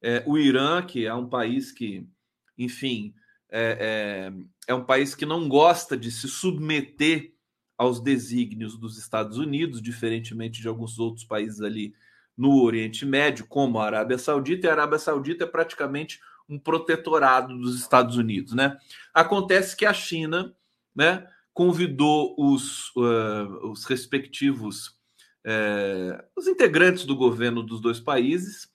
É, 0.00 0.22
o 0.26 0.38
Irã, 0.38 0.80
que 0.82 1.06
é 1.06 1.12
um 1.12 1.28
país 1.28 1.72
que, 1.72 2.08
enfim, 2.56 3.14
é, 3.50 4.30
é, 4.68 4.72
é 4.72 4.74
um 4.74 4.84
país 4.84 5.14
que 5.14 5.26
não 5.26 5.48
gosta 5.48 5.96
de 5.96 6.10
se 6.10 6.28
submeter 6.28 7.34
aos 7.78 8.00
desígnios 8.00 8.76
dos 8.76 8.98
Estados 8.98 9.38
Unidos, 9.38 9.80
diferentemente 9.80 10.60
de 10.60 10.68
alguns 10.68 10.98
outros 10.98 11.24
países 11.24 11.60
ali 11.60 11.94
no 12.36 12.62
Oriente 12.62 13.06
Médio, 13.06 13.46
como 13.46 13.78
a 13.78 13.86
Arábia 13.86 14.18
Saudita, 14.18 14.66
e 14.66 14.70
a 14.70 14.72
Arábia 14.72 14.98
Saudita 14.98 15.44
é 15.44 15.46
praticamente 15.46 16.20
um 16.48 16.58
protetorado 16.58 17.56
dos 17.58 17.78
Estados 17.78 18.16
Unidos, 18.16 18.52
né? 18.52 18.76
Acontece 19.14 19.76
que 19.76 19.86
a 19.86 19.92
China, 19.92 20.54
né, 20.94 21.26
convidou 21.52 22.34
os, 22.38 22.88
uh, 22.96 23.70
os 23.70 23.84
respectivos 23.84 24.98
uh, 25.46 26.22
os 26.36 26.46
integrantes 26.46 27.04
do 27.04 27.16
governo 27.16 27.62
dos 27.62 27.80
dois 27.80 28.00
países 28.00 28.68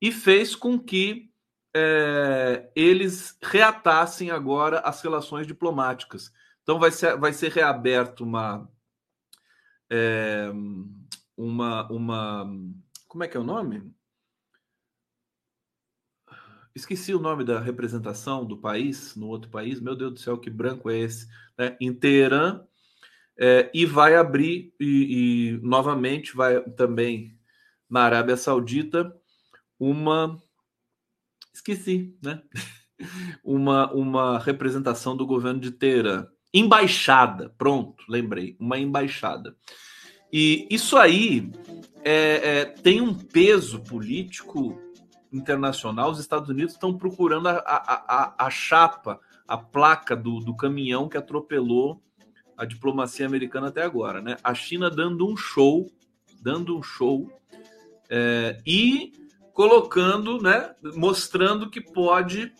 e 0.00 0.12
fez 0.12 0.54
com 0.54 0.78
que 0.78 1.30
uh, 1.76 2.68
eles 2.74 3.36
reatassem 3.42 4.30
agora 4.30 4.80
as 4.80 5.02
relações 5.02 5.46
diplomáticas. 5.46 6.32
Então 6.68 6.78
vai 6.78 6.90
ser, 6.90 7.16
vai 7.16 7.32
ser 7.32 7.50
reaberto 7.50 8.22
uma, 8.22 8.70
é, 9.88 10.50
uma, 11.34 11.90
uma. 11.90 12.46
Como 13.06 13.24
é 13.24 13.28
que 13.28 13.38
é 13.38 13.40
o 13.40 13.42
nome? 13.42 13.90
Esqueci 16.74 17.14
o 17.14 17.20
nome 17.20 17.42
da 17.42 17.58
representação 17.58 18.44
do 18.44 18.58
país 18.58 19.16
no 19.16 19.28
outro 19.28 19.50
país. 19.50 19.80
Meu 19.80 19.96
Deus 19.96 20.12
do 20.12 20.20
céu, 20.20 20.36
que 20.36 20.50
branco 20.50 20.90
é 20.90 20.98
esse? 20.98 21.26
Né? 21.56 21.74
Em 21.80 21.90
Teherã. 21.90 22.62
É, 23.38 23.70
e 23.72 23.86
vai 23.86 24.14
abrir, 24.14 24.74
e, 24.78 25.54
e 25.56 25.66
novamente 25.66 26.36
vai 26.36 26.60
também 26.72 27.34
na 27.88 28.02
Arábia 28.02 28.36
Saudita, 28.36 29.18
uma. 29.80 30.36
Esqueci, 31.50 32.14
né? 32.22 32.42
uma, 33.42 33.90
uma 33.94 34.38
representação 34.38 35.16
do 35.16 35.26
governo 35.26 35.60
de 35.60 35.70
Teherã. 35.70 36.28
Embaixada, 36.52 37.54
pronto, 37.58 38.02
lembrei, 38.08 38.56
uma 38.58 38.78
embaixada. 38.78 39.54
E 40.32 40.66
isso 40.70 40.96
aí 40.96 41.50
é, 42.02 42.60
é, 42.60 42.64
tem 42.64 43.00
um 43.00 43.14
peso 43.14 43.80
político 43.80 44.80
internacional. 45.32 46.10
Os 46.10 46.18
Estados 46.18 46.48
Unidos 46.48 46.74
estão 46.74 46.96
procurando 46.96 47.48
a, 47.48 47.58
a, 47.58 48.36
a, 48.38 48.46
a 48.46 48.50
chapa, 48.50 49.20
a 49.46 49.56
placa 49.56 50.16
do, 50.16 50.40
do 50.40 50.54
caminhão 50.54 51.08
que 51.08 51.16
atropelou 51.16 52.02
a 52.56 52.64
diplomacia 52.64 53.26
americana 53.26 53.68
até 53.68 53.82
agora, 53.82 54.20
né? 54.20 54.36
A 54.42 54.52
China 54.52 54.90
dando 54.90 55.26
um 55.30 55.36
show, 55.36 55.90
dando 56.42 56.76
um 56.76 56.82
show 56.82 57.30
é, 58.10 58.60
e 58.66 59.12
colocando, 59.52 60.42
né? 60.42 60.74
Mostrando 60.94 61.70
que 61.70 61.80
pode 61.80 62.52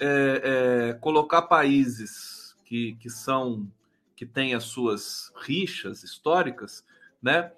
é, 0.00 0.90
é, 0.90 0.92
colocar 0.94 1.42
países 1.42 2.35
que, 2.66 2.94
que 2.96 3.08
são 3.08 3.66
que 4.14 4.26
têm 4.26 4.54
as 4.54 4.64
suas 4.64 5.30
rixas 5.36 6.02
históricas, 6.02 6.84
né, 7.22 7.52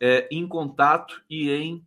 é, 0.00 0.28
em 0.30 0.46
contato 0.46 1.22
e 1.28 1.50
em 1.50 1.84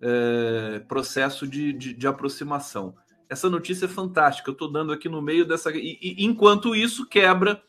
é, 0.00 0.80
processo 0.80 1.46
de, 1.46 1.72
de, 1.72 1.94
de, 1.94 2.06
aproximação. 2.06 2.94
Essa 3.28 3.48
notícia 3.48 3.86
é 3.86 3.88
fantástica. 3.88 4.50
Eu 4.50 4.52
estou 4.52 4.70
dando 4.70 4.92
aqui 4.92 5.08
no 5.08 5.22
meio 5.22 5.46
dessa. 5.46 5.70
E, 5.70 5.98
e, 6.00 6.24
enquanto 6.24 6.74
isso, 6.74 7.06
quebra 7.06 7.62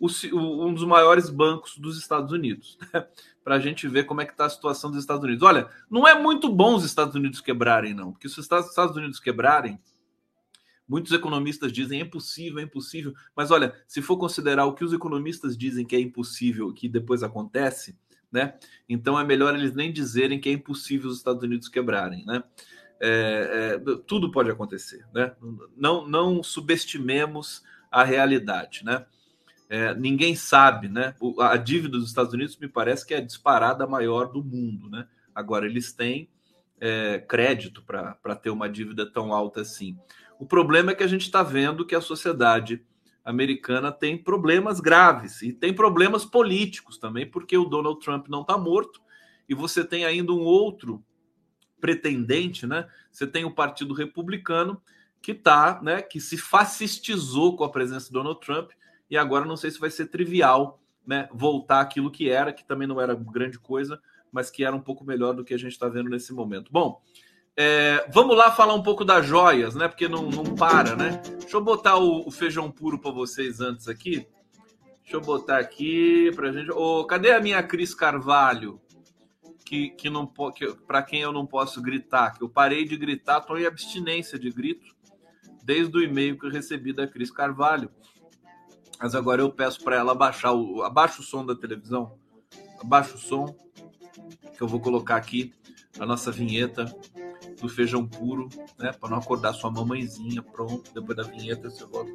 o, 0.00 0.08
um 0.66 0.74
dos 0.74 0.84
maiores 0.84 1.30
bancos 1.30 1.76
dos 1.78 1.96
Estados 1.96 2.32
Unidos, 2.32 2.76
né? 2.92 3.06
para 3.44 3.56
a 3.56 3.60
gente 3.60 3.86
ver 3.88 4.04
como 4.04 4.20
é 4.20 4.24
que 4.24 4.32
está 4.32 4.46
a 4.46 4.50
situação 4.50 4.90
dos 4.90 5.00
Estados 5.00 5.24
Unidos. 5.24 5.42
Olha, 5.42 5.68
não 5.90 6.06
é 6.06 6.18
muito 6.18 6.48
bom 6.48 6.74
os 6.74 6.84
Estados 6.84 7.14
Unidos 7.14 7.40
quebrarem, 7.40 7.94
não, 7.94 8.12
porque 8.12 8.28
se 8.28 8.38
os 8.38 8.44
Estados 8.44 8.96
Unidos 8.96 9.20
quebrarem, 9.20 9.78
muitos 10.88 11.12
economistas 11.12 11.72
dizem 11.72 12.00
é 12.00 12.04
impossível, 12.04 12.58
é 12.58 12.62
impossível, 12.62 13.12
mas 13.36 13.50
olha, 13.50 13.74
se 13.86 14.02
for 14.02 14.16
considerar 14.16 14.66
o 14.66 14.74
que 14.74 14.84
os 14.84 14.92
economistas 14.92 15.56
dizem 15.56 15.86
que 15.86 15.96
é 15.96 16.00
impossível, 16.00 16.72
que 16.72 16.88
depois 16.88 17.22
acontece, 17.22 17.96
né? 18.30 18.54
Então 18.88 19.18
é 19.18 19.24
melhor 19.24 19.54
eles 19.54 19.74
nem 19.74 19.92
dizerem 19.92 20.40
que 20.40 20.48
é 20.48 20.52
impossível 20.52 21.10
os 21.10 21.18
Estados 21.18 21.42
Unidos 21.42 21.68
quebrarem, 21.68 22.24
né? 22.24 22.42
É, 23.00 23.74
é, 23.74 23.96
tudo 24.06 24.30
pode 24.30 24.50
acontecer, 24.50 25.04
né? 25.12 25.34
Não, 25.76 26.06
não 26.06 26.42
subestimemos 26.42 27.62
a 27.90 28.04
realidade, 28.04 28.84
né? 28.84 29.04
É, 29.68 29.94
ninguém 29.94 30.36
sabe, 30.36 30.88
né? 30.88 31.14
A 31.40 31.56
dívida 31.56 31.98
dos 31.98 32.08
Estados 32.08 32.32
Unidos 32.32 32.56
me 32.58 32.68
parece 32.68 33.06
que 33.06 33.14
é 33.14 33.18
a 33.18 33.24
disparada 33.24 33.86
maior 33.86 34.30
do 34.30 34.44
mundo, 34.44 34.88
né? 34.88 35.06
Agora, 35.34 35.66
eles 35.66 35.92
têm 35.92 36.28
é, 36.78 37.18
crédito 37.20 37.82
para 37.82 38.36
ter 38.36 38.50
uma 38.50 38.68
dívida 38.68 39.10
tão 39.10 39.32
alta 39.32 39.60
assim. 39.60 39.96
O 40.42 40.44
problema 40.44 40.90
é 40.90 40.94
que 40.96 41.04
a 41.04 41.06
gente 41.06 41.22
está 41.22 41.40
vendo 41.40 41.86
que 41.86 41.94
a 41.94 42.00
sociedade 42.00 42.84
americana 43.24 43.92
tem 43.92 44.18
problemas 44.18 44.80
graves 44.80 45.40
e 45.40 45.52
tem 45.52 45.72
problemas 45.72 46.24
políticos 46.24 46.98
também, 46.98 47.24
porque 47.30 47.56
o 47.56 47.64
Donald 47.64 48.00
Trump 48.00 48.26
não 48.26 48.40
está 48.40 48.58
morto 48.58 49.00
e 49.48 49.54
você 49.54 49.84
tem 49.84 50.04
ainda 50.04 50.32
um 50.32 50.40
outro 50.40 51.00
pretendente, 51.80 52.66
né? 52.66 52.88
Você 53.12 53.24
tem 53.24 53.44
o 53.44 53.54
Partido 53.54 53.94
Republicano 53.94 54.82
que 55.22 55.32
tá, 55.32 55.80
né, 55.80 56.02
que 56.02 56.20
se 56.20 56.36
fascistizou 56.36 57.56
com 57.56 57.62
a 57.62 57.70
presença 57.70 58.08
do 58.08 58.14
Donald 58.14 58.40
Trump 58.40 58.72
e 59.08 59.16
agora 59.16 59.44
não 59.44 59.56
sei 59.56 59.70
se 59.70 59.78
vai 59.78 59.90
ser 59.90 60.06
trivial 60.06 60.82
né, 61.06 61.28
voltar 61.32 61.80
aquilo 61.80 62.10
que 62.10 62.28
era, 62.28 62.52
que 62.52 62.66
também 62.66 62.88
não 62.88 63.00
era 63.00 63.14
grande 63.14 63.60
coisa, 63.60 64.02
mas 64.32 64.50
que 64.50 64.64
era 64.64 64.74
um 64.74 64.82
pouco 64.82 65.04
melhor 65.04 65.34
do 65.34 65.44
que 65.44 65.54
a 65.54 65.58
gente 65.58 65.70
está 65.70 65.88
vendo 65.88 66.10
nesse 66.10 66.32
momento. 66.32 66.72
Bom, 66.72 67.00
é, 67.56 68.06
vamos 68.10 68.36
lá 68.36 68.50
falar 68.50 68.74
um 68.74 68.82
pouco 68.82 69.04
das 69.04 69.26
joias, 69.26 69.74
né? 69.74 69.86
Porque 69.86 70.08
não, 70.08 70.30
não 70.30 70.44
para, 70.54 70.96
né? 70.96 71.20
Deixa 71.38 71.56
eu 71.56 71.60
botar 71.62 71.96
o, 71.98 72.26
o 72.26 72.30
feijão 72.30 72.70
puro 72.70 72.98
para 72.98 73.10
vocês 73.10 73.60
antes 73.60 73.88
aqui. 73.88 74.26
Deixa 75.02 75.16
eu 75.16 75.20
botar 75.20 75.58
aqui 75.58 76.30
para 76.34 76.52
gente. 76.52 76.70
Oh, 76.70 77.04
cadê 77.04 77.32
a 77.32 77.40
minha 77.40 77.62
Cris 77.62 77.94
Carvalho? 77.94 78.80
Que, 79.66 79.90
que 79.90 80.08
não 80.08 80.26
que, 80.26 80.74
para 80.86 81.02
quem 81.02 81.20
eu 81.20 81.32
não 81.32 81.46
posso 81.46 81.80
gritar, 81.80 82.32
que 82.32 82.42
eu 82.42 82.48
parei 82.48 82.84
de 82.84 82.96
gritar, 82.96 83.38
estou 83.38 83.58
em 83.58 83.64
abstinência 83.64 84.38
de 84.38 84.50
grito 84.50 84.94
desde 85.62 85.96
o 85.96 86.02
e-mail 86.02 86.38
que 86.38 86.46
eu 86.46 86.50
recebi 86.50 86.92
da 86.92 87.06
Cris 87.06 87.30
Carvalho. 87.30 87.90
Mas 89.00 89.14
agora 89.14 89.42
eu 89.42 89.50
peço 89.50 89.82
para 89.82 89.96
ela 89.96 90.12
abaixar 90.12 90.54
o. 90.54 90.82
Abaixa 90.82 91.20
o 91.20 91.24
som 91.24 91.44
da 91.44 91.54
televisão. 91.54 92.18
Abaixa 92.80 93.14
o 93.14 93.18
som. 93.18 93.54
Que 94.56 94.62
eu 94.62 94.68
vou 94.68 94.80
colocar 94.80 95.16
aqui 95.16 95.52
a 95.98 96.06
nossa 96.06 96.30
vinheta 96.30 96.84
do 97.62 97.68
feijão 97.68 98.06
puro, 98.06 98.48
né? 98.76 98.92
Para 98.92 99.10
não 99.10 99.18
acordar 99.18 99.54
sua 99.54 99.70
mamãezinha. 99.70 100.42
Pronto. 100.42 100.92
Depois 100.92 101.16
da 101.16 101.22
vinheta 101.22 101.70
você 101.70 101.86
volta. 101.86 102.12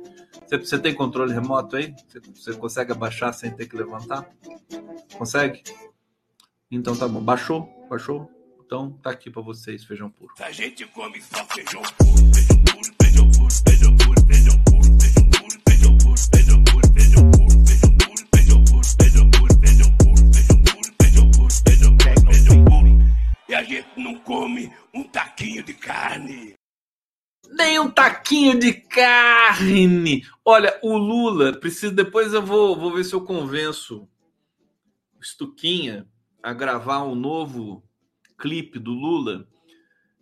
Você, 0.52 0.78
tem 0.78 0.94
controle 0.94 1.34
remoto 1.34 1.78
aí? 1.78 1.96
Você, 2.36 2.54
consegue 2.54 2.92
abaixar 2.92 3.34
sem 3.34 3.50
ter 3.50 3.66
que 3.68 3.78
levantar? 3.78 4.30
Consegue? 5.18 5.64
Então 6.70 6.96
tá 6.96 7.08
bom. 7.08 7.22
Baixou? 7.22 7.68
Baixou? 7.90 8.30
Então 8.66 8.92
tá 9.02 9.12
aqui 9.12 9.30
para 9.32 9.42
vocês, 9.42 9.86
feijão 9.86 10.10
puro. 10.10 10.34
A 10.40 10.52
gente 10.52 10.86
come 10.88 11.22
só 11.22 11.46
feijão 11.46 11.82
puro, 11.98 12.18
feijão 12.34 12.62
puro, 12.62 12.94
feijão 13.00 13.28
puro, 13.30 13.58
feijão 13.72 13.94
puro, 14.04 14.28
feijão 14.28 14.64
puro. 14.66 14.78
E 23.50 23.56
a 23.56 23.64
gente 23.64 23.88
não 23.96 24.14
come 24.20 24.70
um 24.94 25.07
carne. 25.88 26.54
Nem 27.50 27.80
um 27.80 27.90
taquinho 27.90 28.60
de 28.60 28.74
carne. 28.74 30.26
Olha, 30.44 30.78
o 30.84 30.98
Lula 30.98 31.58
precisa. 31.58 31.94
Depois 31.94 32.34
eu 32.34 32.42
vou, 32.42 32.76
vou 32.76 32.94
ver 32.94 33.06
se 33.06 33.14
eu 33.14 33.22
convenço 33.22 34.08
o 35.18 35.24
Stuquinha 35.24 36.06
a 36.44 36.54
gravar 36.54 37.04
um 37.04 37.16
novo 37.16 37.84
clipe 38.38 38.78
do 38.78 38.92
Lula 38.92 39.48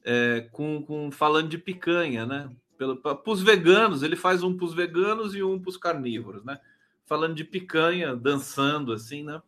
é, 0.03 0.47
com, 0.51 0.83
com 0.83 1.11
falando 1.11 1.49
de 1.49 1.57
picanha, 1.57 2.25
né? 2.25 2.49
Para 2.77 3.31
os 3.31 3.41
veganos, 3.41 4.03
ele 4.03 4.15
faz 4.15 4.43
um 4.43 4.55
para 4.55 4.65
os 4.65 4.73
veganos 4.73 5.33
e 5.33 5.41
um 5.41 5.59
para 5.59 5.69
os 5.69 5.77
carnívoros, 5.77 6.43
né? 6.45 6.59
Falando 7.05 7.33
de 7.33 7.43
picanha, 7.43 8.15
dançando 8.15 8.93
assim, 8.93 9.23
né? 9.23 9.41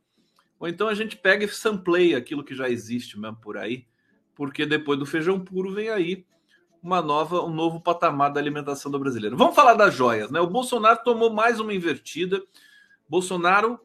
Ou 0.59 0.67
então 0.67 0.87
a 0.87 0.95
gente 0.95 1.15
pega 1.15 1.45
e 1.45 1.49
sampleia 1.49 2.17
aquilo 2.17 2.43
que 2.43 2.55
já 2.55 2.69
existe 2.69 3.19
mesmo 3.19 3.37
por 3.37 3.57
aí, 3.57 3.85
porque 4.37 4.65
depois 4.65 4.97
do 4.99 5.05
feijão 5.05 5.39
puro 5.39 5.73
vem 5.73 5.89
aí 5.89 6.25
uma 6.81 7.01
nova, 7.01 7.43
um 7.43 7.53
novo 7.53 7.81
patamar 7.81 8.31
da 8.31 8.39
alimentação 8.39 8.89
do 8.89 8.99
brasileiro. 8.99 9.35
Vamos 9.35 9.55
falar 9.55 9.73
das 9.73 9.93
joias, 9.93 10.31
né? 10.31 10.39
O 10.39 10.47
Bolsonaro 10.47 11.03
tomou 11.03 11.33
mais 11.33 11.59
uma 11.59 11.73
invertida. 11.73 12.41
Bolsonaro, 13.09 13.79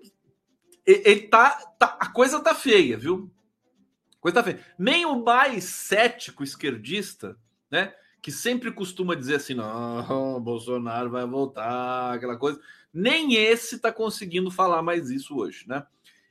ele 0.86 1.22
tá, 1.22 1.58
tá 1.78 1.96
a 1.98 2.08
coisa 2.08 2.38
tá 2.38 2.54
feia, 2.54 2.98
viu? 2.98 3.32
A 4.18 4.20
coisa 4.20 4.34
tá 4.36 4.44
feia. 4.44 4.60
Nem 4.78 5.06
o 5.06 5.24
mais 5.24 5.64
cético 5.64 6.44
esquerdista, 6.44 7.36
né? 7.70 7.94
que 8.22 8.30
sempre 8.30 8.70
costuma 8.70 9.16
dizer 9.16 9.34
assim: 9.34 9.54
não, 9.54 10.38
Bolsonaro 10.40 11.10
vai 11.10 11.26
voltar, 11.26 12.14
aquela 12.14 12.36
coisa. 12.36 12.60
Nem 12.94 13.34
esse 13.34 13.76
está 13.76 13.92
conseguindo 13.92 14.50
falar 14.50 14.80
mais 14.80 15.10
isso 15.10 15.36
hoje, 15.36 15.66
né? 15.66 15.84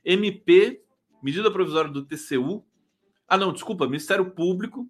MP, 0.04 0.82
medida 1.22 1.50
provisória 1.50 1.90
do 1.90 2.04
TCU. 2.04 2.64
Ah, 3.28 3.36
não, 3.36 3.52
desculpa, 3.52 3.86
Ministério 3.86 4.30
Público 4.30 4.88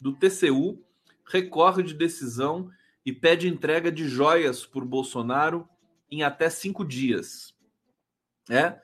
do 0.00 0.12
TCU 0.12 0.82
recorre 1.26 1.82
de 1.82 1.94
decisão 1.94 2.70
e 3.04 3.12
pede 3.12 3.48
entrega 3.48 3.90
de 3.90 4.08
joias 4.08 4.64
por 4.64 4.84
Bolsonaro 4.84 5.68
em 6.10 6.22
até 6.22 6.48
cinco 6.48 6.84
dias. 6.84 7.54
É, 8.50 8.78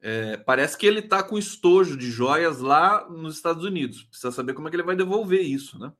é 0.00 0.36
parece 0.36 0.76
que 0.76 0.86
ele 0.86 1.00
está 1.00 1.22
com 1.22 1.38
estojo 1.38 1.96
de 1.96 2.10
joias 2.10 2.60
lá 2.60 3.08
nos 3.08 3.36
Estados 3.36 3.64
Unidos. 3.64 4.02
Precisa 4.04 4.32
saber 4.32 4.54
como 4.54 4.68
é 4.68 4.70
que 4.70 4.76
ele 4.76 4.82
vai 4.82 4.96
devolver 4.96 5.42
isso, 5.42 5.78
né? 5.78 5.92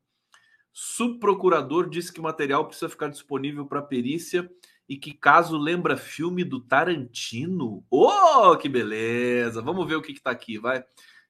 Subprocurador 0.72 1.88
disse 1.88 2.12
que 2.12 2.20
o 2.20 2.22
material 2.22 2.66
precisa 2.66 2.88
ficar 2.88 3.08
disponível 3.08 3.66
para 3.66 3.82
perícia 3.82 4.48
e 4.88 4.96
que 4.96 5.12
caso 5.12 5.58
lembra 5.58 5.96
filme 5.96 6.44
do 6.44 6.60
Tarantino. 6.60 7.84
Oh, 7.90 8.56
que 8.56 8.68
beleza! 8.68 9.60
Vamos 9.60 9.86
ver 9.86 9.96
o 9.96 10.02
que 10.02 10.12
está 10.12 10.30
aqui, 10.30 10.56
vai. 10.56 10.84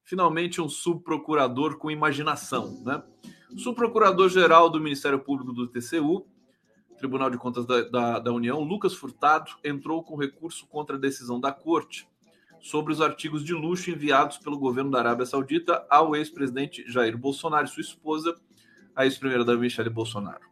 Finalmente 0.08 0.58
um 0.58 0.70
subprocurador 0.70 1.76
com 1.76 1.90
imaginação, 1.90 2.80
né? 2.82 3.02
Subprocurador-geral 3.58 4.70
do 4.70 4.80
Ministério 4.80 5.18
Público 5.18 5.52
do 5.52 5.66
TCU, 5.66 6.26
Tribunal 6.96 7.28
de 7.28 7.36
Contas 7.36 7.66
da, 7.66 7.82
da, 7.82 8.18
da 8.18 8.32
União, 8.32 8.62
Lucas 8.62 8.94
Furtado, 8.94 9.50
entrou 9.62 10.02
com 10.02 10.16
recurso 10.16 10.66
contra 10.66 10.96
a 10.96 10.98
decisão 10.98 11.38
da 11.38 11.52
Corte 11.52 12.08
sobre 12.58 12.90
os 12.90 13.02
artigos 13.02 13.44
de 13.44 13.52
luxo 13.52 13.90
enviados 13.90 14.38
pelo 14.38 14.58
governo 14.58 14.90
da 14.90 14.98
Arábia 15.00 15.26
Saudita 15.26 15.86
ao 15.90 16.16
ex-presidente 16.16 16.90
Jair 16.90 17.18
Bolsonaro 17.18 17.66
e 17.66 17.68
sua 17.68 17.82
esposa 17.82 18.34
a 18.96 19.04
ex-primeira-dama 19.04 19.60
Michele 19.60 19.90
Bolsonaro. 19.90 20.48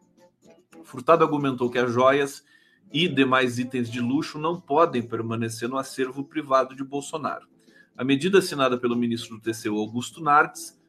Furtado 0.83 1.23
argumentou 1.23 1.71
que 1.71 1.79
as 1.79 1.91
joias 1.91 2.45
e 2.93 3.07
demais 3.07 3.57
itens 3.57 3.89
de 3.89 4.01
luxo 4.01 4.37
não 4.37 4.61
podem 4.61 5.01
permanecer 5.01 5.67
no 5.67 5.79
acervo 5.79 6.23
privado 6.23 6.75
de 6.75 6.83
Bolsonaro. 6.83 7.56
A 7.97 8.03
medida 8.03 8.37
assinada 8.37 8.77
pelo 8.77 8.95
ministro 8.95 9.37
do 9.37 9.41
TCU, 9.41 9.75
Augusto 9.79 10.21
Nardes, 10.21 10.79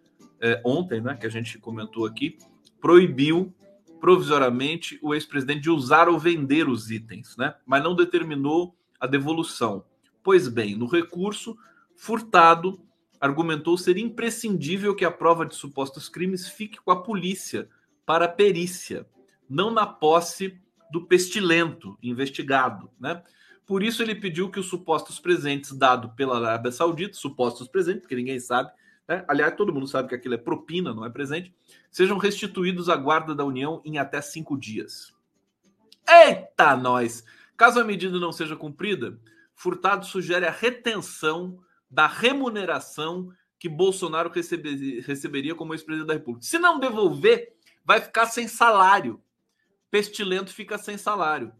é, 0.41 0.61
ontem, 0.63 1.01
né, 1.01 1.17
que 1.17 1.27
a 1.27 1.31
gente 1.31 1.59
comentou 1.59 2.05
aqui, 2.05 2.37
proibiu 2.81 3.55
provisoriamente 3.99 4.99
o 5.03 5.15
ex-presidente 5.15 5.63
de 5.63 5.71
usar 5.71 6.09
ou 6.09 6.19
vender 6.19 6.69
os 6.69 6.91
itens, 6.91 7.35
né, 7.39 7.55
mas 7.67 7.83
não 7.83 7.97
determinou 7.97 8.77
a 9.01 9.07
devolução. 9.07 9.85
Pois 10.23 10.49
bem, 10.49 10.77
no 10.77 10.87
recurso, 10.87 11.57
Furtado 11.97 12.79
argumentou 13.19 13.77
ser 13.79 13.97
imprescindível 13.97 14.95
que 14.95 15.05
a 15.05 15.11
prova 15.11 15.47
de 15.47 15.57
supostos 15.57 16.09
crimes 16.11 16.47
fique 16.47 16.79
com 16.79 16.91
a 16.91 17.03
polícia 17.03 17.69
para 18.05 18.29
perícia, 18.29 19.07
não 19.49 19.71
na 19.71 19.87
posse 19.87 20.61
do 20.93 21.07
pestilento 21.07 21.99
investigado, 22.03 22.91
né? 23.01 23.23
Por 23.69 23.83
isso 23.83 24.03
ele 24.03 24.15
pediu 24.15 24.51
que 24.51 24.59
os 24.59 24.67
supostos 24.67 25.21
presentes 25.21 25.73
dados 25.73 26.11
pela 26.17 26.39
Arábia 26.39 26.73
Saudita, 26.73 27.13
supostos 27.13 27.69
presentes, 27.69 28.01
porque 28.01 28.17
ninguém 28.17 28.41
sabe, 28.41 28.73
né? 29.07 29.23
aliás, 29.29 29.55
todo 29.55 29.75
mundo 29.75 29.87
sabe 29.87 30.09
que 30.09 30.15
aquilo 30.15 30.33
é 30.33 30.39
propina, 30.39 30.95
não 30.95 31.05
é 31.05 31.11
presente, 31.11 31.55
sejam 31.91 32.17
restituídos 32.17 32.89
à 32.89 32.97
guarda 32.97 33.35
da 33.35 33.45
União 33.45 33.83
em 33.85 33.99
até 33.99 34.23
cinco 34.23 34.57
dias. 34.57 35.13
Eita, 36.09 36.75
nós! 36.75 37.23
Caso 37.59 37.79
a 37.79 37.85
medida 37.85 38.19
não 38.19 38.33
seja 38.33 38.57
cumprida, 38.57 39.21
Furtado 39.55 40.07
sugere 40.07 40.47
a 40.47 40.51
retenção 40.51 41.59
da 41.91 42.07
remuneração 42.07 43.31
que 43.59 43.69
Bolsonaro 43.69 44.31
receberia, 44.31 45.03
receberia 45.03 45.55
como 45.55 45.75
ex-presidente 45.75 46.09
da 46.09 46.15
República. 46.15 46.47
Se 46.47 46.59
não 46.59 46.81
devolver, 46.81 47.53
vai 47.85 48.01
ficar 48.01 48.25
sem 48.25 48.49
salário. 48.49 49.23
Pestilento 49.91 50.55
fica 50.55 50.79
sem 50.79 50.97
salário. 50.97 51.53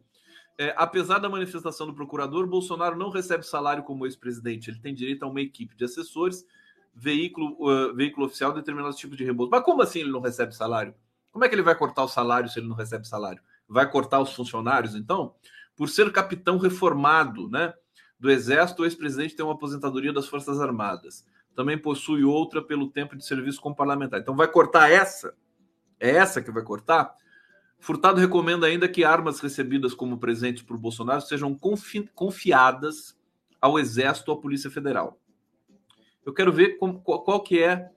É, 0.61 0.75
apesar 0.77 1.21
da 1.21 1.29
manifestação 1.29 1.87
do 1.87 1.95
procurador, 1.95 2.45
Bolsonaro 2.49 2.97
não 2.99 3.11
recebe 3.11 3.47
salário 3.47 3.85
como 3.85 4.05
ex-presidente. 4.05 4.69
Ele 4.69 4.81
tem 4.81 4.93
direito 4.93 5.23
a 5.23 5.29
uma 5.29 5.41
equipe 5.41 5.77
de 5.77 5.85
assessores, 5.85 6.45
veículo, 6.93 7.57
uh, 7.61 7.95
veículo 7.95 8.27
oficial, 8.27 8.53
determinados 8.53 8.99
tipos 8.99 9.17
de 9.17 9.23
reembolso. 9.23 9.53
Mas 9.53 9.63
como 9.63 9.83
assim 9.83 10.01
ele 10.01 10.11
não 10.11 10.21
recebe 10.21 10.53
salário? 10.53 10.93
Como 11.31 11.45
é 11.45 11.49
que 11.49 11.55
ele 11.55 11.63
vai 11.63 11.77
cortar 11.77 12.03
o 12.03 12.09
salário 12.09 12.51
se 12.51 12.59
ele 12.59 12.67
não 12.67 12.75
recebe 12.75 13.07
salário? 13.07 13.41
Vai 13.69 13.89
cortar 13.89 14.21
os 14.21 14.35
funcionários, 14.35 14.97
então? 14.97 15.33
Por 15.77 15.89
ser 15.89 16.11
capitão 16.11 16.59
reformado 16.59 17.49
né, 17.49 17.73
do 18.19 18.29
Exército, 18.29 18.83
o 18.83 18.85
ex-presidente 18.85 19.37
tem 19.37 19.45
uma 19.45 19.55
aposentadoria 19.55 20.13
das 20.13 20.27
Forças 20.27 20.61
Armadas. 20.61 21.25
Também 21.55 21.79
possui 21.79 22.25
outra 22.25 22.61
pelo 22.61 22.91
tempo 22.91 23.17
de 23.17 23.25
serviço 23.25 23.61
como 23.61 23.77
parlamentar. 23.77 24.19
Então 24.19 24.35
vai 24.35 24.49
cortar 24.49 24.91
essa? 24.91 25.33
É 26.01 26.11
essa 26.11 26.43
que 26.43 26.51
vai 26.51 26.65
cortar? 26.65 27.15
Furtado 27.79 28.21
recomenda 28.21 28.67
ainda 28.67 28.89
que 28.89 29.05
armas 29.05 29.41
recebidas 29.41 29.95
como 29.95 30.19
presentes 30.19 30.63
por 30.63 30.77
Bolsonaro 30.77 31.21
sejam 31.21 31.55
confi 31.55 32.09
confiadas 32.15 33.17
ao 33.61 33.79
Exército 33.79 34.31
ou 34.31 34.39
à 34.39 34.41
Polícia 34.41 34.71
Federal. 34.71 35.21
Eu 36.25 36.35
quero 36.35 36.53
ver 36.53 36.77
como, 36.77 37.01
qual, 37.01 37.23
qual, 37.23 37.43
que 37.43 37.63
é 37.63 37.91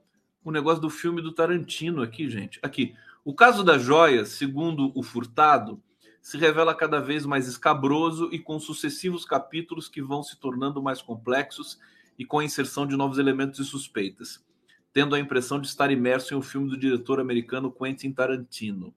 o 0.44 0.52
negócio 0.52 0.82
do 0.82 0.90
filme 0.90 1.22
do 1.22 1.34
Tarantino 1.34 2.02
aqui, 2.02 2.30
gente. 2.30 2.60
Aqui, 2.64 2.96
o 3.26 3.34
caso 3.34 3.64
das 3.64 3.82
joias, 3.82 4.30
segundo 4.30 4.92
o 4.96 5.04
Furtado, 5.04 5.82
se 6.22 6.38
revela 6.38 6.76
cada 6.76 7.00
vez 7.00 7.26
mais 7.26 7.48
escabroso 7.48 8.30
e 8.32 8.40
com 8.40 8.60
sucessivos 8.60 9.26
capítulos 9.26 9.90
que 9.90 10.02
vão 10.02 10.22
se 10.22 10.40
tornando 10.40 10.82
mais 10.82 11.02
complexos 11.02 11.80
e 12.18 12.24
com 12.24 12.40
a 12.40 12.44
inserção 12.44 12.86
de 12.86 12.96
novos 12.96 13.18
elementos 13.18 13.60
e 13.60 13.66
suspeitas, 13.66 14.44
tendo 14.94 15.16
a 15.16 15.20
impressão 15.20 15.60
de 15.60 15.68
estar 15.68 15.92
imerso 15.92 16.34
em 16.34 16.38
um 16.38 16.42
filme 16.42 16.70
do 16.70 16.78
diretor 16.78 17.20
americano 17.20 17.72
Quentin 17.72 18.12
Tarantino. 18.12 18.94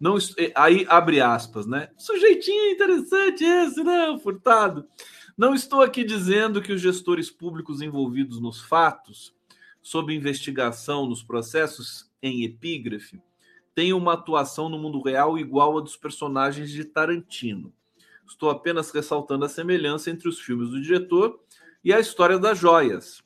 Não, 0.00 0.16
eh, 0.36 0.52
aí 0.54 0.84
abre 0.88 1.20
aspas, 1.20 1.66
né? 1.66 1.88
Sujeitinho 1.96 2.72
interessante 2.72 3.44
esse, 3.44 3.84
né? 3.84 4.18
Furtado. 4.22 4.86
Não 5.36 5.54
estou 5.54 5.80
aqui 5.80 6.04
dizendo 6.04 6.60
que 6.60 6.72
os 6.72 6.80
gestores 6.80 7.30
públicos 7.30 7.80
envolvidos 7.80 8.40
nos 8.40 8.60
fatos, 8.60 9.34
sob 9.80 10.14
investigação 10.14 11.06
nos 11.06 11.22
processos 11.22 12.10
em 12.22 12.44
epígrafe, 12.44 13.20
tenham 13.74 13.98
uma 13.98 14.14
atuação 14.14 14.68
no 14.68 14.78
mundo 14.78 15.00
real 15.00 15.38
igual 15.38 15.78
a 15.78 15.80
dos 15.80 15.96
personagens 15.96 16.70
de 16.70 16.84
Tarantino. 16.84 17.72
Estou 18.26 18.50
apenas 18.50 18.90
ressaltando 18.90 19.44
a 19.44 19.48
semelhança 19.48 20.10
entre 20.10 20.28
os 20.28 20.40
filmes 20.40 20.70
do 20.70 20.80
diretor 20.80 21.40
e 21.84 21.92
a 21.92 22.00
história 22.00 22.38
das 22.38 22.58
joias 22.58 23.22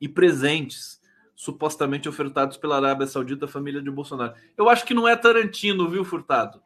e 0.00 0.08
presentes 0.08 1.00
supostamente 1.42 2.08
ofertados 2.08 2.56
pela 2.56 2.76
Arábia 2.76 3.04
Saudita 3.04 3.46
à 3.46 3.48
família 3.48 3.82
de 3.82 3.90
Bolsonaro. 3.90 4.32
Eu 4.56 4.68
acho 4.68 4.86
que 4.86 4.94
não 4.94 5.08
é 5.08 5.16
Tarantino, 5.16 5.90
viu, 5.90 6.04
Furtado? 6.04 6.62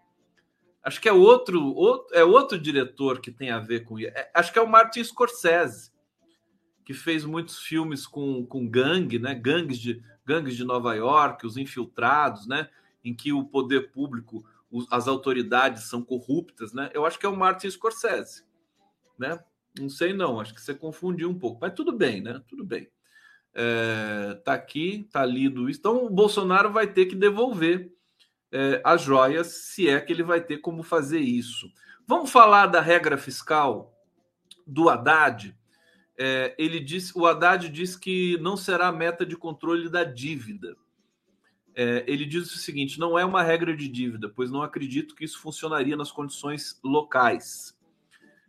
Acho 0.83 1.01
que 1.01 1.09
é 1.09 1.13
outro, 1.15 1.65
outro 1.75 2.15
é 2.15 2.23
outro 2.23 2.59
diretor 2.59 3.19
que 3.19 3.31
tem 3.31 3.51
a 3.51 3.59
ver 3.59 3.85
com 3.85 3.99
isso. 3.99 4.11
É, 4.15 4.31
acho 4.35 4.53
que 4.53 4.59
é 4.59 4.63
o 4.63 4.69
Martin 4.69 5.03
Scorsese, 5.03 5.91
que 6.85 6.93
fez 6.93 7.25
muitos 7.25 7.59
filmes 7.59 8.07
com, 8.07 8.45
com 8.45 8.69
gangue, 8.69 9.19
né? 9.19 9.35
Gangues 9.35 9.79
de, 9.79 10.03
gangues 10.27 10.55
de 10.55 10.63
Nova 10.63 10.95
York, 10.95 11.47
os 11.47 11.57
infiltrados, 11.57 12.47
né? 12.47 12.69
Em 13.03 13.15
que 13.15 13.33
o 13.33 13.47
poder 13.47 13.91
público, 13.93 14.45
os, 14.71 14.87
as 14.93 15.09
autoridades 15.09 15.85
são 15.85 16.03
corruptas, 16.03 16.75
né? 16.75 16.91
Eu 16.93 17.07
acho 17.07 17.19
que 17.19 17.25
é 17.25 17.31
o 17.31 17.37
Martin 17.37 17.71
Scorsese, 17.71 18.45
né? 19.19 19.43
Não 19.81 19.89
sei 19.89 20.13
não, 20.13 20.39
acho 20.39 20.55
que 20.55 20.61
você 20.61 20.75
confundiu 20.75 21.31
um 21.31 21.39
pouco, 21.39 21.61
mas 21.63 21.73
tudo 21.73 21.93
bem, 21.93 22.21
né? 22.21 22.43
Tudo 22.47 22.63
bem 22.63 22.91
é, 23.59 24.35
tá 24.45 24.53
aqui, 24.53 25.09
tá 25.11 25.25
lido 25.25 25.69
isso. 25.71 25.81
Então 25.81 26.05
o 26.05 26.11
Bolsonaro 26.11 26.71
vai 26.71 26.87
ter 26.87 27.07
que 27.07 27.17
devolver 27.17 27.91
é, 28.53 28.83
as 28.85 29.01
joias, 29.01 29.47
se 29.47 29.89
é 29.89 29.99
que 29.99 30.13
ele 30.13 30.23
vai 30.23 30.43
ter 30.43 30.59
como 30.59 30.83
fazer 30.83 31.21
isso. 31.21 31.73
Vamos 32.07 32.31
falar 32.31 32.67
da 32.67 32.83
regra 32.83 33.17
fiscal 33.17 33.95
do 34.67 34.91
Haddad. 34.91 35.57
É, 36.19 36.55
ele 36.59 36.79
disse, 36.79 37.13
o 37.17 37.27
Haddad 37.27 37.69
diz 37.71 37.97
que 37.97 38.37
não 38.39 38.57
será 38.57 38.93
meta 38.93 39.25
de 39.25 39.37
controle 39.37 39.89
da 39.89 40.05
dívida. 40.05 40.77
É, 41.75 42.05
ele 42.07 42.25
diz 42.25 42.55
o 42.55 42.59
seguinte: 42.59 42.99
não 42.99 43.19
é 43.19 43.25
uma 43.25 43.43
regra 43.43 43.77
de 43.77 43.89
dívida, 43.89 44.29
pois 44.29 44.51
não 44.51 44.63
acredito 44.63 45.15
que 45.15 45.25
isso 45.25 45.41
funcionaria 45.41 45.97
nas 45.97 46.11
condições 46.11 46.79
locais. 46.83 47.76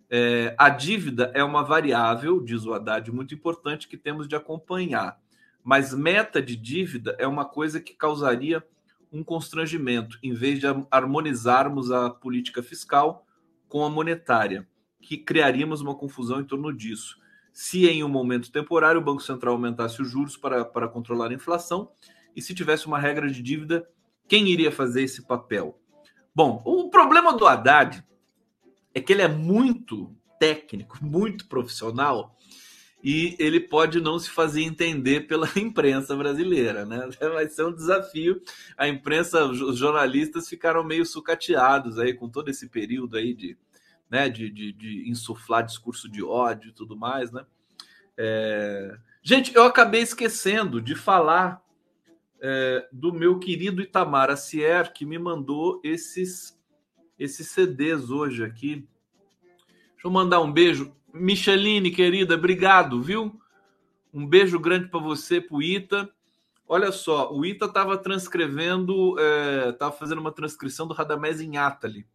É, 0.09 0.55
a 0.57 0.69
dívida 0.69 1.31
é 1.33 1.43
uma 1.43 1.63
variável, 1.63 2.41
diz 2.41 2.65
o 2.65 2.73
Haddad, 2.73 3.11
muito 3.11 3.33
importante 3.33 3.87
que 3.87 3.97
temos 3.97 4.27
de 4.27 4.35
acompanhar. 4.35 5.19
Mas 5.63 5.93
meta 5.93 6.41
de 6.41 6.55
dívida 6.55 7.15
é 7.19 7.27
uma 7.27 7.43
coisa 7.43 7.81
que 7.81 7.93
causaria 7.93 8.63
um 9.11 9.23
constrangimento, 9.23 10.17
em 10.23 10.33
vez 10.33 10.59
de 10.59 10.65
harmonizarmos 10.89 11.91
a 11.91 12.09
política 12.09 12.63
fiscal 12.63 13.25
com 13.67 13.83
a 13.83 13.89
monetária, 13.89 14.67
que 15.01 15.17
criaríamos 15.17 15.81
uma 15.81 15.95
confusão 15.95 16.39
em 16.39 16.45
torno 16.45 16.73
disso. 16.73 17.17
Se 17.51 17.87
em 17.87 18.03
um 18.03 18.09
momento 18.09 18.51
temporário 18.51 19.01
o 19.01 19.03
Banco 19.03 19.21
Central 19.21 19.55
aumentasse 19.55 20.01
os 20.01 20.09
juros 20.09 20.37
para, 20.37 20.63
para 20.63 20.87
controlar 20.87 21.31
a 21.31 21.33
inflação, 21.33 21.91
e 22.35 22.41
se 22.41 22.53
tivesse 22.53 22.85
uma 22.85 22.99
regra 22.99 23.29
de 23.29 23.41
dívida, 23.41 23.87
quem 24.27 24.47
iria 24.47 24.71
fazer 24.71 25.01
esse 25.01 25.25
papel? 25.25 25.79
Bom, 26.35 26.61
o 26.65 26.89
problema 26.89 27.35
do 27.35 27.47
Haddad 27.47 28.05
é 28.97 29.01
que 29.01 29.13
ele 29.13 29.21
é 29.21 29.27
muito 29.27 30.15
técnico, 30.39 30.97
muito 31.03 31.47
profissional 31.47 32.35
e 33.03 33.35
ele 33.37 33.59
pode 33.59 34.01
não 34.01 34.17
se 34.17 34.29
fazer 34.29 34.63
entender 34.63 35.27
pela 35.27 35.47
imprensa 35.55 36.15
brasileira, 36.15 36.85
né? 36.85 37.07
Vai 37.21 37.47
ser 37.47 37.63
um 37.63 37.73
desafio. 37.73 38.41
A 38.75 38.87
imprensa, 38.87 39.45
os 39.45 39.77
jornalistas 39.77 40.49
ficaram 40.49 40.83
meio 40.83 41.05
sucateados 41.05 41.99
aí 41.99 42.13
com 42.13 42.27
todo 42.27 42.49
esse 42.49 42.67
período 42.67 43.17
aí 43.17 43.33
de, 43.33 43.55
né, 44.09 44.27
de, 44.27 44.49
de, 44.49 44.73
de 44.73 45.09
insuflar 45.09 45.63
discurso 45.63 46.09
de 46.09 46.23
ódio 46.23 46.69
e 46.69 46.73
tudo 46.73 46.97
mais, 46.97 47.31
né? 47.31 47.45
É... 48.17 48.97
Gente, 49.21 49.55
eu 49.55 49.63
acabei 49.63 50.01
esquecendo 50.01 50.81
de 50.81 50.95
falar 50.95 51.61
é, 52.41 52.87
do 52.91 53.13
meu 53.13 53.37
querido 53.39 53.81
Itamar 53.81 54.29
Acier, 54.29 54.93
que 54.93 55.05
me 55.05 55.19
mandou 55.19 55.81
esses 55.83 56.56
esses 57.17 57.49
CDs 57.49 58.09
hoje 58.09 58.43
aqui. 58.43 58.87
Deixa 59.93 60.05
eu 60.05 60.11
mandar 60.11 60.41
um 60.41 60.51
beijo. 60.51 60.95
Micheline, 61.13 61.89
querida, 61.91 62.35
obrigado, 62.35 63.01
viu? 63.01 63.39
Um 64.13 64.25
beijo 64.25 64.59
grande 64.59 64.87
para 64.87 64.99
você, 64.99 65.41
pro 65.41 65.61
Ita. 65.61 66.09
Olha 66.67 66.91
só, 66.91 67.33
o 67.33 67.45
Ita 67.45 67.65
estava 67.65 67.97
transcrevendo, 67.97 69.15
estava 69.69 69.95
é, 69.95 69.97
fazendo 69.97 70.19
uma 70.19 70.31
transcrição 70.31 70.87
do 70.87 70.93
Radamés 70.93 71.39
em 71.39 71.57
Atali, 71.57 72.05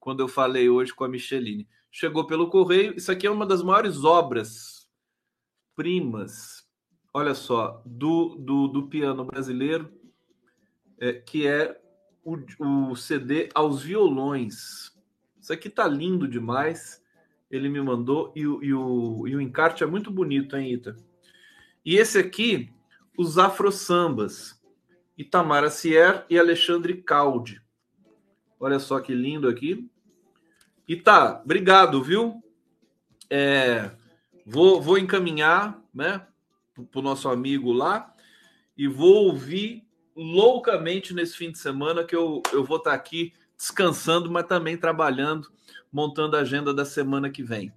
quando 0.00 0.20
eu 0.20 0.28
falei 0.28 0.68
hoje 0.68 0.92
com 0.92 1.04
a 1.04 1.08
Micheline. 1.08 1.68
Chegou 1.90 2.26
pelo 2.26 2.48
correio. 2.48 2.96
Isso 2.96 3.12
aqui 3.12 3.26
é 3.26 3.30
uma 3.30 3.46
das 3.46 3.62
maiores 3.62 4.04
obras 4.04 4.88
primas, 5.76 6.64
olha 7.12 7.34
só, 7.34 7.82
do, 7.84 8.36
do, 8.36 8.68
do 8.68 8.88
piano 8.88 9.24
brasileiro, 9.24 9.92
é, 10.98 11.12
que 11.12 11.46
é 11.46 11.80
o, 12.24 12.90
o 12.90 12.96
CD 12.96 13.48
aos 13.54 13.82
violões. 13.82 14.92
Isso 15.40 15.52
aqui 15.52 15.68
tá 15.68 15.86
lindo 15.86 16.26
demais. 16.26 17.02
Ele 17.50 17.68
me 17.68 17.80
mandou 17.80 18.32
e 18.34 18.46
o, 18.46 18.62
e 18.62 18.72
o, 18.72 19.28
e 19.28 19.36
o 19.36 19.40
encarte 19.40 19.84
é 19.84 19.86
muito 19.86 20.10
bonito, 20.10 20.56
hein, 20.56 20.72
Ita? 20.72 20.96
E 21.84 21.96
esse 21.96 22.18
aqui, 22.18 22.72
os 23.16 23.38
Afro 23.38 23.70
Sambas. 23.70 24.60
Itamara 25.16 25.70
Sier 25.70 26.26
e 26.28 26.38
Alexandre 26.38 27.00
Caldi. 27.00 27.62
Olha 28.58 28.80
só 28.80 28.98
que 28.98 29.14
lindo 29.14 29.48
aqui. 29.48 29.88
Tá, 31.04 31.40
obrigado, 31.44 32.02
viu? 32.02 32.42
É, 33.30 33.90
vou, 34.44 34.80
vou 34.82 34.98
encaminhar, 34.98 35.80
né, 35.94 36.26
para 36.90 36.98
o 36.98 37.02
nosso 37.02 37.28
amigo 37.28 37.72
lá 37.72 38.12
e 38.76 38.88
vou 38.88 39.26
ouvir 39.26 39.86
loucamente 40.14 41.12
nesse 41.12 41.36
fim 41.36 41.50
de 41.50 41.58
semana 41.58 42.04
que 42.04 42.14
eu, 42.14 42.42
eu 42.52 42.64
vou 42.64 42.76
estar 42.76 42.92
aqui 42.92 43.32
descansando, 43.56 44.30
mas 44.30 44.46
também 44.46 44.76
trabalhando, 44.76 45.48
montando 45.92 46.36
a 46.36 46.40
agenda 46.40 46.72
da 46.72 46.84
semana 46.84 47.30
que 47.30 47.42
vem. 47.42 47.72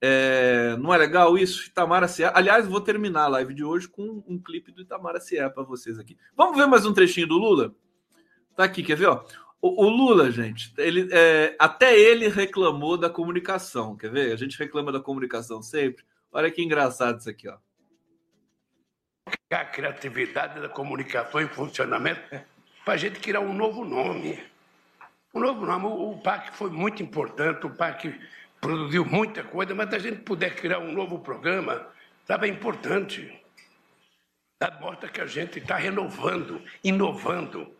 É, 0.00 0.76
não 0.78 0.92
é 0.92 0.98
legal 0.98 1.38
isso? 1.38 1.66
Itamara 1.66 2.06
Sierra. 2.06 2.32
Aliás, 2.36 2.66
vou 2.66 2.80
terminar 2.80 3.24
a 3.24 3.28
live 3.28 3.54
de 3.54 3.64
hoje 3.64 3.88
com 3.88 4.22
um 4.26 4.38
clipe 4.38 4.70
do 4.70 4.82
Itamara 4.82 5.20
Sierra 5.20 5.50
para 5.50 5.62
vocês 5.62 5.98
aqui. 5.98 6.16
Vamos 6.36 6.56
ver 6.56 6.66
mais 6.66 6.84
um 6.84 6.92
trechinho 6.92 7.26
do 7.26 7.38
Lula? 7.38 7.74
Tá 8.54 8.64
aqui, 8.64 8.82
quer 8.82 8.96
ver? 8.96 9.06
Ó? 9.06 9.24
O, 9.62 9.86
o 9.86 9.88
Lula, 9.88 10.30
gente, 10.30 10.74
ele, 10.76 11.08
é, 11.10 11.56
até 11.58 11.98
ele 11.98 12.28
reclamou 12.28 12.98
da 12.98 13.08
comunicação. 13.08 13.96
Quer 13.96 14.10
ver? 14.10 14.32
A 14.32 14.36
gente 14.36 14.58
reclama 14.58 14.92
da 14.92 15.00
comunicação 15.00 15.62
sempre. 15.62 16.04
Olha 16.30 16.50
que 16.50 16.62
engraçado 16.62 17.20
isso 17.20 17.30
aqui, 17.30 17.48
ó 17.48 17.56
a 19.50 19.64
criatividade 19.64 20.60
da 20.60 20.68
comunicação 20.68 21.40
em 21.40 21.48
funcionamento 21.48 22.20
para 22.84 22.94
a 22.94 22.96
gente 22.96 23.20
criar 23.20 23.40
um 23.40 23.52
novo 23.52 23.84
nome. 23.84 24.42
Um 25.32 25.40
novo 25.40 25.64
nome. 25.64 25.86
O 25.86 26.18
PAC 26.18 26.56
foi 26.56 26.70
muito 26.70 27.02
importante, 27.02 27.66
o 27.66 27.70
PAC 27.70 28.20
produziu 28.60 29.04
muita 29.04 29.42
coisa, 29.42 29.74
mas 29.74 29.90
se 29.90 29.96
a 29.96 29.98
gente 29.98 30.22
puder 30.22 30.54
criar 30.54 30.78
um 30.78 30.92
novo 30.92 31.18
programa, 31.18 31.86
sabe, 32.26 32.48
é 32.48 32.50
importante. 32.50 33.40
Mostra 34.80 35.10
que 35.10 35.20
a 35.20 35.26
gente 35.26 35.58
está 35.58 35.76
renovando, 35.76 36.62
inovando, 36.82 37.70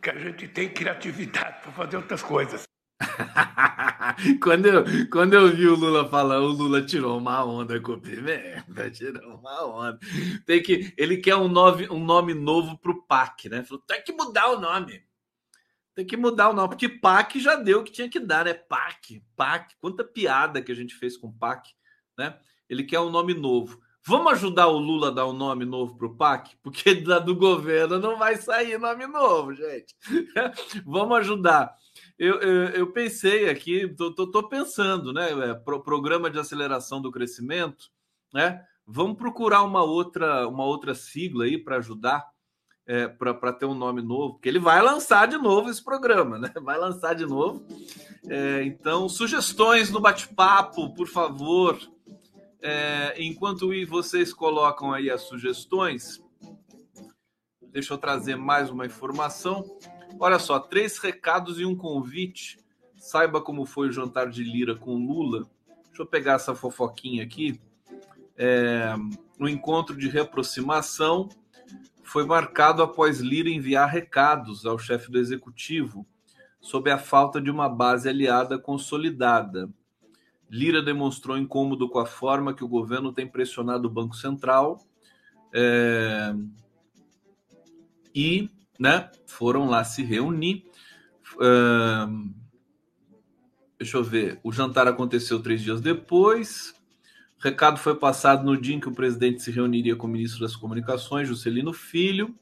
que 0.00 0.08
a 0.08 0.18
gente 0.18 0.48
tem 0.48 0.70
criatividade 0.70 1.60
para 1.60 1.72
fazer 1.72 1.96
outras 1.96 2.22
coisas. 2.22 2.69
quando, 4.42 4.66
eu, 4.66 4.84
quando 5.10 5.34
eu 5.34 5.48
vi 5.54 5.66
o 5.66 5.74
Lula 5.74 6.08
falar, 6.08 6.40
o 6.40 6.48
Lula 6.48 6.82
tirou 6.82 7.16
uma 7.18 7.44
onda 7.44 7.80
com 7.80 7.92
o 7.92 8.00
Pimenta, 8.00 8.90
tirou 8.92 9.36
uma 9.36 9.64
onda. 9.64 9.98
Tem 10.44 10.62
que, 10.62 10.92
ele 10.96 11.16
quer 11.16 11.36
um 11.36 11.48
nome, 11.48 11.88
um 11.90 12.04
nome 12.04 12.34
novo 12.34 12.78
para 12.78 12.92
o 12.92 13.02
PAC, 13.02 13.48
né? 13.48 13.64
Falou, 13.64 13.82
tem 13.86 14.02
que 14.02 14.12
mudar 14.12 14.50
o 14.50 14.60
nome. 14.60 15.02
Tem 15.94 16.06
que 16.06 16.16
mudar 16.16 16.50
o 16.50 16.52
nome, 16.52 16.68
porque 16.68 16.88
PAC 16.88 17.40
já 17.40 17.56
deu 17.56 17.80
o 17.80 17.84
que 17.84 17.92
tinha 17.92 18.08
que 18.08 18.20
dar, 18.20 18.44
né? 18.44 18.54
PAC, 18.54 19.22
PAC. 19.36 19.74
Quanta 19.80 20.04
piada 20.04 20.62
que 20.62 20.70
a 20.70 20.74
gente 20.74 20.94
fez 20.94 21.16
com 21.16 21.32
PAC, 21.32 21.70
né? 22.16 22.38
Ele 22.68 22.84
quer 22.84 23.00
um 23.00 23.10
nome 23.10 23.34
novo. 23.34 23.80
Vamos 24.02 24.32
ajudar 24.32 24.68
o 24.68 24.78
Lula 24.78 25.08
a 25.08 25.10
dar 25.10 25.26
um 25.26 25.32
nome 25.32 25.64
novo 25.64 25.96
para 25.96 26.06
o 26.06 26.16
PAC? 26.16 26.56
Porque 26.62 26.94
da 26.94 27.18
do 27.18 27.36
governo 27.36 27.98
não 27.98 28.16
vai 28.16 28.36
sair 28.36 28.78
nome 28.78 29.06
novo, 29.06 29.54
gente. 29.54 29.94
Vamos 30.86 31.18
ajudar. 31.18 31.76
Eu, 32.20 32.38
eu, 32.42 32.64
eu, 32.72 32.92
pensei 32.92 33.48
aqui, 33.48 33.88
tô 33.96 34.46
pensando, 34.46 35.10
né? 35.10 35.30
É, 35.30 35.54
pro, 35.54 35.82
programa 35.82 36.30
de 36.30 36.38
aceleração 36.38 37.00
do 37.00 37.10
crescimento, 37.10 37.90
né? 38.30 38.62
Vamos 38.86 39.16
procurar 39.16 39.62
uma 39.62 39.82
outra, 39.82 40.46
uma 40.46 40.66
outra 40.66 40.94
sigla 40.94 41.44
aí 41.44 41.56
para 41.56 41.78
ajudar, 41.78 42.28
é, 42.86 43.08
para 43.08 43.54
ter 43.54 43.64
um 43.64 43.72
nome 43.72 44.02
novo, 44.02 44.34
porque 44.34 44.50
ele 44.50 44.58
vai 44.58 44.82
lançar 44.82 45.26
de 45.28 45.38
novo 45.38 45.70
esse 45.70 45.82
programa, 45.82 46.38
né? 46.38 46.52
Vai 46.62 46.76
lançar 46.76 47.14
de 47.14 47.24
novo. 47.24 47.66
É, 48.28 48.64
então, 48.64 49.08
sugestões 49.08 49.90
no 49.90 49.98
bate-papo, 49.98 50.92
por 50.92 51.08
favor. 51.08 51.78
É, 52.60 53.14
enquanto 53.16 53.70
vocês 53.88 54.30
colocam 54.34 54.92
aí 54.92 55.08
as 55.08 55.22
sugestões, 55.22 56.22
deixa 57.72 57.94
eu 57.94 57.98
trazer 57.98 58.36
mais 58.36 58.68
uma 58.68 58.84
informação. 58.84 59.64
Olha 60.18 60.38
só, 60.38 60.58
três 60.58 60.98
recados 60.98 61.58
e 61.58 61.64
um 61.64 61.76
convite. 61.76 62.58
Saiba 62.96 63.40
como 63.40 63.64
foi 63.64 63.88
o 63.88 63.92
jantar 63.92 64.28
de 64.28 64.42
Lira 64.42 64.74
com 64.74 64.94
Lula. 64.94 65.48
Deixa 65.86 66.02
eu 66.02 66.06
pegar 66.06 66.34
essa 66.34 66.54
fofoquinha 66.54 67.22
aqui. 67.22 67.60
É, 68.36 68.94
o 69.38 69.48
encontro 69.48 69.96
de 69.96 70.08
reaproximação 70.08 71.28
foi 72.02 72.24
marcado 72.24 72.82
após 72.82 73.20
Lira 73.20 73.48
enviar 73.48 73.88
recados 73.88 74.66
ao 74.66 74.78
chefe 74.78 75.10
do 75.10 75.18
executivo 75.18 76.06
sobre 76.60 76.90
a 76.90 76.98
falta 76.98 77.40
de 77.40 77.50
uma 77.50 77.68
base 77.68 78.08
aliada 78.08 78.58
consolidada. 78.58 79.70
Lira 80.50 80.82
demonstrou 80.82 81.38
incômodo 81.38 81.88
com 81.88 81.98
a 81.98 82.06
forma 82.06 82.52
que 82.52 82.64
o 82.64 82.68
governo 82.68 83.12
tem 83.12 83.26
pressionado 83.26 83.86
o 83.86 83.90
Banco 83.90 84.16
Central 84.16 84.80
é, 85.52 86.34
e 88.14 88.50
né, 88.80 89.10
foram 89.26 89.68
lá 89.68 89.84
se 89.84 90.02
reunir. 90.02 90.64
É, 91.40 92.06
deixa 93.78 93.98
eu 93.98 94.02
ver, 94.02 94.40
o 94.42 94.50
jantar 94.50 94.88
aconteceu 94.88 95.40
três 95.40 95.60
dias 95.60 95.80
depois. 95.80 96.74
O 97.38 97.42
recado 97.42 97.78
foi 97.78 97.94
passado 97.94 98.44
no 98.44 98.56
dia 98.56 98.74
em 98.74 98.80
que 98.80 98.88
o 98.88 98.94
presidente 98.94 99.42
se 99.42 99.50
reuniria 99.50 99.94
com 99.94 100.06
o 100.06 100.10
ministro 100.10 100.40
das 100.40 100.56
Comunicações, 100.56 101.28
Juscelino 101.28 101.72
Filho. 101.72 102.34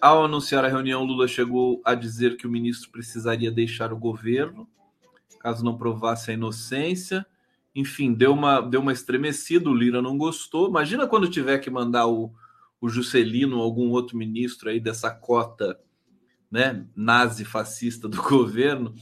Ao 0.00 0.24
anunciar 0.24 0.64
a 0.64 0.68
reunião, 0.68 1.04
Lula 1.04 1.28
chegou 1.28 1.82
a 1.84 1.94
dizer 1.94 2.36
que 2.36 2.46
o 2.46 2.50
ministro 2.50 2.90
precisaria 2.90 3.50
deixar 3.50 3.92
o 3.92 3.98
governo 3.98 4.66
caso 5.38 5.64
não 5.64 5.76
provasse 5.76 6.30
a 6.30 6.34
inocência. 6.34 7.24
Enfim, 7.74 8.12
deu 8.12 8.32
uma, 8.32 8.60
deu 8.60 8.80
uma 8.80 8.92
estremecida, 8.92 9.70
o 9.70 9.74
Lira 9.74 10.02
não 10.02 10.18
gostou. 10.18 10.68
Imagina 10.68 11.06
quando 11.06 11.30
tiver 11.30 11.58
que 11.58 11.70
mandar 11.70 12.06
o, 12.06 12.32
o 12.80 12.88
Juscelino 12.88 13.58
ou 13.58 13.62
algum 13.62 13.90
outro 13.90 14.16
ministro 14.16 14.70
aí 14.70 14.80
dessa 14.80 15.10
cota 15.10 15.78
né, 16.50 16.86
nazi-fascista 16.94 18.08
do 18.08 18.20
governo. 18.22 18.94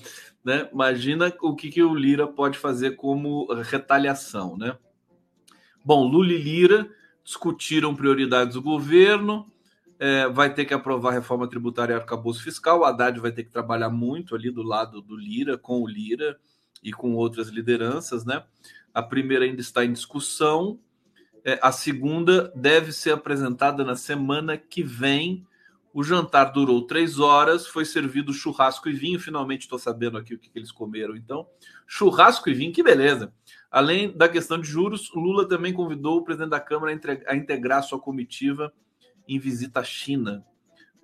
Né? 0.45 0.69
Imagina 0.73 1.33
o 1.43 1.55
que, 1.55 1.71
que 1.71 1.83
o 1.83 1.95
Lira 1.95 2.27
pode 2.27 2.59
fazer 2.59 2.93
como 2.93 3.53
retaliação. 3.63 4.57
Né? 4.57 4.77
Bom, 5.85 6.07
Lula 6.07 6.33
e 6.33 6.39
Lira 6.39 6.91
discutiram 7.25 7.95
prioridades 7.95 8.55
do 8.55 8.63
governo, 8.63 9.51
é, 9.99 10.29
vai 10.29 10.53
ter 10.53 10.65
que 10.65 10.75
aprovar 10.75 11.11
a 11.11 11.15
reforma 11.15 11.49
tributária 11.49 11.93
e 11.93 11.97
arcabouço 11.97 12.43
fiscal. 12.43 12.81
O 12.81 12.85
Haddad 12.85 13.19
vai 13.19 13.33
ter 13.33 13.45
que 13.45 13.51
trabalhar 13.51 13.91
muito 13.91 14.35
ali 14.35 14.51
do 14.51 14.63
lado 14.63 15.01
do 15.01 15.17
Lira, 15.17 15.59
com 15.59 15.83
o 15.83 15.89
Lira 15.89 16.39
e 16.83 16.93
com 16.93 17.15
outras 17.15 17.49
lideranças, 17.49 18.25
né? 18.25 18.45
A 18.95 19.03
primeira 19.03 19.45
ainda 19.45 19.61
está 19.61 19.85
em 19.85 19.93
discussão. 19.93 20.79
É, 21.47 21.61
a 21.63 21.71
segunda 21.71 22.53
deve 22.57 22.91
ser 22.91 23.13
apresentada 23.13 23.85
na 23.85 23.95
semana 23.95 24.59
que 24.59 24.83
vem. 24.83 25.47
O 25.95 26.03
jantar 26.03 26.47
durou 26.47 26.83
três 26.83 27.21
horas, 27.21 27.69
foi 27.69 27.85
servido 27.85 28.35
churrasco 28.35 28.89
e 28.89 28.93
vinho. 28.93 29.21
Finalmente 29.21 29.61
estou 29.61 29.79
sabendo 29.79 30.19
aqui 30.19 30.35
o 30.35 30.39
que, 30.41 30.51
que 30.51 30.59
eles 30.59 30.73
comeram. 30.73 31.15
Então, 31.15 31.47
churrasco 31.87 32.51
e 32.51 32.53
vinho, 32.53 32.73
que 32.73 32.83
beleza. 32.83 33.33
Além 33.71 34.11
da 34.11 34.29
questão 34.29 34.61
de 34.61 34.67
juros, 34.69 35.09
Lula 35.15 35.49
também 35.49 35.73
convidou 35.73 36.19
o 36.19 36.25
presidente 36.25 36.51
da 36.51 36.59
Câmara 36.59 36.93
a 37.29 37.37
integrar 37.37 37.85
sua 37.85 38.01
comitiva 38.01 38.73
em 39.29 39.39
visita 39.39 39.79
à 39.79 39.85
China 39.85 40.45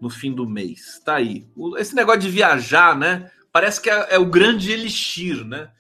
no 0.01 0.11
fim 0.11 0.33
do 0.33 0.45
mês. 0.45 1.01
Tá 1.05 1.15
aí. 1.15 1.47
Esse 1.79 1.95
negócio 1.95 2.23
de 2.23 2.29
viajar, 2.29 2.99
né? 2.99 3.31
Parece 3.53 3.81
que 3.81 3.89
é, 3.89 4.15
é 4.15 4.19
o 4.19 4.27
grande 4.27 4.73
elixir, 4.73 5.45
né? 5.45 5.71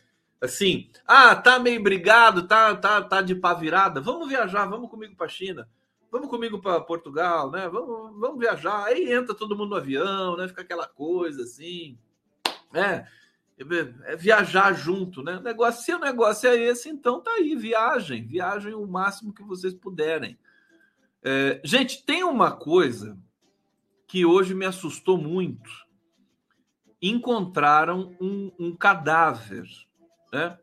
Assim, 0.42 0.90
ah, 1.06 1.36
tá 1.36 1.60
meio 1.60 1.80
brigado, 1.80 2.48
tá, 2.48 2.74
tá, 2.74 3.00
tá 3.00 3.22
de 3.22 3.32
pá 3.32 3.54
virada. 3.54 4.00
Vamos 4.00 4.28
viajar, 4.28 4.66
vamos 4.66 4.90
comigo 4.90 5.14
para 5.14 5.28
China. 5.28 5.68
Vamos 6.10 6.28
comigo 6.28 6.60
para 6.60 6.80
Portugal, 6.80 7.48
né? 7.48 7.68
Vamos, 7.68 8.18
vamos 8.18 8.40
viajar. 8.40 8.86
Aí 8.86 9.12
entra 9.12 9.36
todo 9.36 9.56
mundo 9.56 9.70
no 9.70 9.76
avião, 9.76 10.36
né? 10.36 10.48
Fica 10.48 10.62
aquela 10.62 10.88
coisa 10.88 11.44
assim. 11.44 11.96
É, 12.74 13.06
é 14.04 14.16
viajar 14.16 14.72
junto, 14.72 15.22
né? 15.22 15.38
Negócio, 15.40 15.84
se 15.84 15.94
o 15.94 16.00
negócio 16.00 16.48
é 16.48 16.56
esse, 16.56 16.88
então 16.88 17.20
tá 17.20 17.30
aí, 17.30 17.54
viagem, 17.54 18.26
viagem 18.26 18.74
o 18.74 18.84
máximo 18.84 19.32
que 19.32 19.44
vocês 19.44 19.72
puderem. 19.72 20.36
É, 21.22 21.60
gente, 21.62 22.04
tem 22.04 22.24
uma 22.24 22.50
coisa 22.50 23.16
que 24.08 24.26
hoje 24.26 24.54
me 24.54 24.66
assustou 24.66 25.16
muito. 25.16 25.70
Encontraram 27.00 28.16
um, 28.20 28.50
um 28.58 28.76
cadáver, 28.76 29.68
né? 30.32 30.58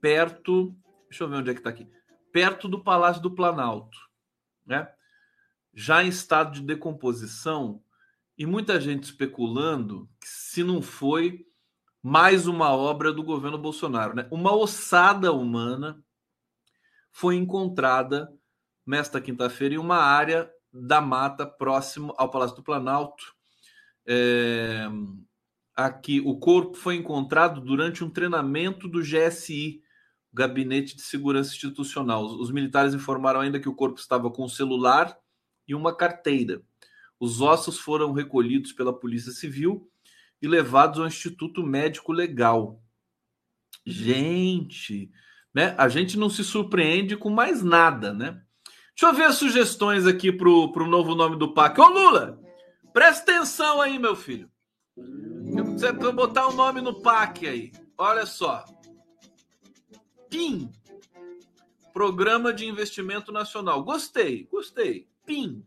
Perto, 0.00 0.74
deixa 1.08 1.24
eu 1.24 1.28
ver 1.28 1.36
onde 1.36 1.50
é 1.50 1.54
que 1.54 1.60
está 1.60 1.70
aqui, 1.70 1.88
perto 2.32 2.68
do 2.68 2.82
Palácio 2.82 3.22
do 3.22 3.30
Planalto, 3.30 3.98
né? 4.64 4.90
Já 5.74 6.02
em 6.02 6.08
estado 6.08 6.52
de 6.52 6.62
decomposição 6.62 7.82
e 8.36 8.46
muita 8.46 8.80
gente 8.80 9.04
especulando 9.04 10.08
que 10.20 10.28
se 10.28 10.62
não 10.62 10.80
foi 10.82 11.46
mais 12.02 12.46
uma 12.46 12.74
obra 12.74 13.12
do 13.12 13.22
governo 13.22 13.58
Bolsonaro, 13.58 14.14
né? 14.14 14.26
Uma 14.30 14.54
ossada 14.54 15.32
humana 15.32 16.02
foi 17.10 17.36
encontrada 17.36 18.32
nesta 18.84 19.20
quinta-feira 19.20 19.74
em 19.74 19.78
uma 19.78 19.98
área 19.98 20.50
da 20.72 21.00
mata 21.00 21.46
próximo 21.46 22.14
ao 22.16 22.30
Palácio 22.30 22.56
do 22.56 22.62
Planalto. 22.62 23.34
É, 24.06 24.88
aqui, 25.74 26.20
o 26.20 26.38
corpo 26.38 26.76
foi 26.76 26.96
encontrado 26.96 27.60
durante 27.60 28.04
um 28.04 28.10
treinamento 28.10 28.88
do 28.88 29.00
GSI, 29.00 29.82
Gabinete 30.32 30.96
de 30.96 31.02
Segurança 31.02 31.52
Institucional. 31.52 32.24
Os, 32.24 32.50
militares 32.50 32.94
informaram 32.94 33.40
ainda 33.40 33.60
que 33.60 33.68
o 33.68 33.74
corpo 33.74 34.00
estava 34.00 34.30
com 34.30 34.44
um 34.44 34.48
celular 34.48 35.16
e 35.68 35.74
uma 35.74 35.94
carteira. 35.94 36.62
Os 37.20 37.40
ossos 37.40 37.78
foram 37.78 38.12
recolhidos 38.12 38.72
pela 38.72 38.98
Polícia 38.98 39.32
Civil 39.32 39.88
e 40.40 40.48
levados 40.48 40.98
ao 40.98 41.06
Instituto 41.06 41.62
Médico 41.62 42.12
Legal. 42.12 42.82
Gente, 43.84 45.10
né? 45.54 45.74
A 45.76 45.88
gente 45.88 46.18
não 46.18 46.30
se 46.30 46.42
surpreende 46.42 47.16
com 47.16 47.30
mais 47.30 47.62
nada, 47.62 48.12
né? 48.12 48.42
Deixa 48.94 49.06
eu 49.06 49.14
ver 49.14 49.24
as 49.24 49.36
sugestões 49.36 50.06
aqui 50.06 50.32
pro, 50.32 50.72
pro 50.72 50.86
novo 50.86 51.14
nome 51.14 51.36
do 51.36 51.52
PAC. 51.52 51.80
Ô 51.80 51.88
Lula, 51.88 52.40
presta 52.92 53.22
atenção 53.22 53.80
aí, 53.80 53.98
meu 53.98 54.16
filho. 54.16 54.50
Você 55.52 55.92
vai 55.92 56.12
botar 56.12 56.48
o 56.48 56.52
um 56.52 56.56
nome 56.56 56.80
no 56.80 57.02
PAC 57.02 57.46
aí. 57.46 57.72
Olha 57.98 58.24
só. 58.24 58.64
PIN. 60.30 60.72
Programa 61.92 62.54
de 62.54 62.66
Investimento 62.66 63.30
Nacional. 63.30 63.84
Gostei, 63.84 64.44
gostei. 64.50 65.06
PIN. 65.26 65.62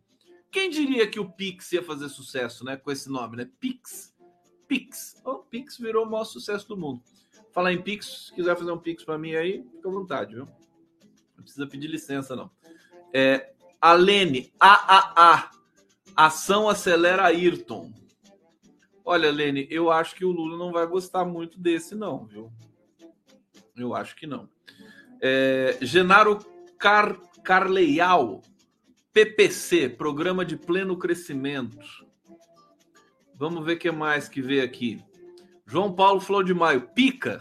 Quem 0.49 0.71
diria 0.71 1.07
que 1.07 1.19
o 1.19 1.29
Pix 1.29 1.71
ia 1.73 1.83
fazer 1.83 2.09
sucesso, 2.09 2.65
né? 2.65 2.77
Com 2.77 2.91
esse 2.91 3.09
nome, 3.09 3.37
né? 3.37 3.49
Pix. 3.59 4.15
Pix. 4.67 5.21
O 5.23 5.31
oh, 5.31 5.39
Pix 5.39 5.77
virou 5.77 6.05
o 6.05 6.09
maior 6.09 6.23
sucesso 6.23 6.67
do 6.67 6.75
mundo. 6.75 7.03
Falar 7.51 7.71
em 7.71 7.81
Pix, 7.81 8.27
se 8.27 8.33
quiser 8.33 8.57
fazer 8.57 8.71
um 8.71 8.79
Pix 8.79 9.03
para 9.03 9.17
mim 9.17 9.35
aí, 9.35 9.63
fica 9.75 9.87
à 9.87 9.91
vontade, 9.91 10.33
viu? 10.33 10.47
Não 11.35 11.43
precisa 11.43 11.67
pedir 11.67 11.87
licença, 11.87 12.35
não. 12.35 12.49
É, 13.13 13.53
Alene, 13.79 14.51
AAA. 14.59 15.51
Ação 16.15 16.67
acelera 16.67 17.25
Ayrton. 17.25 17.93
Olha, 19.05 19.31
Lene, 19.31 19.67
eu 19.69 19.91
acho 19.91 20.15
que 20.15 20.25
o 20.25 20.31
Lula 20.31 20.57
não 20.57 20.71
vai 20.71 20.87
gostar 20.87 21.23
muito 21.23 21.59
desse, 21.59 21.93
não, 21.93 22.25
viu? 22.25 22.51
Eu 23.77 23.93
acho 23.93 24.15
que 24.15 24.25
não. 24.25 24.49
É, 25.21 25.77
Genaro 25.79 26.39
Car 26.79 27.15
Carleial, 27.43 28.41
PPC, 29.13 29.89
Programa 29.89 30.43
de 30.43 30.57
Pleno 30.57 30.97
Crescimento. 30.97 31.77
Vamos 33.35 33.63
ver 33.63 33.73
o 33.73 33.79
que 33.79 33.91
mais 33.91 34.27
que 34.27 34.41
vê 34.41 34.61
aqui. 34.61 34.99
João 35.67 35.93
Paulo 35.93 36.19
Flor 36.19 36.43
de 36.43 36.55
Maio, 36.55 36.89
pica. 36.95 37.39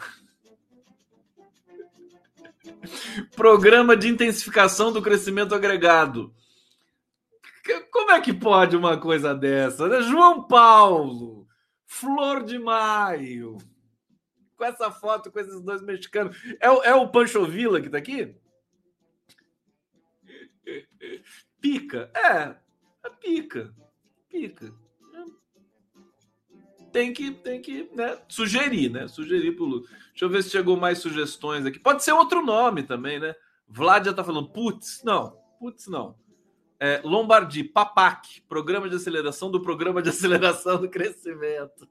Programa 3.34 3.96
de 3.96 4.08
intensificação 4.08 4.92
do 4.92 5.00
crescimento 5.00 5.54
agregado. 5.54 6.34
Como 7.90 8.10
é 8.10 8.20
que 8.20 8.34
pode 8.34 8.76
uma 8.76 8.98
coisa 8.98 9.34
dessa? 9.34 10.02
João 10.02 10.42
Paulo, 10.42 11.43
Flor 11.94 12.42
de 12.42 12.58
Maio. 12.58 13.58
Com 14.56 14.64
essa 14.64 14.90
foto 14.90 15.30
com 15.30 15.38
esses 15.38 15.60
dois 15.60 15.80
mexicanos. 15.80 16.36
É, 16.60 16.66
é 16.66 16.94
o 16.94 17.08
Pancho 17.08 17.44
Villa 17.46 17.80
que 17.80 17.88
tá 17.88 17.98
aqui? 17.98 18.34
Pica. 21.60 22.10
É, 22.14 22.56
é 23.04 23.10
pica. 23.20 23.72
Pica. 24.28 24.74
Tem 26.92 27.12
que, 27.12 27.30
tem 27.32 27.60
que 27.60 27.88
né, 27.94 28.18
sugerir, 28.28 28.88
né? 28.88 29.06
Sugerir 29.08 29.52
pro 29.56 29.64
Lula. 29.64 29.82
Deixa 30.10 30.24
eu 30.24 30.28
ver 30.28 30.42
se 30.42 30.50
chegou 30.50 30.76
mais 30.76 30.98
sugestões 30.98 31.64
aqui. 31.64 31.78
Pode 31.78 32.02
ser 32.02 32.12
outro 32.12 32.44
nome 32.44 32.82
também, 32.82 33.20
né? 33.20 33.34
Vlad 33.68 34.04
já 34.04 34.12
tá 34.12 34.22
falando, 34.22 34.50
putz, 34.50 35.02
não, 35.04 35.36
putz, 35.58 35.86
não. 35.86 36.16
É, 36.78 37.00
Lombardi, 37.04 37.62
PAPAC, 37.64 38.42
Programa 38.42 38.88
de 38.88 38.96
Aceleração 38.96 39.50
do 39.50 39.60
Programa 39.60 40.02
de 40.02 40.08
Aceleração 40.10 40.80
do 40.80 40.88
Crescimento. 40.88 41.88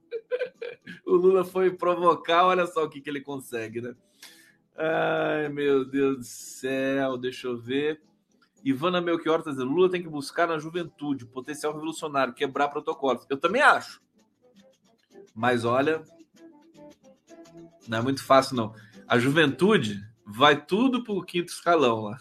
o 1.06 1.16
Lula 1.16 1.44
foi 1.44 1.72
provocar, 1.72 2.46
olha 2.46 2.66
só 2.68 2.84
o 2.84 2.90
que, 2.90 3.02
que 3.02 3.10
ele 3.10 3.22
consegue, 3.22 3.82
né? 3.82 3.96
Ai, 4.76 5.50
meu 5.50 5.86
Deus 5.86 6.18
do 6.18 6.24
céu, 6.24 7.18
deixa 7.18 7.48
eu 7.48 7.58
ver. 7.58 8.02
Ivana 8.64 9.02
Melchior 9.02 9.40
está 9.40 9.52
dizendo: 9.52 9.72
Lula 9.72 9.90
tem 9.90 10.02
que 10.02 10.10
buscar 10.10 10.48
na 10.48 10.58
juventude 10.58 11.26
potencial 11.26 11.74
revolucionário, 11.74 12.34
quebrar 12.34 12.70
protocolos. 12.70 13.26
Eu 13.30 13.38
também 13.38 13.62
acho. 13.62 14.02
Mas 15.36 15.66
olha, 15.66 16.04
não 17.88 17.98
é 17.98 18.02
muito 18.02 18.24
fácil, 18.24 18.56
não. 18.56 18.74
A 19.08 19.20
juventude 19.20 20.02
vai 20.26 20.66
tudo 20.66 21.04
para 21.04 21.14
o 21.14 21.24
quinto 21.24 21.52
escalão 21.52 22.02
lá. 22.02 22.18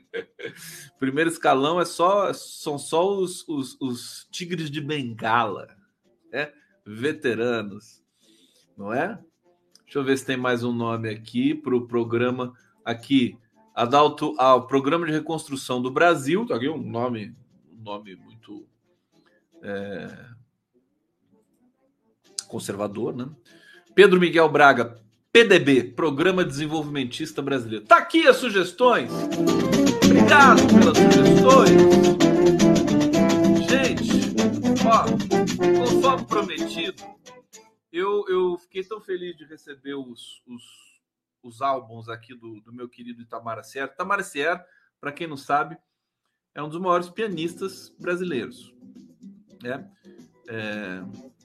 Primeiro 0.98 1.30
escalão 1.30 1.80
é 1.80 1.84
só 1.84 2.32
são 2.32 2.78
só 2.78 3.08
os, 3.16 3.46
os, 3.48 3.76
os 3.80 4.28
tigres 4.30 4.70
de 4.70 4.80
Bengala, 4.80 5.68
né? 6.30 6.52
veteranos, 6.84 8.02
não 8.76 8.92
é? 8.92 9.18
Deixa 9.84 9.98
eu 9.98 10.04
ver 10.04 10.16
se 10.16 10.24
tem 10.24 10.36
mais 10.36 10.64
um 10.64 10.72
nome 10.72 11.08
aqui 11.10 11.54
para 11.54 11.76
o 11.76 11.86
programa. 11.86 12.54
Aqui, 12.84 13.38
Adalto, 13.74 14.34
ah, 14.38 14.54
o 14.54 14.66
Programa 14.66 15.06
de 15.06 15.12
Reconstrução 15.12 15.80
do 15.80 15.90
Brasil, 15.90 16.46
tá 16.46 16.56
aqui 16.56 16.68
um 16.68 16.82
nome, 16.82 17.36
um 17.70 17.82
nome 17.82 18.16
muito 18.16 18.66
é, 19.62 20.08
conservador, 22.48 23.14
né? 23.14 23.28
Pedro 23.94 24.18
Miguel 24.18 24.48
Braga, 24.48 24.98
PDB, 25.32 25.84
Programa 25.84 26.44
Desenvolvimentista 26.44 27.40
Brasileiro. 27.40 27.84
Tá 27.84 27.98
aqui 27.98 28.26
as 28.26 28.36
sugestões. 28.36 29.10
Obrigado 30.32 30.62
pelas 30.66 30.96
sugestões. 30.96 31.82
Gente, 33.68 34.08
ó, 34.88 35.04
conforme 35.78 36.26
prometido, 36.26 37.02
eu, 37.92 38.24
eu 38.26 38.56
fiquei 38.56 38.82
tão 38.82 38.98
feliz 38.98 39.36
de 39.36 39.44
receber 39.44 39.92
os, 39.92 40.42
os, 40.46 40.62
os 41.42 41.60
álbuns 41.60 42.08
aqui 42.08 42.34
do, 42.34 42.62
do 42.62 42.72
meu 42.72 42.88
querido 42.88 43.20
Itamar 43.20 43.62
Sierra. 43.62 43.90
Itamar 43.92 44.24
Sierra, 44.24 44.64
para 44.98 45.12
quem 45.12 45.26
não 45.26 45.36
sabe, 45.36 45.76
é 46.54 46.62
um 46.62 46.68
dos 46.70 46.80
maiores 46.80 47.10
pianistas 47.10 47.94
brasileiros. 48.00 48.74
Né? 49.62 49.86
É, 50.48 51.02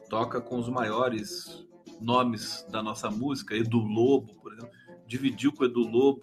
toca 0.10 0.40
com 0.40 0.60
os 0.60 0.70
maiores 0.70 1.68
nomes 2.00 2.66
da 2.70 2.82
nossa 2.82 3.12
música, 3.12 3.54
Edu 3.54 3.80
Lobo, 3.80 4.34
por 4.36 4.54
exemplo, 4.54 4.72
dividiu 5.06 5.52
com 5.52 5.66
Edu 5.66 5.82
Lobo 5.82 6.22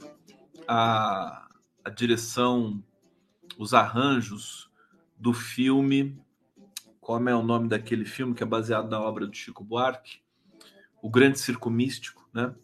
a, 0.66 1.44
a 1.84 1.90
direção, 1.90 2.82
os 3.58 3.74
arranjos 3.74 4.70
do 5.18 5.32
filme. 5.32 6.18
Como 7.00 7.28
é 7.28 7.36
o 7.36 7.42
nome 7.42 7.68
daquele 7.68 8.04
filme 8.04 8.34
que 8.34 8.42
é 8.42 8.46
baseado 8.46 8.88
na 8.88 9.00
obra 9.00 9.26
do 9.26 9.36
Chico 9.36 9.62
Buarque? 9.62 10.20
O 11.02 11.10
Grande 11.10 11.38
Circo 11.38 11.70
Místico, 11.70 12.26
né? 12.32 12.54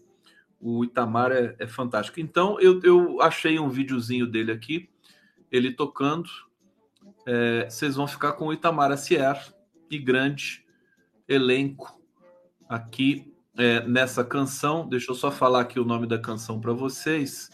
O 0.59 0.85
Itamar 0.85 1.31
é, 1.31 1.55
é 1.59 1.67
fantástico. 1.67 2.21
Então, 2.21 2.59
eu, 2.61 2.81
eu 2.83 3.21
achei 3.21 3.59
um 3.59 3.69
videozinho 3.69 4.27
dele 4.27 4.53
aqui, 4.53 4.89
ele 5.51 5.73
tocando. 5.73 6.29
É, 7.27 7.69
vocês 7.69 7.97
vão 7.97 8.07
ficar 8.07 8.33
com 8.33 8.47
o 8.47 8.53
Itamar 8.53 8.91
Acier 8.91 9.37
e 9.91 9.99
grande 9.99 10.65
elenco 11.29 12.01
aqui 12.69 13.33
é, 13.57 13.87
nessa 13.87 14.25
canção. 14.25 14.89
Deixa 14.89 15.11
eu 15.11 15.15
só 15.15 15.31
falar 15.31 15.61
aqui 15.61 15.79
o 15.79 15.85
nome 15.85 16.07
da 16.07 16.19
canção 16.19 16.61
para 16.61 16.73
vocês. 16.73 17.51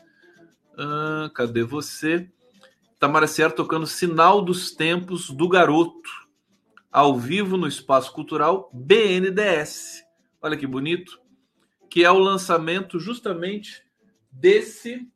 Ah, 0.78 1.30
cadê 1.34 1.62
você? 1.62 2.30
Tamara 2.98 3.26
Sierra 3.26 3.52
tocando 3.52 3.86
Sinal 3.86 4.42
dos 4.42 4.70
Tempos 4.72 5.30
do 5.30 5.48
Garoto, 5.48 6.10
ao 6.90 7.18
vivo 7.18 7.56
no 7.56 7.66
Espaço 7.66 8.12
Cultural 8.12 8.70
BNDS. 8.72 10.04
Olha 10.40 10.56
que 10.56 10.66
bonito. 10.66 11.20
Que 11.88 12.04
é 12.04 12.10
o 12.10 12.18
lançamento 12.18 12.98
justamente 12.98 13.82
desse 14.30 15.08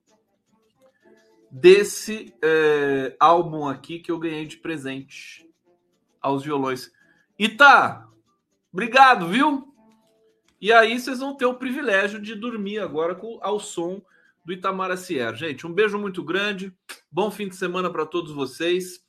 desse 1.51 2.33
é, 2.41 3.17
álbum 3.19 3.67
aqui 3.67 3.99
que 3.99 4.11
eu 4.11 4.21
ganhei 4.21 4.47
de 4.47 4.57
presente 4.57 5.49
aos 6.21 6.45
violões. 6.45 6.93
E 7.37 7.49
tá, 7.49 8.09
obrigado, 8.73 9.27
viu? 9.27 9.75
E 10.61 10.73
aí 10.73 10.99
vocês 10.99 11.19
vão 11.19 11.35
ter 11.37 11.47
o 11.47 11.55
privilégio 11.55 12.21
de 12.21 12.37
dormir 12.37 12.79
agora 12.79 13.17
com, 13.17 13.39
ao 13.43 13.59
som 13.59 14.01
do 14.51 14.55
Itamar 14.55 14.97
Sierra. 14.99 15.33
Gente, 15.35 15.65
um 15.65 15.73
beijo 15.73 15.97
muito 15.97 16.25
grande. 16.25 16.75
Bom 17.11 17.31
fim 17.31 17.49
de 17.49 17.55
semana 17.55 17.89
para 17.89 18.05
todos 18.05 18.33
vocês. 18.33 19.01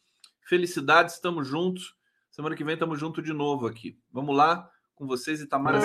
Felicidades, 0.47 1.15
estamos 1.15 1.47
juntos. 1.47 1.95
Semana 2.29 2.55
que 2.55 2.63
vem 2.63 2.75
estamos 2.75 2.99
juntos 2.99 3.23
de 3.23 3.33
novo 3.33 3.65
aqui. 3.65 3.97
Vamos 4.11 4.35
lá 4.35 4.69
com 4.93 5.07
vocês, 5.07 5.41
Itamar 5.41 5.81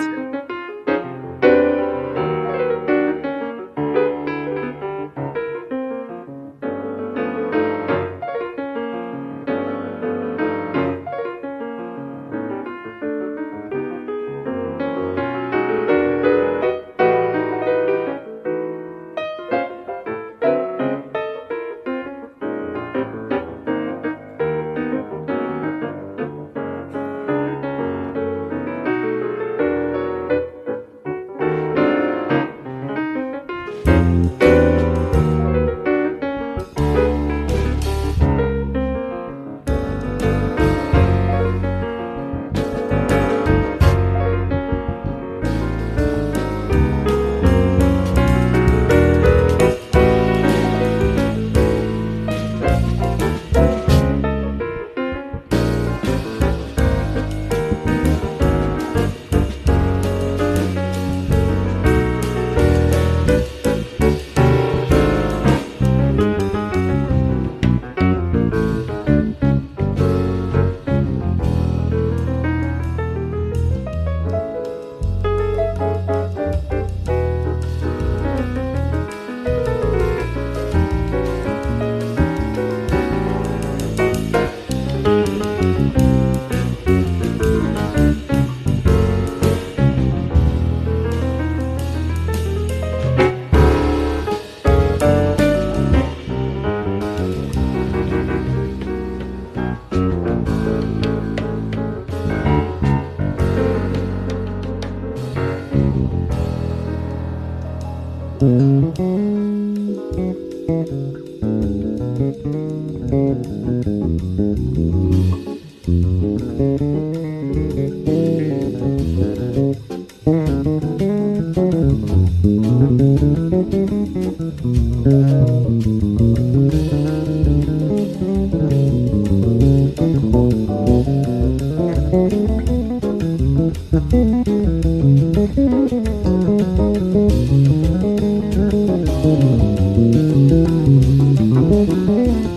Sierra. 142.16 142.56